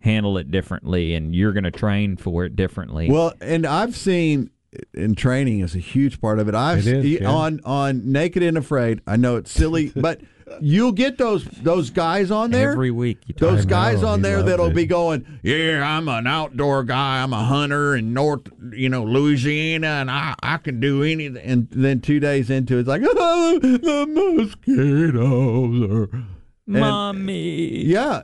handle 0.00 0.38
it 0.38 0.50
differently, 0.50 1.14
and 1.14 1.34
you're 1.34 1.52
gonna 1.52 1.70
train 1.70 2.16
for 2.16 2.44
it 2.44 2.56
differently. 2.56 3.10
Well, 3.10 3.34
and 3.40 3.66
I've 3.66 3.96
seen 3.96 4.50
in 4.94 5.14
training 5.14 5.60
is 5.60 5.74
a 5.74 5.80
huge 5.80 6.20
part 6.20 6.38
of 6.38 6.48
it. 6.48 6.54
I've 6.54 6.86
it 6.86 7.04
is, 7.04 7.20
yeah. 7.20 7.30
on 7.30 7.60
on 7.64 8.12
Naked 8.12 8.42
and 8.42 8.56
Afraid. 8.56 9.00
I 9.06 9.16
know 9.16 9.36
it's 9.36 9.50
silly, 9.50 9.92
but 9.96 10.20
you'll 10.60 10.92
get 10.92 11.18
those 11.18 11.44
those 11.44 11.90
guys 11.90 12.30
on 12.30 12.50
there 12.50 12.72
every 12.72 12.90
week. 12.90 13.18
Those 13.38 13.64
guys 13.64 14.02
on 14.02 14.22
there 14.22 14.42
that'll 14.42 14.66
it. 14.66 14.74
be 14.74 14.86
going, 14.86 15.40
yeah, 15.42 15.82
I'm 15.84 16.08
an 16.08 16.26
outdoor 16.26 16.84
guy. 16.84 17.22
I'm 17.22 17.32
a 17.32 17.44
hunter 17.44 17.96
in 17.96 18.12
North, 18.12 18.48
you 18.72 18.88
know, 18.88 19.04
Louisiana, 19.04 19.86
and 19.86 20.10
I 20.10 20.34
I 20.42 20.58
can 20.58 20.80
do 20.80 21.02
anything. 21.02 21.42
And 21.42 21.68
then 21.70 22.00
two 22.00 22.20
days 22.20 22.50
into 22.50 22.76
it, 22.76 22.80
it's 22.80 22.88
like, 22.88 23.02
oh, 23.04 23.58
the 23.62 24.06
mosquitoes 24.06 25.90
are. 25.90 26.24
Mommy. 26.66 27.84
Yeah. 27.84 28.22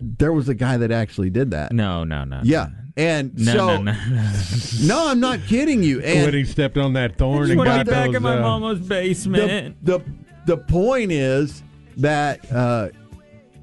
There 0.00 0.32
was 0.32 0.48
a 0.48 0.54
guy 0.54 0.78
that 0.78 0.90
actually 0.90 1.30
did 1.30 1.50
that. 1.50 1.72
No, 1.72 2.02
no, 2.02 2.24
no. 2.24 2.40
Yeah. 2.42 2.68
And 2.96 3.36
no, 3.38 3.52
so, 3.52 3.82
no, 3.82 3.92
no, 3.92 4.32
no, 4.84 5.08
I'm 5.08 5.20
not 5.20 5.40
kidding 5.46 5.82
you. 5.82 6.00
And 6.00 6.24
when 6.24 6.32
he 6.32 6.44
stepped 6.44 6.78
on 6.78 6.94
that 6.94 7.18
thorn 7.18 7.50
and 7.50 7.62
got 7.62 7.84
back 7.84 8.06
those, 8.06 8.14
in 8.16 8.22
my 8.22 8.38
uh, 8.38 8.40
mama's 8.40 8.80
basement. 8.80 9.76
The, 9.84 9.98
the 9.98 10.04
the 10.46 10.56
point 10.56 11.12
is 11.12 11.62
that 11.96 12.50
uh, 12.52 12.88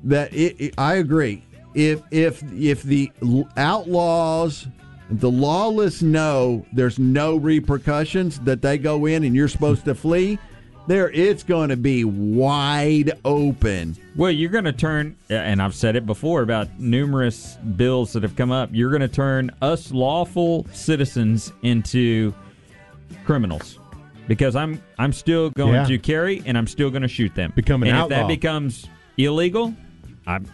that 0.03 0.33
it, 0.33 0.55
it, 0.59 0.73
I 0.77 0.95
agree. 0.95 1.43
If 1.73 2.01
if 2.11 2.43
if 2.53 2.83
the 2.83 3.11
outlaws, 3.57 4.67
the 5.09 5.31
lawless 5.31 6.01
know 6.01 6.65
there's 6.73 6.99
no 6.99 7.37
repercussions 7.37 8.39
that 8.41 8.61
they 8.61 8.77
go 8.77 9.05
in 9.05 9.23
and 9.23 9.35
you're 9.35 9.47
supposed 9.47 9.85
to 9.85 9.95
flee, 9.95 10.37
there 10.87 11.09
it's 11.11 11.41
going 11.41 11.69
to 11.69 11.77
be 11.77 12.03
wide 12.03 13.13
open. 13.25 13.97
Well, 14.15 14.29
you're 14.29 14.51
going 14.51 14.65
to 14.65 14.73
turn, 14.73 15.15
and 15.29 15.61
I've 15.61 15.73
said 15.73 15.95
it 15.95 16.05
before 16.05 16.41
about 16.41 16.79
numerous 16.79 17.55
bills 17.75 18.13
that 18.13 18.23
have 18.23 18.35
come 18.35 18.51
up. 18.51 18.69
You're 18.71 18.91
going 18.91 19.01
to 19.01 19.07
turn 19.07 19.49
us 19.61 19.91
lawful 19.91 20.67
citizens 20.73 21.53
into 21.63 22.35
criminals 23.25 23.79
because 24.27 24.55
I'm 24.55 24.81
I'm 24.97 25.13
still 25.13 25.49
going 25.51 25.73
yeah. 25.73 25.85
to 25.85 25.97
carry 25.97 26.41
and 26.45 26.57
I'm 26.57 26.67
still 26.67 26.89
going 26.89 27.01
to 27.01 27.07
shoot 27.07 27.33
them. 27.35 27.53
Become 27.55 27.83
an 27.83 27.89
and 27.89 27.97
outlaw. 27.97 28.15
if 28.15 28.21
that 28.21 28.27
becomes 28.27 28.87
illegal, 29.17 29.73
I'm 30.25 30.45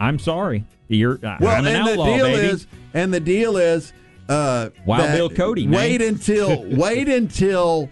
I'm 0.00 0.18
sorry. 0.18 0.64
You're 0.88 1.18
well, 1.22 1.36
I'm 1.42 1.66
an 1.66 1.74
and 1.74 1.88
outlaw, 1.88 2.06
the 2.06 2.16
deal 2.16 2.26
baby. 2.26 2.46
is, 2.46 2.66
and 2.94 3.12
the 3.12 3.20
deal 3.20 3.56
is, 3.56 3.92
uh, 4.28 4.70
Wild 4.84 5.12
Bill 5.12 5.30
Cody. 5.30 5.66
Wait 5.66 6.00
until 6.00 6.64
wait 6.76 7.08
until 7.08 7.90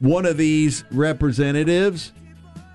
one 0.00 0.26
of 0.26 0.36
these 0.36 0.84
representatives 0.90 2.12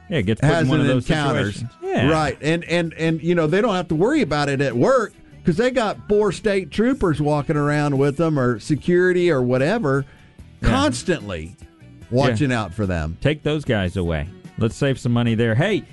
yeah, 0.10 0.22
gets 0.22 0.42
put 0.42 0.48
has 0.48 0.64
in 0.64 0.70
one 0.70 0.80
an 0.80 0.86
of 0.88 0.94
those 0.94 1.10
encounter. 1.10 1.52
Yeah. 1.84 2.10
Right, 2.10 2.38
and 2.42 2.64
and 2.66 2.94
and 2.94 3.22
you 3.22 3.36
know 3.36 3.48
they 3.48 3.62
don't 3.62 3.76
have 3.76 3.90
to 3.90 3.96
worry 3.96 4.22
about 4.22 4.50
it 4.50 4.62
at 4.62 4.76
work 4.76 5.14
because 5.38 5.58
they 5.58 5.72
got 5.72 6.08
four 6.08 6.32
state 6.32 6.72
troopers 6.72 7.22
walking 7.22 7.58
around 7.58 7.98
with 7.98 8.18
them 8.18 8.40
or 8.40 8.60
security 8.60 9.30
or 9.30 9.42
whatever 9.42 10.06
yeah. 10.62 10.70
constantly 10.70 11.56
watching 12.12 12.52
yeah. 12.52 12.62
out 12.62 12.74
for 12.74 12.86
them. 12.86 13.18
Take 13.22 13.44
those 13.44 13.66
guys 13.66 13.98
away. 13.98 14.28
Let's 14.58 14.76
save 14.76 15.00
some 15.00 15.12
money 15.12 15.36
there. 15.36 15.56
Hey, 15.56 15.84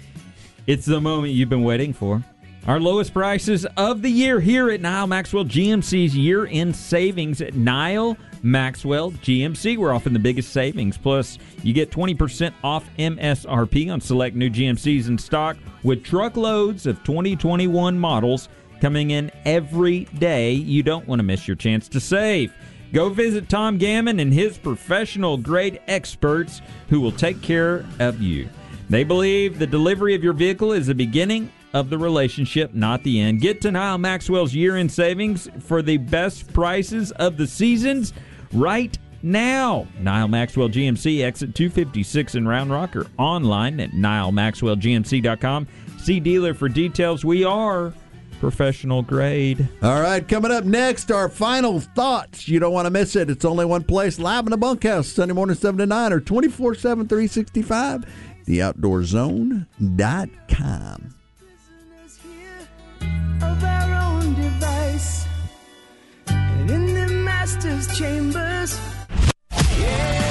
it's 0.67 0.87
the 0.87 1.01
moment 1.01 1.33
you've 1.35 1.49
been 1.49 1.65
waiting 1.65 1.93
for. 1.93 2.23
Our 2.67 2.81
lowest 2.81 3.12
prices 3.12 3.67
of 3.77 4.01
the 4.01 4.09
year 4.09 4.41
here 4.41 4.71
at 4.71 4.81
Nyle 4.81 5.07
Maxwell 5.07 5.45
GMC's 5.45 6.17
year 6.17 6.47
end 6.47 6.75
savings 6.75 7.43
at 7.43 7.55
Nyle 7.55 8.17
Maxwell 8.43 9.11
GMC. 9.11 9.77
We're 9.77 9.93
offering 9.93 10.15
the 10.15 10.19
biggest 10.19 10.51
savings. 10.51 10.97
Plus, 10.97 11.39
you 11.62 11.75
get 11.75 11.91
20% 11.91 12.55
off 12.62 12.89
MSRP 12.99 13.93
on 13.93 14.01
select 14.01 14.35
new 14.35 14.49
GMCs 14.49 15.09
in 15.09 15.19
stock 15.19 15.59
with 15.83 16.03
truckloads 16.03 16.87
of 16.87 16.97
2021 17.05 17.99
models 17.99 18.49
coming 18.81 19.11
in 19.11 19.31
every 19.45 20.05
day. 20.19 20.53
You 20.53 20.83
don't 20.83 21.07
want 21.07 21.19
to 21.19 21.23
miss 21.23 21.47
your 21.47 21.57
chance 21.57 21.87
to 21.89 22.01
save. 22.01 22.51
Go 22.95 23.09
visit 23.09 23.49
Tom 23.49 23.76
Gammon 23.76 24.20
and 24.20 24.32
his 24.32 24.57
professional 24.57 25.36
grade 25.36 25.80
experts 25.88 26.62
who 26.88 27.01
will 27.01 27.11
take 27.11 27.42
care 27.42 27.84
of 27.99 28.22
you. 28.22 28.49
They 28.88 29.03
believe 29.03 29.59
the 29.59 29.66
delivery 29.66 30.14
of 30.14 30.22
your 30.22 30.32
vehicle 30.32 30.72
is 30.72 30.86
the 30.86 30.95
beginning 30.95 31.51
of 31.72 31.90
the 31.90 31.99
relationship, 31.99 32.72
not 32.72 33.03
the 33.03 33.20
end. 33.20 33.40
Get 33.40 33.61
to 33.62 33.72
Nyle 33.72 33.99
Maxwell's 33.99 34.55
year 34.55 34.76
end 34.76 34.92
savings 34.92 35.49
for 35.59 35.82
the 35.82 35.97
best 35.97 36.53
prices 36.53 37.11
of 37.11 37.36
the 37.36 37.49
seasons 37.49 38.12
right 38.53 38.97
now. 39.24 39.88
Nyle 39.99 40.28
Maxwell 40.28 40.68
GMC, 40.68 41.24
exit 41.24 41.57
256 41.57 42.36
in 42.36 42.47
Round 42.47 42.70
Rock, 42.70 42.95
or 42.95 43.09
online 43.18 43.80
at 43.80 43.90
NyleMaxwellGMC.com. 43.90 45.66
See 45.99 46.20
dealer 46.20 46.55
for 46.55 46.68
details. 46.68 47.24
We 47.24 47.42
are 47.42 47.92
professional 48.45 49.01
grade. 49.01 49.66
All 49.82 50.03
right, 50.03 50.28
coming 50.28 50.53
up 50.53 50.64
next, 50.64 51.11
our 51.11 51.30
final 51.30 51.80
thoughts. 51.80 52.47
You 52.47 52.61
don't 52.61 52.74
want 52.74 52.84
to 52.84 52.90
miss 52.90 53.16
it. 53.16 53.30
It's 53.30 53.47
only 53.47 53.64
one 53.64 53.84
place, 53.84 54.18
live 54.18 54.45
in 54.45 54.51
the 54.51 54.59
bunkhouse, 54.59 55.09
Sunday 55.09 55.32
morning, 55.32 55.57
7 55.57 55.78
to 55.78 55.86
9, 55.86 56.12
or 56.12 56.20
24 56.20 56.74
7, 56.74 57.09
365, 57.09 58.05
theoutdoorzone.com. 58.47 61.14
of 63.40 63.64
our 63.64 64.12
own 64.12 64.34
device. 64.34 65.24
And 66.26 66.70
in 66.70 66.95
the 66.95 67.09
master's 67.09 67.86
chambers. 67.97 68.78
Yeah, 69.78 69.88
and 69.88 70.24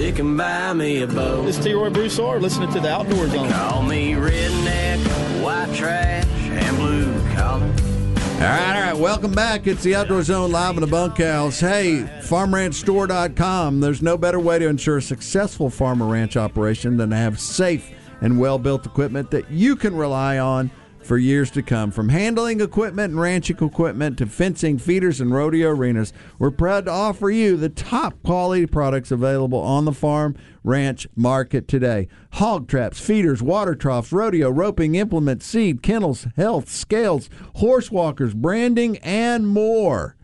it 0.00 0.16
can 0.16 0.36
buy 0.36 0.72
me 0.72 1.02
a 1.02 1.06
boat. 1.06 1.44
This 1.44 1.58
is 1.58 1.64
T. 1.64 1.72
Roy 1.74 1.90
Broussard 1.90 2.40
listening 2.40 2.72
to 2.72 2.80
the 2.80 2.88
Outdoor 2.88 3.28
Zone. 3.28 3.50
Call 3.50 3.82
me 3.82 4.12
redneck, 4.12 4.98
white 5.42 5.74
trash, 5.74 6.24
and 6.26 6.76
blue 6.78 7.34
collar. 7.34 7.66
All 7.66 8.40
right, 8.40 8.76
all 8.76 8.82
right. 8.82 8.96
Welcome 8.96 9.32
back. 9.32 9.66
It's 9.66 9.82
the 9.82 9.94
Outdoor 9.94 10.22
Zone 10.22 10.50
live 10.50 10.76
in 10.76 10.80
the 10.80 10.86
bunkhouse. 10.86 11.60
Hey, 11.60 12.08
farmranchstore.com. 12.22 13.80
There's 13.80 14.00
no 14.00 14.16
better 14.16 14.40
way 14.40 14.58
to 14.58 14.66
ensure 14.66 14.96
a 14.96 15.02
successful 15.02 15.68
farm 15.68 16.02
or 16.02 16.10
ranch 16.10 16.36
operation 16.36 16.96
than 16.96 17.10
to 17.10 17.16
have 17.16 17.38
safe 17.38 17.90
and 18.22 18.40
well 18.40 18.58
built 18.58 18.86
equipment 18.86 19.30
that 19.32 19.50
you 19.50 19.76
can 19.76 19.94
rely 19.94 20.38
on 20.38 20.70
for 21.02 21.18
years 21.18 21.50
to 21.52 21.62
come. 21.62 21.90
From 21.90 22.08
handling 22.08 22.60
equipment 22.60 23.12
and 23.12 23.20
ranching 23.20 23.56
equipment 23.60 24.18
to 24.18 24.26
fencing, 24.26 24.78
feeders, 24.78 25.20
and 25.20 25.32
rodeo 25.32 25.70
arenas, 25.70 26.12
we're 26.38 26.50
proud 26.50 26.84
to 26.86 26.90
offer 26.90 27.30
you 27.30 27.56
the 27.56 27.68
top 27.68 28.22
quality 28.22 28.66
products 28.66 29.10
available 29.10 29.58
on 29.58 29.84
the 29.84 29.92
farm 29.92 30.36
ranch 30.62 31.06
market 31.16 31.66
today. 31.66 32.08
Hog 32.34 32.68
traps, 32.68 33.00
feeders, 33.00 33.42
water 33.42 33.74
troughs, 33.74 34.12
rodeo, 34.12 34.50
roping 34.50 34.94
implements, 34.94 35.46
seed, 35.46 35.82
kennels, 35.82 36.26
health, 36.36 36.68
scales, 36.68 37.30
horse 37.56 37.90
walkers, 37.90 38.34
branding, 38.34 38.98
and 38.98 39.48
more. 39.48 40.16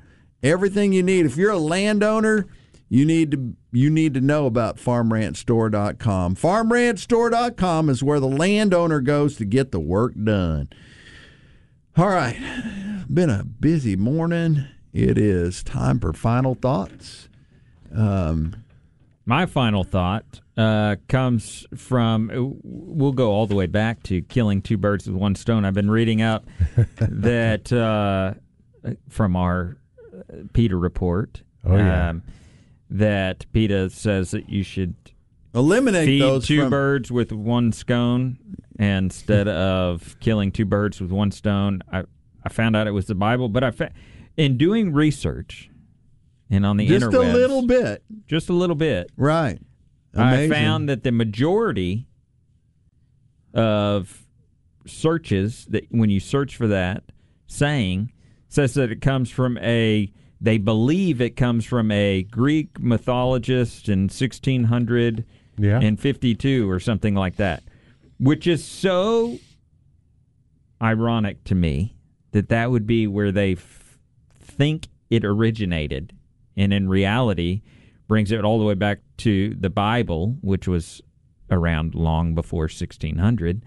Everything 0.42 0.92
you 0.92 1.02
need. 1.02 1.26
If 1.26 1.36
you're 1.36 1.50
a 1.50 1.58
landowner, 1.58 2.46
you 2.88 3.04
need 3.04 3.30
to 3.32 3.54
you 3.72 3.90
need 3.90 4.14
to 4.14 4.20
know 4.20 4.46
about 4.46 4.76
farmranchstore.com. 4.78 6.34
Farmranchstore.com 6.36 7.88
is 7.90 8.02
where 8.02 8.20
the 8.20 8.28
landowner 8.28 9.00
goes 9.00 9.36
to 9.36 9.44
get 9.44 9.70
the 9.72 9.80
work 9.80 10.14
done. 10.22 10.68
All 11.96 12.08
right. 12.08 12.36
Been 13.12 13.30
a 13.30 13.44
busy 13.44 13.96
morning. 13.96 14.66
It 14.92 15.18
is 15.18 15.62
time 15.62 16.00
for 16.00 16.12
final 16.12 16.54
thoughts. 16.54 17.28
Um, 17.94 18.64
My 19.26 19.46
final 19.46 19.84
thought 19.84 20.40
uh, 20.56 20.96
comes 21.08 21.66
from, 21.76 22.58
we'll 22.62 23.12
go 23.12 23.30
all 23.30 23.46
the 23.46 23.54
way 23.54 23.66
back 23.66 24.02
to 24.04 24.22
killing 24.22 24.62
two 24.62 24.76
birds 24.76 25.06
with 25.06 25.16
one 25.16 25.34
stone. 25.34 25.64
I've 25.64 25.74
been 25.74 25.90
reading 25.90 26.22
up 26.22 26.46
that 26.98 27.72
uh, 27.72 28.34
from 29.08 29.36
our 29.36 29.76
PETA 30.52 30.76
report. 30.76 31.42
Oh, 31.64 31.76
yeah. 31.76 32.10
um, 32.10 32.22
that 32.90 33.46
PETA 33.52 33.90
says 33.90 34.30
that 34.30 34.48
you 34.48 34.62
should 34.62 34.94
eliminate 35.54 36.06
feed 36.06 36.22
those 36.22 36.46
two 36.46 36.60
from- 36.62 36.70
birds 36.70 37.10
with 37.10 37.32
one 37.32 37.72
stone 37.72 38.38
instead 38.78 39.48
of 39.48 40.16
killing 40.20 40.52
two 40.52 40.64
birds 40.64 41.00
with 41.00 41.10
one 41.10 41.30
stone. 41.30 41.82
I, 41.92 42.04
I 42.44 42.48
found 42.48 42.76
out 42.76 42.86
it 42.86 42.92
was 42.92 43.06
the 43.06 43.14
Bible, 43.14 43.48
but 43.48 43.64
I 43.64 43.70
fa- 43.70 43.92
in 44.36 44.56
doing 44.56 44.92
research 44.92 45.70
and 46.50 46.64
on 46.66 46.76
the 46.76 46.86
just 46.86 47.06
a 47.06 47.08
little 47.20 47.66
bit. 47.66 48.04
just 48.28 48.48
a 48.48 48.52
little 48.52 48.76
bit, 48.76 49.10
Right. 49.16 49.58
I 50.18 50.48
found 50.48 50.88
that 50.88 51.02
the 51.02 51.12
majority 51.12 52.06
of 53.52 54.22
searches 54.86 55.66
that 55.66 55.84
when 55.90 56.10
you 56.10 56.20
search 56.20 56.56
for 56.56 56.66
that 56.68 57.02
saying 57.46 58.12
says 58.48 58.74
that 58.74 58.90
it 58.90 59.00
comes 59.00 59.30
from 59.30 59.58
a 59.58 60.12
they 60.40 60.58
believe 60.58 61.20
it 61.20 61.36
comes 61.36 61.64
from 61.64 61.90
a 61.90 62.22
Greek 62.24 62.78
mythologist 62.80 63.88
in 63.88 64.02
1600 64.02 65.24
Yeah. 65.58 65.80
and 65.80 65.98
52 65.98 66.70
or 66.70 66.78
something 66.80 67.14
like 67.14 67.36
that 67.36 67.62
which 68.18 68.46
is 68.46 68.64
so 68.64 69.38
ironic 70.82 71.42
to 71.44 71.54
me 71.54 71.94
that 72.32 72.48
that 72.50 72.70
would 72.70 72.86
be 72.86 73.06
where 73.06 73.32
they 73.32 73.52
f- 73.52 73.98
think 74.38 74.88
it 75.10 75.24
originated 75.24 76.12
and 76.56 76.72
in 76.72 76.88
reality 76.88 77.62
brings 78.08 78.30
it 78.30 78.44
all 78.44 78.58
the 78.58 78.64
way 78.64 78.74
back 78.74 78.98
to 79.16 79.54
the 79.58 79.70
bible 79.70 80.36
which 80.42 80.68
was 80.68 81.00
around 81.50 81.94
long 81.94 82.34
before 82.34 82.62
1600 82.64 83.62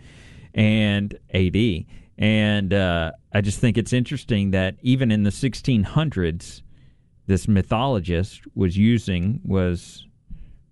and 0.54 1.18
AD 1.34 1.86
and 2.20 2.74
uh, 2.74 3.14
I 3.34 3.40
just 3.40 3.60
think 3.60 3.78
it's 3.78 3.94
interesting 3.94 4.52
that 4.52 4.76
even 4.82 5.10
in 5.10 5.24
the 5.24 5.30
1600s 5.30 6.62
this 7.28 7.48
mythologist 7.48 8.42
was 8.56 8.78
using 8.78 9.40
was 9.46 10.06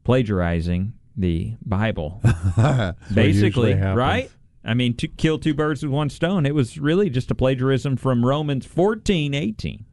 plagiarizing 0.04 0.94
the 1.16 1.56
Bible. 1.66 2.22
Basically 3.14 3.74
right? 3.74 4.30
I 4.66 4.74
mean 4.74 4.96
to 4.98 5.08
kill 5.08 5.40
two 5.40 5.54
birds 5.54 5.82
with 5.82 5.92
one 5.92 6.10
stone 6.10 6.46
it 6.46 6.54
was 6.54 6.78
really 6.78 7.10
just 7.10 7.32
a 7.32 7.36
plagiarism 7.36 7.96
from 7.96 8.26
Romans 8.26 8.66
14 8.66 9.34
18 9.34 9.86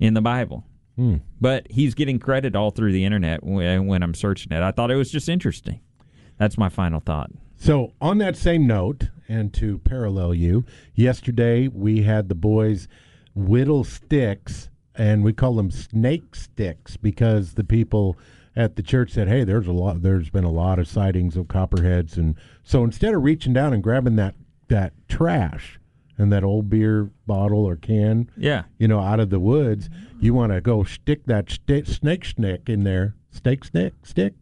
in 0.00 0.14
the 0.14 0.22
Bible. 0.22 0.64
Hmm. 0.96 1.16
but 1.40 1.66
he's 1.70 1.94
getting 1.94 2.18
credit 2.18 2.54
all 2.54 2.70
through 2.70 2.92
the 2.92 3.06
internet 3.06 3.42
when, 3.42 3.86
when 3.86 4.02
I'm 4.02 4.12
searching 4.12 4.52
it. 4.52 4.62
I 4.62 4.72
thought 4.72 4.90
it 4.90 4.96
was 4.96 5.10
just 5.10 5.26
interesting. 5.26 5.80
That's 6.36 6.58
my 6.58 6.68
final 6.68 7.00
thought. 7.00 7.30
So, 7.56 7.94
on 7.98 8.18
that 8.18 8.36
same 8.36 8.66
note, 8.66 9.08
and 9.28 9.52
to 9.54 9.78
parallel 9.78 10.34
you, 10.34 10.64
yesterday 10.94 11.68
we 11.68 12.02
had 12.02 12.28
the 12.28 12.34
boys 12.34 12.88
whittle 13.34 13.84
sticks, 13.84 14.68
and 14.94 15.24
we 15.24 15.32
call 15.32 15.54
them 15.54 15.70
snake 15.70 16.34
sticks 16.34 16.96
because 16.96 17.54
the 17.54 17.64
people 17.64 18.18
at 18.54 18.76
the 18.76 18.82
church 18.82 19.12
said, 19.12 19.28
"Hey, 19.28 19.44
there's 19.44 19.66
a 19.66 19.72
lot. 19.72 20.02
There's 20.02 20.30
been 20.30 20.44
a 20.44 20.50
lot 20.50 20.78
of 20.78 20.86
sightings 20.86 21.36
of 21.36 21.48
copperheads," 21.48 22.16
and 22.18 22.34
so 22.62 22.84
instead 22.84 23.14
of 23.14 23.22
reaching 23.22 23.52
down 23.52 23.72
and 23.72 23.82
grabbing 23.82 24.16
that 24.16 24.34
that 24.68 24.92
trash 25.08 25.78
and 26.18 26.32
that 26.32 26.44
old 26.44 26.68
beer 26.68 27.10
bottle 27.26 27.64
or 27.64 27.76
can, 27.76 28.30
yeah. 28.36 28.64
you 28.78 28.86
know, 28.86 29.00
out 29.00 29.20
of 29.20 29.30
the 29.30 29.40
woods, 29.40 29.88
you 30.20 30.34
want 30.34 30.52
to 30.52 30.60
go 30.60 30.84
stick 30.84 31.24
that 31.26 31.50
sti- 31.50 31.82
snake 31.82 32.24
stick 32.24 32.68
in 32.68 32.84
there, 32.84 33.14
snake 33.32 33.64
stick, 33.64 33.94
stick, 34.02 34.34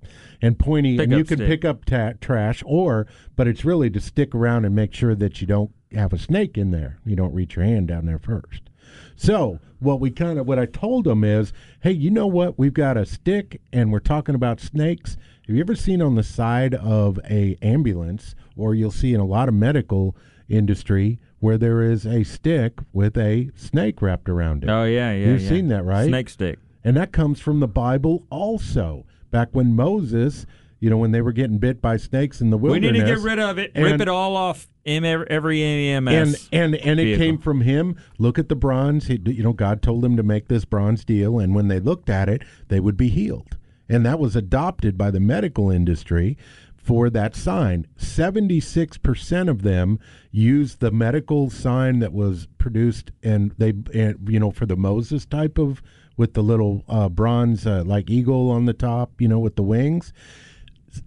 and 0.42 0.58
pointy, 0.58 0.96
Pick 0.98 1.04
and 1.08 1.12
you 1.18 1.24
can 1.24 1.38
stick. 1.38 1.48
pick 1.48 1.64
up 1.64 1.84
ta- 1.84 2.12
trash, 2.20 2.62
or, 2.66 3.06
but 3.36 3.46
it's 3.48 3.64
really 3.64 3.88
to 3.90 4.00
stick 4.00 4.34
around 4.34 4.64
and 4.64 4.74
make 4.74 4.92
sure 4.92 5.14
that 5.14 5.40
you 5.40 5.46
don't 5.46 5.70
have 5.92 6.12
a 6.12 6.18
snake 6.18 6.58
in 6.58 6.70
there. 6.70 6.98
You 7.06 7.16
don't 7.16 7.32
reach 7.34 7.56
your 7.56 7.64
hand 7.64 7.88
down 7.88 8.06
there 8.06 8.18
first. 8.18 8.62
So 9.16 9.58
what 9.78 10.00
we 10.00 10.10
kind 10.10 10.38
of 10.38 10.46
what 10.46 10.58
I 10.58 10.66
told 10.66 11.04
them 11.04 11.24
is, 11.24 11.52
hey, 11.80 11.92
you 11.92 12.10
know 12.10 12.26
what? 12.26 12.58
We've 12.58 12.74
got 12.74 12.96
a 12.96 13.06
stick, 13.06 13.60
and 13.72 13.92
we're 13.92 13.98
talking 14.00 14.34
about 14.34 14.60
snakes. 14.60 15.16
Have 15.46 15.54
you 15.56 15.60
ever 15.62 15.74
seen 15.74 16.00
on 16.02 16.14
the 16.14 16.22
side 16.22 16.74
of 16.74 17.18
a 17.30 17.56
ambulance, 17.62 18.34
or 18.56 18.74
you'll 18.74 18.90
see 18.90 19.14
in 19.14 19.20
a 19.20 19.26
lot 19.26 19.48
of 19.48 19.54
medical 19.54 20.16
industry 20.48 21.18
where 21.38 21.56
there 21.58 21.82
is 21.82 22.06
a 22.06 22.22
stick 22.24 22.78
with 22.92 23.16
a 23.16 23.50
snake 23.54 24.00
wrapped 24.02 24.28
around 24.28 24.64
it? 24.64 24.70
oh 24.70 24.84
yeah 24.84 25.12
yeah 25.12 25.26
You've 25.28 25.42
yeah. 25.42 25.48
seen 25.48 25.68
that, 25.68 25.84
right? 25.84 26.06
snake 26.08 26.28
stick 26.28 26.58
And 26.84 26.96
that 26.96 27.12
comes 27.12 27.40
from 27.40 27.60
the 27.60 27.68
Bible 27.68 28.26
also. 28.30 29.06
Back 29.30 29.48
when 29.52 29.76
Moses, 29.76 30.46
you 30.80 30.90
know, 30.90 30.96
when 30.96 31.12
they 31.12 31.20
were 31.20 31.32
getting 31.32 31.58
bit 31.58 31.80
by 31.80 31.96
snakes 31.96 32.40
in 32.40 32.50
the 32.50 32.58
wilderness. 32.58 32.92
we 32.92 32.98
need 32.98 33.04
to 33.04 33.14
get 33.14 33.22
rid 33.22 33.38
of 33.38 33.58
it 33.58 33.72
rip 33.76 34.00
it 34.00 34.08
all 34.08 34.36
off 34.36 34.66
every 34.86 35.62
and 35.62 36.08
EMS 36.08 36.48
and 36.52 36.74
and 36.76 37.00
it 37.00 37.04
vehicle. 37.04 37.24
came 37.24 37.38
from 37.38 37.60
him. 37.60 37.96
Look 38.18 38.38
at 38.38 38.48
the 38.48 38.56
bronze. 38.56 39.06
He, 39.06 39.20
you 39.26 39.42
know, 39.42 39.52
God 39.52 39.82
told 39.82 40.02
them 40.02 40.16
to 40.16 40.22
make 40.22 40.48
this 40.48 40.64
bronze 40.64 41.04
deal, 41.04 41.38
and 41.38 41.54
when 41.54 41.68
they 41.68 41.80
looked 41.80 42.08
at 42.08 42.28
it, 42.28 42.42
they 42.68 42.80
would 42.80 42.96
be 42.96 43.08
healed. 43.08 43.56
And 43.88 44.06
that 44.06 44.18
was 44.18 44.36
adopted 44.36 44.96
by 44.96 45.10
the 45.10 45.20
medical 45.20 45.70
industry 45.70 46.38
for 46.76 47.10
that 47.10 47.36
sign. 47.36 47.86
Seventy-six 47.96 48.96
percent 48.96 49.48
of 49.48 49.62
them 49.62 49.98
used 50.30 50.80
the 50.80 50.90
medical 50.90 51.50
sign 51.50 51.98
that 51.98 52.12
was 52.12 52.48
produced, 52.58 53.10
and 53.22 53.52
they, 53.58 53.74
and, 53.92 54.16
you 54.28 54.40
know, 54.40 54.50
for 54.50 54.64
the 54.64 54.76
Moses 54.76 55.26
type 55.26 55.58
of 55.58 55.82
with 56.20 56.34
the 56.34 56.42
little 56.42 56.84
uh, 56.86 57.08
bronze 57.08 57.66
uh, 57.66 57.82
like 57.86 58.10
eagle 58.10 58.50
on 58.50 58.66
the 58.66 58.74
top, 58.74 59.18
you 59.22 59.26
know, 59.26 59.38
with 59.38 59.56
the 59.56 59.62
wings. 59.62 60.12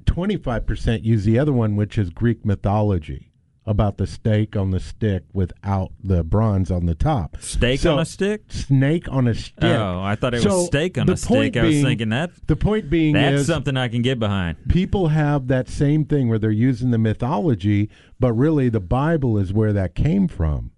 25% 0.05 1.03
use 1.03 1.23
the 1.23 1.37
other 1.37 1.53
one, 1.53 1.75
which 1.75 1.97
is 1.99 2.09
Greek 2.09 2.43
mythology. 2.43 3.29
about 3.65 3.95
the 3.97 4.05
steak 4.05 4.57
on 4.57 4.71
the 4.71 4.79
stick 4.79 5.23
without 5.31 5.89
the 6.03 6.21
bronze 6.21 6.69
on 6.69 6.85
the 6.85 6.93
top. 6.95 7.37
Steak 7.39 7.79
So- 7.79 7.93
on 7.93 7.99
a 7.99 8.03
stick? 8.05 8.41
Snake 8.49 9.07
on 9.09 9.25
a 9.25 9.33
stick. 9.33 9.63
Oh, 9.63 10.01
I 10.03 10.15
thought 10.15 10.33
it 10.33 10.43
was 10.43 10.65
steak 10.65 10.97
on 10.97 11.05
the 11.05 11.13
a 11.13 11.17
stick. 11.17 11.29
point 11.29 11.55
I 11.57 11.63
was 11.63 11.81
thinking 11.81 12.09
that 12.09 12.31
The 12.47 12.57
point 12.57 12.89
being 12.89 13.13
that's 13.13 13.41
is 13.41 13.47
something 13.47 13.77
I 13.77 13.87
can 13.87 14.01
get 14.01 14.19
behind. 14.19 14.57
people 14.67 15.07
have 15.09 15.47
that 15.47 15.69
same 15.69 16.03
thing 16.03 16.27
where 16.27 16.37
they're 16.39 16.51
using 16.51 16.91
the 16.91 16.97
mythology, 16.97 17.89
but 18.19 18.33
really 18.33 18.67
the 18.67 18.81
Bible 18.81 19.37
is 19.37 19.53
where 19.53 19.71
that 19.71 19.95
came 19.95 20.27
from. 20.27 20.71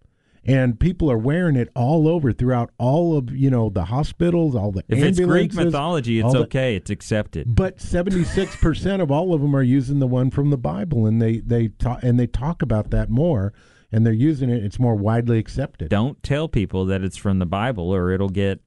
And 0.48 0.80
people 0.80 1.12
are 1.12 1.18
wearing 1.18 1.56
it 1.56 1.70
all 1.76 2.08
over 2.08 2.32
throughout 2.32 2.70
all 2.78 3.18
of 3.18 3.32
you 3.36 3.50
know 3.50 3.70
the 3.70 3.86
hospitals, 3.86 4.56
all 4.56 4.72
the 4.72 4.84
If 4.88 5.04
it's 5.04 5.20
Greek 5.20 5.54
mythology, 5.56 6.22
all 6.22 6.30
it's 6.30 6.34
the- 6.38 6.43
okay. 6.46 6.76
It's 6.76 6.91
accepted. 6.91 7.56
But 7.56 7.82
seventy 7.82 8.24
six 8.24 8.56
percent 8.56 9.02
of 9.02 9.10
all 9.12 9.34
of 9.34 9.41
them 9.41 9.56
are 9.56 9.64
using 9.64 10.00
the 10.00 10.08
one 10.08 10.30
from 10.30 10.52
the 10.52 10.58
Bible, 10.58 11.08
and 11.08 11.20
they 11.22 11.39
they 11.39 11.70
talk 11.70 12.04
and 12.04 12.20
they 12.20 12.28
talk 12.28 12.62
about 12.62 12.91
that 12.91 13.10
more, 13.10 13.54
and 13.91 14.06
they're 14.06 14.14
using 14.14 14.52
it. 14.52 14.64
It's 14.64 14.80
more 14.80 14.96
widely 14.96 15.39
accepted. 15.39 15.89
Don't 15.89 16.22
tell 16.22 16.48
people 16.48 16.86
that 16.86 17.02
it's 17.04 17.18
from 17.18 17.39
the 17.39 17.48
Bible, 17.48 17.89
or 17.93 18.12
it'll 18.12 18.30
get. 18.30 18.62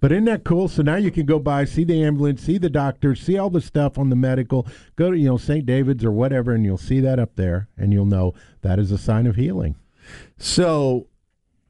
But 0.00 0.12
isn't 0.12 0.26
that 0.26 0.44
cool? 0.44 0.68
So 0.68 0.82
now 0.82 0.96
you 0.96 1.10
can 1.10 1.24
go 1.24 1.38
by, 1.38 1.64
see 1.64 1.84
the 1.84 2.04
ambulance, 2.04 2.42
see 2.42 2.58
the 2.58 2.68
doctor, 2.68 3.14
see 3.14 3.38
all 3.38 3.48
the 3.48 3.62
stuff 3.62 3.96
on 3.96 4.10
the 4.10 4.16
medical. 4.16 4.66
Go 4.96 5.10
to 5.10 5.16
you 5.16 5.28
know 5.28 5.38
St. 5.38 5.64
David's 5.64 6.04
or 6.04 6.12
whatever, 6.12 6.52
and 6.52 6.66
you'll 6.66 6.76
see 6.76 7.00
that 7.00 7.18
up 7.18 7.36
there, 7.36 7.70
and 7.78 7.94
you'll 7.94 8.04
know 8.04 8.34
that 8.60 8.78
is 8.78 8.92
a 8.92 8.98
sign 8.98 9.26
of 9.26 9.36
healing. 9.36 9.76
So, 10.36 11.06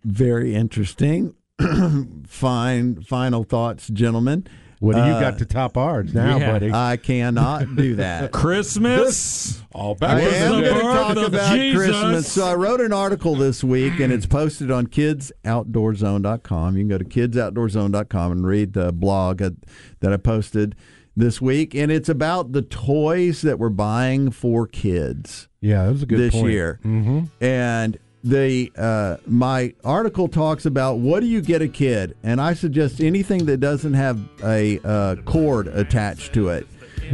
very 0.04 0.54
interesting. 0.54 1.34
Fine, 2.26 3.02
final 3.02 3.44
thoughts, 3.44 3.88
gentlemen. 3.88 4.46
What 4.80 4.96
do 4.96 4.98
you 5.02 5.12
Uh, 5.14 5.20
got 5.20 5.38
to 5.38 5.46
top 5.46 5.78
ours 5.78 6.12
now, 6.12 6.36
yeah. 6.36 6.52
buddy? 6.52 6.70
I 6.72 6.96
cannot 6.98 7.74
do 7.74 7.94
that. 7.96 8.32
Christmas. 8.32 9.62
all 9.72 9.94
back. 9.94 10.18
This 10.22 10.34
is 10.34 10.42
am 10.42 10.56
the 10.56 10.60
going 10.62 10.74
to 10.74 10.82
birth 10.84 10.92
talk 10.94 11.16
of 11.16 11.22
about 11.34 11.54
Jesus. 11.56 11.78
Christmas. 11.86 12.32
So 12.32 12.44
I 12.44 12.54
wrote 12.54 12.80
an 12.82 12.92
article 12.92 13.34
this 13.34 13.64
week, 13.64 13.98
and 14.00 14.12
it's 14.12 14.26
posted 14.26 14.70
on 14.70 14.88
kidsoutdoorzone.com. 14.88 16.76
You 16.76 16.82
can 16.82 16.88
go 16.88 16.98
to 16.98 17.04
kidsoutdoorzone.com 17.04 18.32
and 18.32 18.46
read 18.46 18.72
the 18.74 18.92
blog 18.92 19.38
that 19.38 19.54
that 20.00 20.12
I 20.12 20.16
posted 20.16 20.74
this 21.16 21.40
week, 21.40 21.74
and 21.74 21.92
it's 21.92 22.08
about 22.08 22.52
the 22.52 22.62
toys 22.62 23.42
that 23.42 23.58
we're 23.58 23.68
buying 23.68 24.32
for 24.32 24.66
kids 24.66 25.48
Yeah, 25.60 25.84
that 25.86 25.92
was 25.92 26.02
a 26.02 26.06
good 26.06 26.18
this 26.18 26.34
point. 26.34 26.50
year. 26.50 26.80
Mm-hmm. 26.84 27.20
And 27.42 27.96
the 28.24 28.72
uh, 28.76 29.18
my 29.26 29.74
article 29.84 30.28
talks 30.28 30.64
about 30.64 30.98
what 30.98 31.20
do 31.20 31.26
you 31.26 31.42
get 31.42 31.60
a 31.60 31.68
kid, 31.68 32.16
and 32.22 32.40
I 32.40 32.54
suggest 32.54 33.00
anything 33.00 33.44
that 33.46 33.58
doesn't 33.58 33.92
have 33.92 34.18
a 34.42 34.80
uh, 34.82 35.16
cord 35.26 35.68
attached 35.68 36.32
to 36.34 36.48
it. 36.48 36.66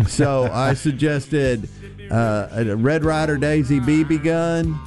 So 0.06 0.48
I 0.52 0.74
suggested 0.74 1.68
uh, 2.12 2.48
a 2.52 2.76
Red 2.76 3.04
Ryder 3.04 3.38
Daisy 3.38 3.80
BB 3.80 4.22
gun, 4.22 4.78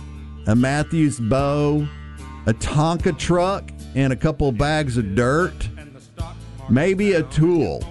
a 0.48 0.56
Mathews 0.56 1.20
bow, 1.20 1.86
a 2.46 2.54
Tonka 2.54 3.18
truck, 3.20 3.70
and 3.94 4.14
a 4.14 4.16
couple 4.16 4.50
bags 4.54 4.96
of 4.98 5.16
dirt. 5.16 5.70
Maybe 6.70 7.14
a 7.14 7.24
tool, 7.24 7.84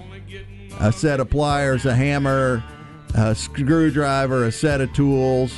a 0.81 0.91
set 0.91 1.21
of 1.21 1.29
pliers, 1.29 1.85
a 1.85 1.95
hammer, 1.95 2.65
a 3.15 3.35
screwdriver, 3.35 4.47
a 4.47 4.53
set 4.53 4.81
of 4.81 4.91
tools. 4.95 5.53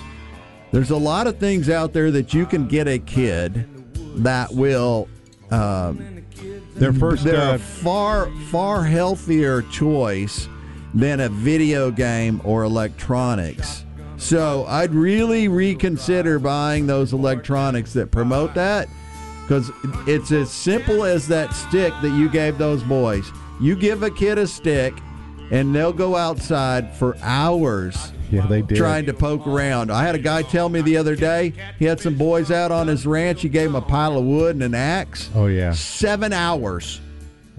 There's 0.75 0.91
a 0.91 0.97
lot 0.97 1.29
of 1.29 1.39
things 1.39 1.70
out 1.70 1.93
there 1.93 2.11
that 2.11 2.35
you 2.35 2.47
can 2.47 2.66
get 2.66 2.89
a 2.89 2.99
kid 2.99 3.68
that 4.25 4.53
will. 4.53 5.09
Um, 5.53 6.25
Their 6.75 6.93
first 6.93 7.22
they're 7.22 7.41
uh, 7.41 7.55
a 7.55 7.59
far 7.61 8.29
far 8.51 8.83
healthier 8.83 9.62
choice 9.62 10.49
than 10.93 11.20
a 11.20 11.29
video 11.29 11.93
game 11.93 12.41
or 12.43 12.64
electronics. 12.64 13.85
So 14.16 14.64
I'd 14.66 14.93
really 14.93 15.47
reconsider 15.47 16.41
buying 16.41 16.89
those 16.89 17.12
electronics 17.12 17.93
that 17.93 18.11
promote 18.11 18.53
that 18.55 18.89
because 19.43 19.70
it's 20.09 20.33
as 20.33 20.51
simple 20.51 21.05
as 21.05 21.29
that 21.29 21.55
stick 21.55 21.95
that 22.03 22.18
you 22.18 22.29
gave 22.29 22.59
those 22.59 22.83
boys. 22.83 23.31
You 23.61 23.77
give 23.77 24.03
a 24.03 24.11
kid 24.11 24.39
a 24.39 24.47
stick, 24.49 24.93
and 25.53 25.72
they'll 25.72 25.93
go 25.93 26.16
outside 26.16 26.93
for 26.97 27.16
hours 27.22 28.12
yeah, 28.31 28.47
they 28.47 28.62
did. 28.62 28.77
trying 28.77 29.07
to 29.07 29.14
poke 29.14 29.47
around. 29.47 29.91
I 29.91 30.03
had 30.05 30.14
a 30.14 30.18
guy 30.18 30.43
tell 30.43 30.68
me 30.68 30.81
the 30.81 30.97
other 30.97 31.14
day 31.16 31.53
he 31.79 31.85
had 31.85 32.01
some 32.01 32.14
boys 32.14 32.51
out 32.51 32.70
on 32.72 32.87
his 32.89 33.07
ranch. 33.07 33.43
He 33.43 33.49
gave 33.49 33.66
them 33.72 33.77
a 33.77 33.87
pile 33.87 34.16
of 34.18 34.25
wood 34.25 34.57
and 34.57 34.62
an 34.62 34.75
axe. 34.75 35.31
Oh 35.35 35.47
yeah. 35.47 35.72
Seven 35.72 36.33
hours. 36.33 37.01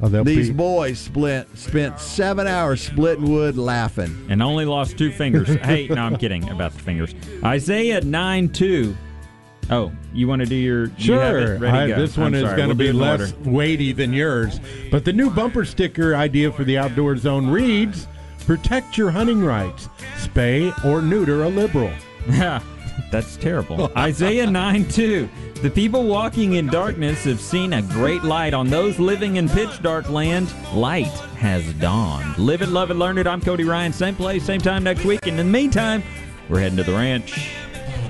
Oh, 0.02 0.10
These 0.10 0.50
be, 0.50 0.54
boys 0.54 1.00
split 1.00 1.48
spent 1.58 2.00
seven 2.02 2.48
hours 2.48 2.82
splitting 2.82 3.32
wood, 3.32 3.58
laughing. 3.58 4.26
and 4.30 4.44
only 4.44 4.66
lost 4.66 4.98
two 4.98 5.10
fingers. 5.10 5.48
hey, 5.64 5.88
no, 5.88 6.02
I'm 6.02 6.18
kidding 6.18 6.50
about 6.50 6.74
the 6.74 6.80
fingers. 6.80 7.16
Isaiah 7.46 8.02
9 8.02 8.50
2. 8.50 8.98
Oh, 9.72 9.92
you 10.14 10.28
want 10.28 10.42
to 10.42 10.46
do 10.46 10.54
your. 10.56 10.88
you 10.98 11.14
have 11.14 11.32
Sure. 11.32 11.54
it? 11.56 11.60
Ready, 11.62 11.78
I- 11.78 11.88
go. 11.88 11.96
this 11.96 12.18
one 12.18 12.36
I'm 12.36 12.36
is 12.36 12.44
going 12.44 12.58
to 12.58 12.68
we'll 12.68 12.76
be 12.76 12.92
less 12.92 13.32
order. 13.32 13.50
weighty 13.50 13.94
than 13.94 14.12
yours. 14.12 14.60
But 14.92 15.06
the 15.06 15.14
new 15.14 15.30
bumper 15.30 15.64
sticker 15.64 16.14
idea 16.14 16.52
for 16.52 16.66
the 16.66 16.78
Outdoor 16.78 17.16
Zone 17.16 17.48
reads 17.48 18.06
Protect 18.46 18.98
your 18.98 19.12
hunting 19.12 19.44
rights. 19.44 19.90
Spay 20.18 20.74
or 20.86 21.02
neuter 21.02 21.44
a 21.44 21.50
liberal. 21.50 21.92
Yeah, 22.28 22.62
That's 23.12 23.38
terrible. 23.38 23.92
Isaiah 23.98 24.50
9 24.50 24.88
2. 24.88 25.30
The 25.62 25.70
people 25.70 26.04
walking 26.04 26.54
in 26.54 26.68
darkness 26.68 27.24
have 27.24 27.40
seen 27.40 27.74
a 27.74 27.82
great 27.82 28.24
light. 28.24 28.54
On 28.54 28.68
those 28.70 29.00
living 29.00 29.38
in 29.38 29.50
pitch 29.50 29.82
dark 29.82 30.10
land, 30.10 30.54
light 30.74 31.08
has 31.38 31.72
dawned. 31.76 32.38
Live 32.38 32.62
it, 32.62 32.70
love 32.70 32.92
it, 32.92 32.96
learn 32.96 33.18
it. 33.18 33.28
I'm 33.28 33.42
Cody 33.42 33.64
Ryan. 33.64 33.94
Same 33.94 34.16
place, 34.16 34.44
same 34.44 34.62
time 34.62 34.84
next 34.84 35.06
week. 35.06 35.22
And 35.24 35.40
in 35.40 35.48
the 35.48 35.52
meantime, 35.52 36.04
we're 36.50 36.60
heading 36.60 36.78
to 36.78 36.84
the 36.84 36.94
ranch. 36.94 37.52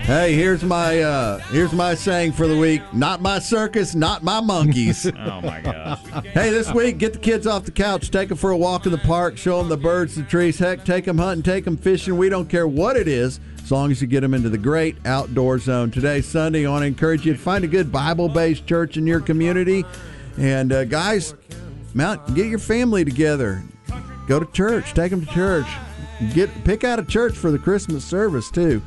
Hey, 0.06 0.36
here's 0.36 0.64
my 0.64 1.01
uh, 1.01 1.39
here's 1.49 1.74
my 1.74 1.95
saying 1.95 2.34
for 2.34 2.45
the 2.45 2.56
week: 2.56 2.84
Not 2.93 3.24
my 3.24 3.39
circus, 3.39 3.95
not 3.95 4.24
my 4.24 4.39
monkeys. 4.39 5.12
Oh, 5.18 5.41
my 5.41 5.60
gosh. 5.62 5.99
hey, 6.26 6.51
this 6.51 6.72
week, 6.72 6.99
get 6.99 7.14
the 7.14 7.20
kids 7.20 7.47
off 7.47 7.66
the 7.66 7.72
couch, 7.72 8.12
take 8.12 8.30
them 8.30 8.38
for 8.38 8.51
a 8.51 8.58
walk 8.58 8.86
in 8.86 8.91
the 8.91 8.99
park, 8.99 9.36
show 9.36 9.58
them 9.58 9.68
the 9.68 9.78
birds, 9.78 10.14
the 10.14 10.22
trees. 10.22 10.60
Heck, 10.60 10.86
take 10.86 11.06
them 11.06 11.18
hunting, 11.18 11.41
take 11.41 11.66
them 11.66 11.76
fishing. 11.76 12.18
We 12.18 12.30
don't 12.30 12.47
care 12.47 12.68
what 12.68 12.97
it 12.97 13.08
is, 13.08 13.39
as 13.64 13.72
long 13.72 13.89
as 13.89 13.99
you 13.99 14.08
get 14.08 14.22
them 14.22 14.36
into 14.36 14.49
the 14.49 14.60
great 14.60 14.95
outdoor 15.08 15.58
zone. 15.58 15.89
Today, 15.89 16.22
Sunday, 16.22 16.68
I 16.68 16.70
want 16.70 16.84
to 16.84 16.88
encourage 16.88 17.26
you 17.26 17.34
to 17.34 17.39
find 17.39 17.64
a 17.64 17.68
good 17.68 17.91
Bible-based 17.91 18.68
church 18.68 18.97
in 18.97 19.08
your 19.08 19.22
community, 19.22 19.84
and 20.38 20.72
uh, 20.72 20.86
guys, 20.86 21.34
mount 21.95 22.36
get 22.36 22.45
your 22.45 22.60
family 22.60 23.03
together, 23.03 23.64
go 24.28 24.39
to 24.39 24.51
church, 24.51 24.93
take 24.93 25.10
them 25.10 25.26
to 25.26 25.34
church. 25.34 25.68
Get 26.34 26.49
pick 26.64 26.84
out 26.86 26.99
a 26.99 27.03
church 27.03 27.36
for 27.36 27.51
the 27.51 27.60
Christmas 27.60 28.06
service 28.06 28.49
too. 28.51 28.82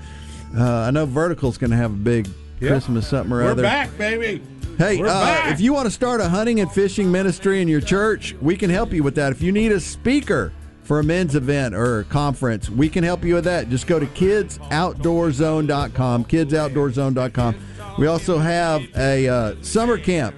Uh, 0.56 0.64
I 0.64 0.90
know 0.90 1.06
Vertical's 1.06 1.58
going 1.58 1.70
to 1.70 1.76
have 1.76 1.92
a 1.92 1.96
big 1.96 2.28
Christmas 2.58 3.06
something 3.08 3.32
or 3.32 3.44
We're 3.44 3.50
other. 3.50 3.62
back, 3.62 3.96
baby. 3.98 4.42
Hey, 4.78 5.00
uh, 5.02 5.50
if 5.50 5.60
you 5.60 5.72
want 5.72 5.86
to 5.86 5.90
start 5.90 6.20
a 6.20 6.28
hunting 6.28 6.60
and 6.60 6.70
fishing 6.70 7.10
ministry 7.10 7.60
in 7.60 7.66
your 7.68 7.80
church, 7.80 8.36
we 8.40 8.56
can 8.56 8.70
help 8.70 8.92
you 8.92 9.02
with 9.02 9.16
that. 9.16 9.32
If 9.32 9.42
you 9.42 9.50
need 9.50 9.72
a 9.72 9.80
speaker 9.80 10.52
for 10.84 11.00
a 11.00 11.04
men's 11.04 11.34
event 11.34 11.74
or 11.74 12.04
conference, 12.04 12.70
we 12.70 12.88
can 12.88 13.02
help 13.02 13.24
you 13.24 13.34
with 13.34 13.42
that. 13.44 13.68
Just 13.70 13.88
go 13.88 13.98
to 13.98 14.06
kidsoutdoorzone.com, 14.06 16.24
kidsoutdoorzone.com. 16.24 17.56
We 17.98 18.06
also 18.06 18.38
have 18.38 18.82
a 18.96 19.28
uh, 19.28 19.56
summer 19.62 19.98
camp 19.98 20.36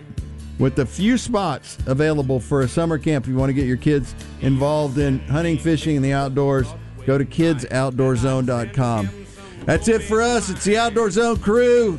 with 0.59 0.79
a 0.79 0.87
few 0.87 1.19
spots 1.19 1.77
available 1.87 2.41
for 2.41 2.63
a 2.63 2.69
summer 2.69 2.97
camp. 2.99 3.27
If 3.27 3.31
you 3.31 3.37
want 3.37 3.51
to 3.51 3.55
get 3.55 3.67
your 3.67 3.77
kids 3.77 4.15
involved 4.41 4.97
in 4.99 5.19
hunting, 5.21 5.59
fishing, 5.59 5.97
and 5.97 6.05
the 6.05 6.15
outdoors, 6.15 6.67
go 7.07 7.19
to 7.19 7.25
kidsoutdoorzone.com. 7.27 9.20
That's 9.67 9.89
it 9.89 10.03
for 10.03 10.23
us. 10.23 10.51
It's 10.51 10.65
the 10.65 10.79
Outdoor 10.79 11.11
Zone 11.11 11.39
crew. 11.39 11.99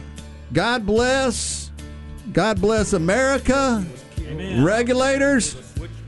God 0.54 0.86
bless. 0.86 1.72
God 2.34 2.60
bless 2.62 2.94
America. 2.94 3.86
Regulators, 4.60 5.56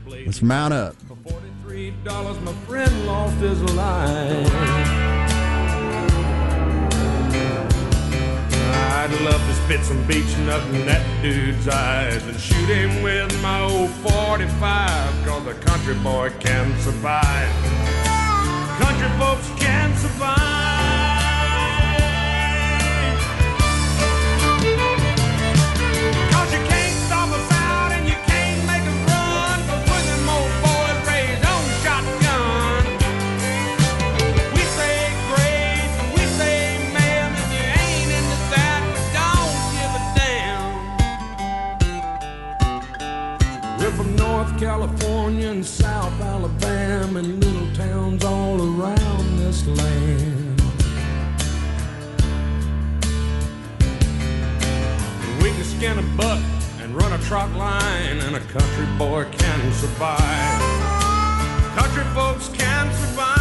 let's 0.08 0.42
mount 0.42 0.72
up. 0.72 0.96
Three 1.62 1.92
dollars, 2.04 2.40
my 2.40 2.52
friend 2.66 3.06
lost 3.06 3.36
his 3.36 3.60
life. 3.74 4.50
I'd 8.96 9.20
love 9.20 9.40
to 9.46 9.54
spit 9.64 9.84
some 9.84 10.06
Beech-Nut 10.06 10.62
in 10.74 10.86
that 10.86 11.22
dude's 11.22 11.68
eyes 11.68 12.26
and 12.26 12.40
shoot 12.40 12.68
him 12.68 13.02
with 13.02 13.42
my 13.42 13.60
old 13.60 13.90
45, 13.90 15.26
cause 15.26 15.46
a 15.46 15.54
country 15.54 15.94
boy 15.96 16.30
can 16.40 16.78
survive. 16.80 17.50
Country 18.78 19.08
folks 19.18 19.48
can 19.60 19.94
survive. 19.98 20.93
land. 49.66 50.60
We 55.42 55.50
can 55.50 55.64
skin 55.64 55.98
a 55.98 56.16
buck 56.16 56.42
and 56.80 56.94
run 56.94 57.12
a 57.12 57.18
trot 57.24 57.50
line, 57.52 58.18
and 58.18 58.36
a 58.36 58.40
country 58.40 58.86
boy 58.98 59.24
can 59.32 59.72
survive. 59.72 60.60
Country 61.76 62.04
folks 62.14 62.48
can 62.48 62.92
survive. 62.94 63.33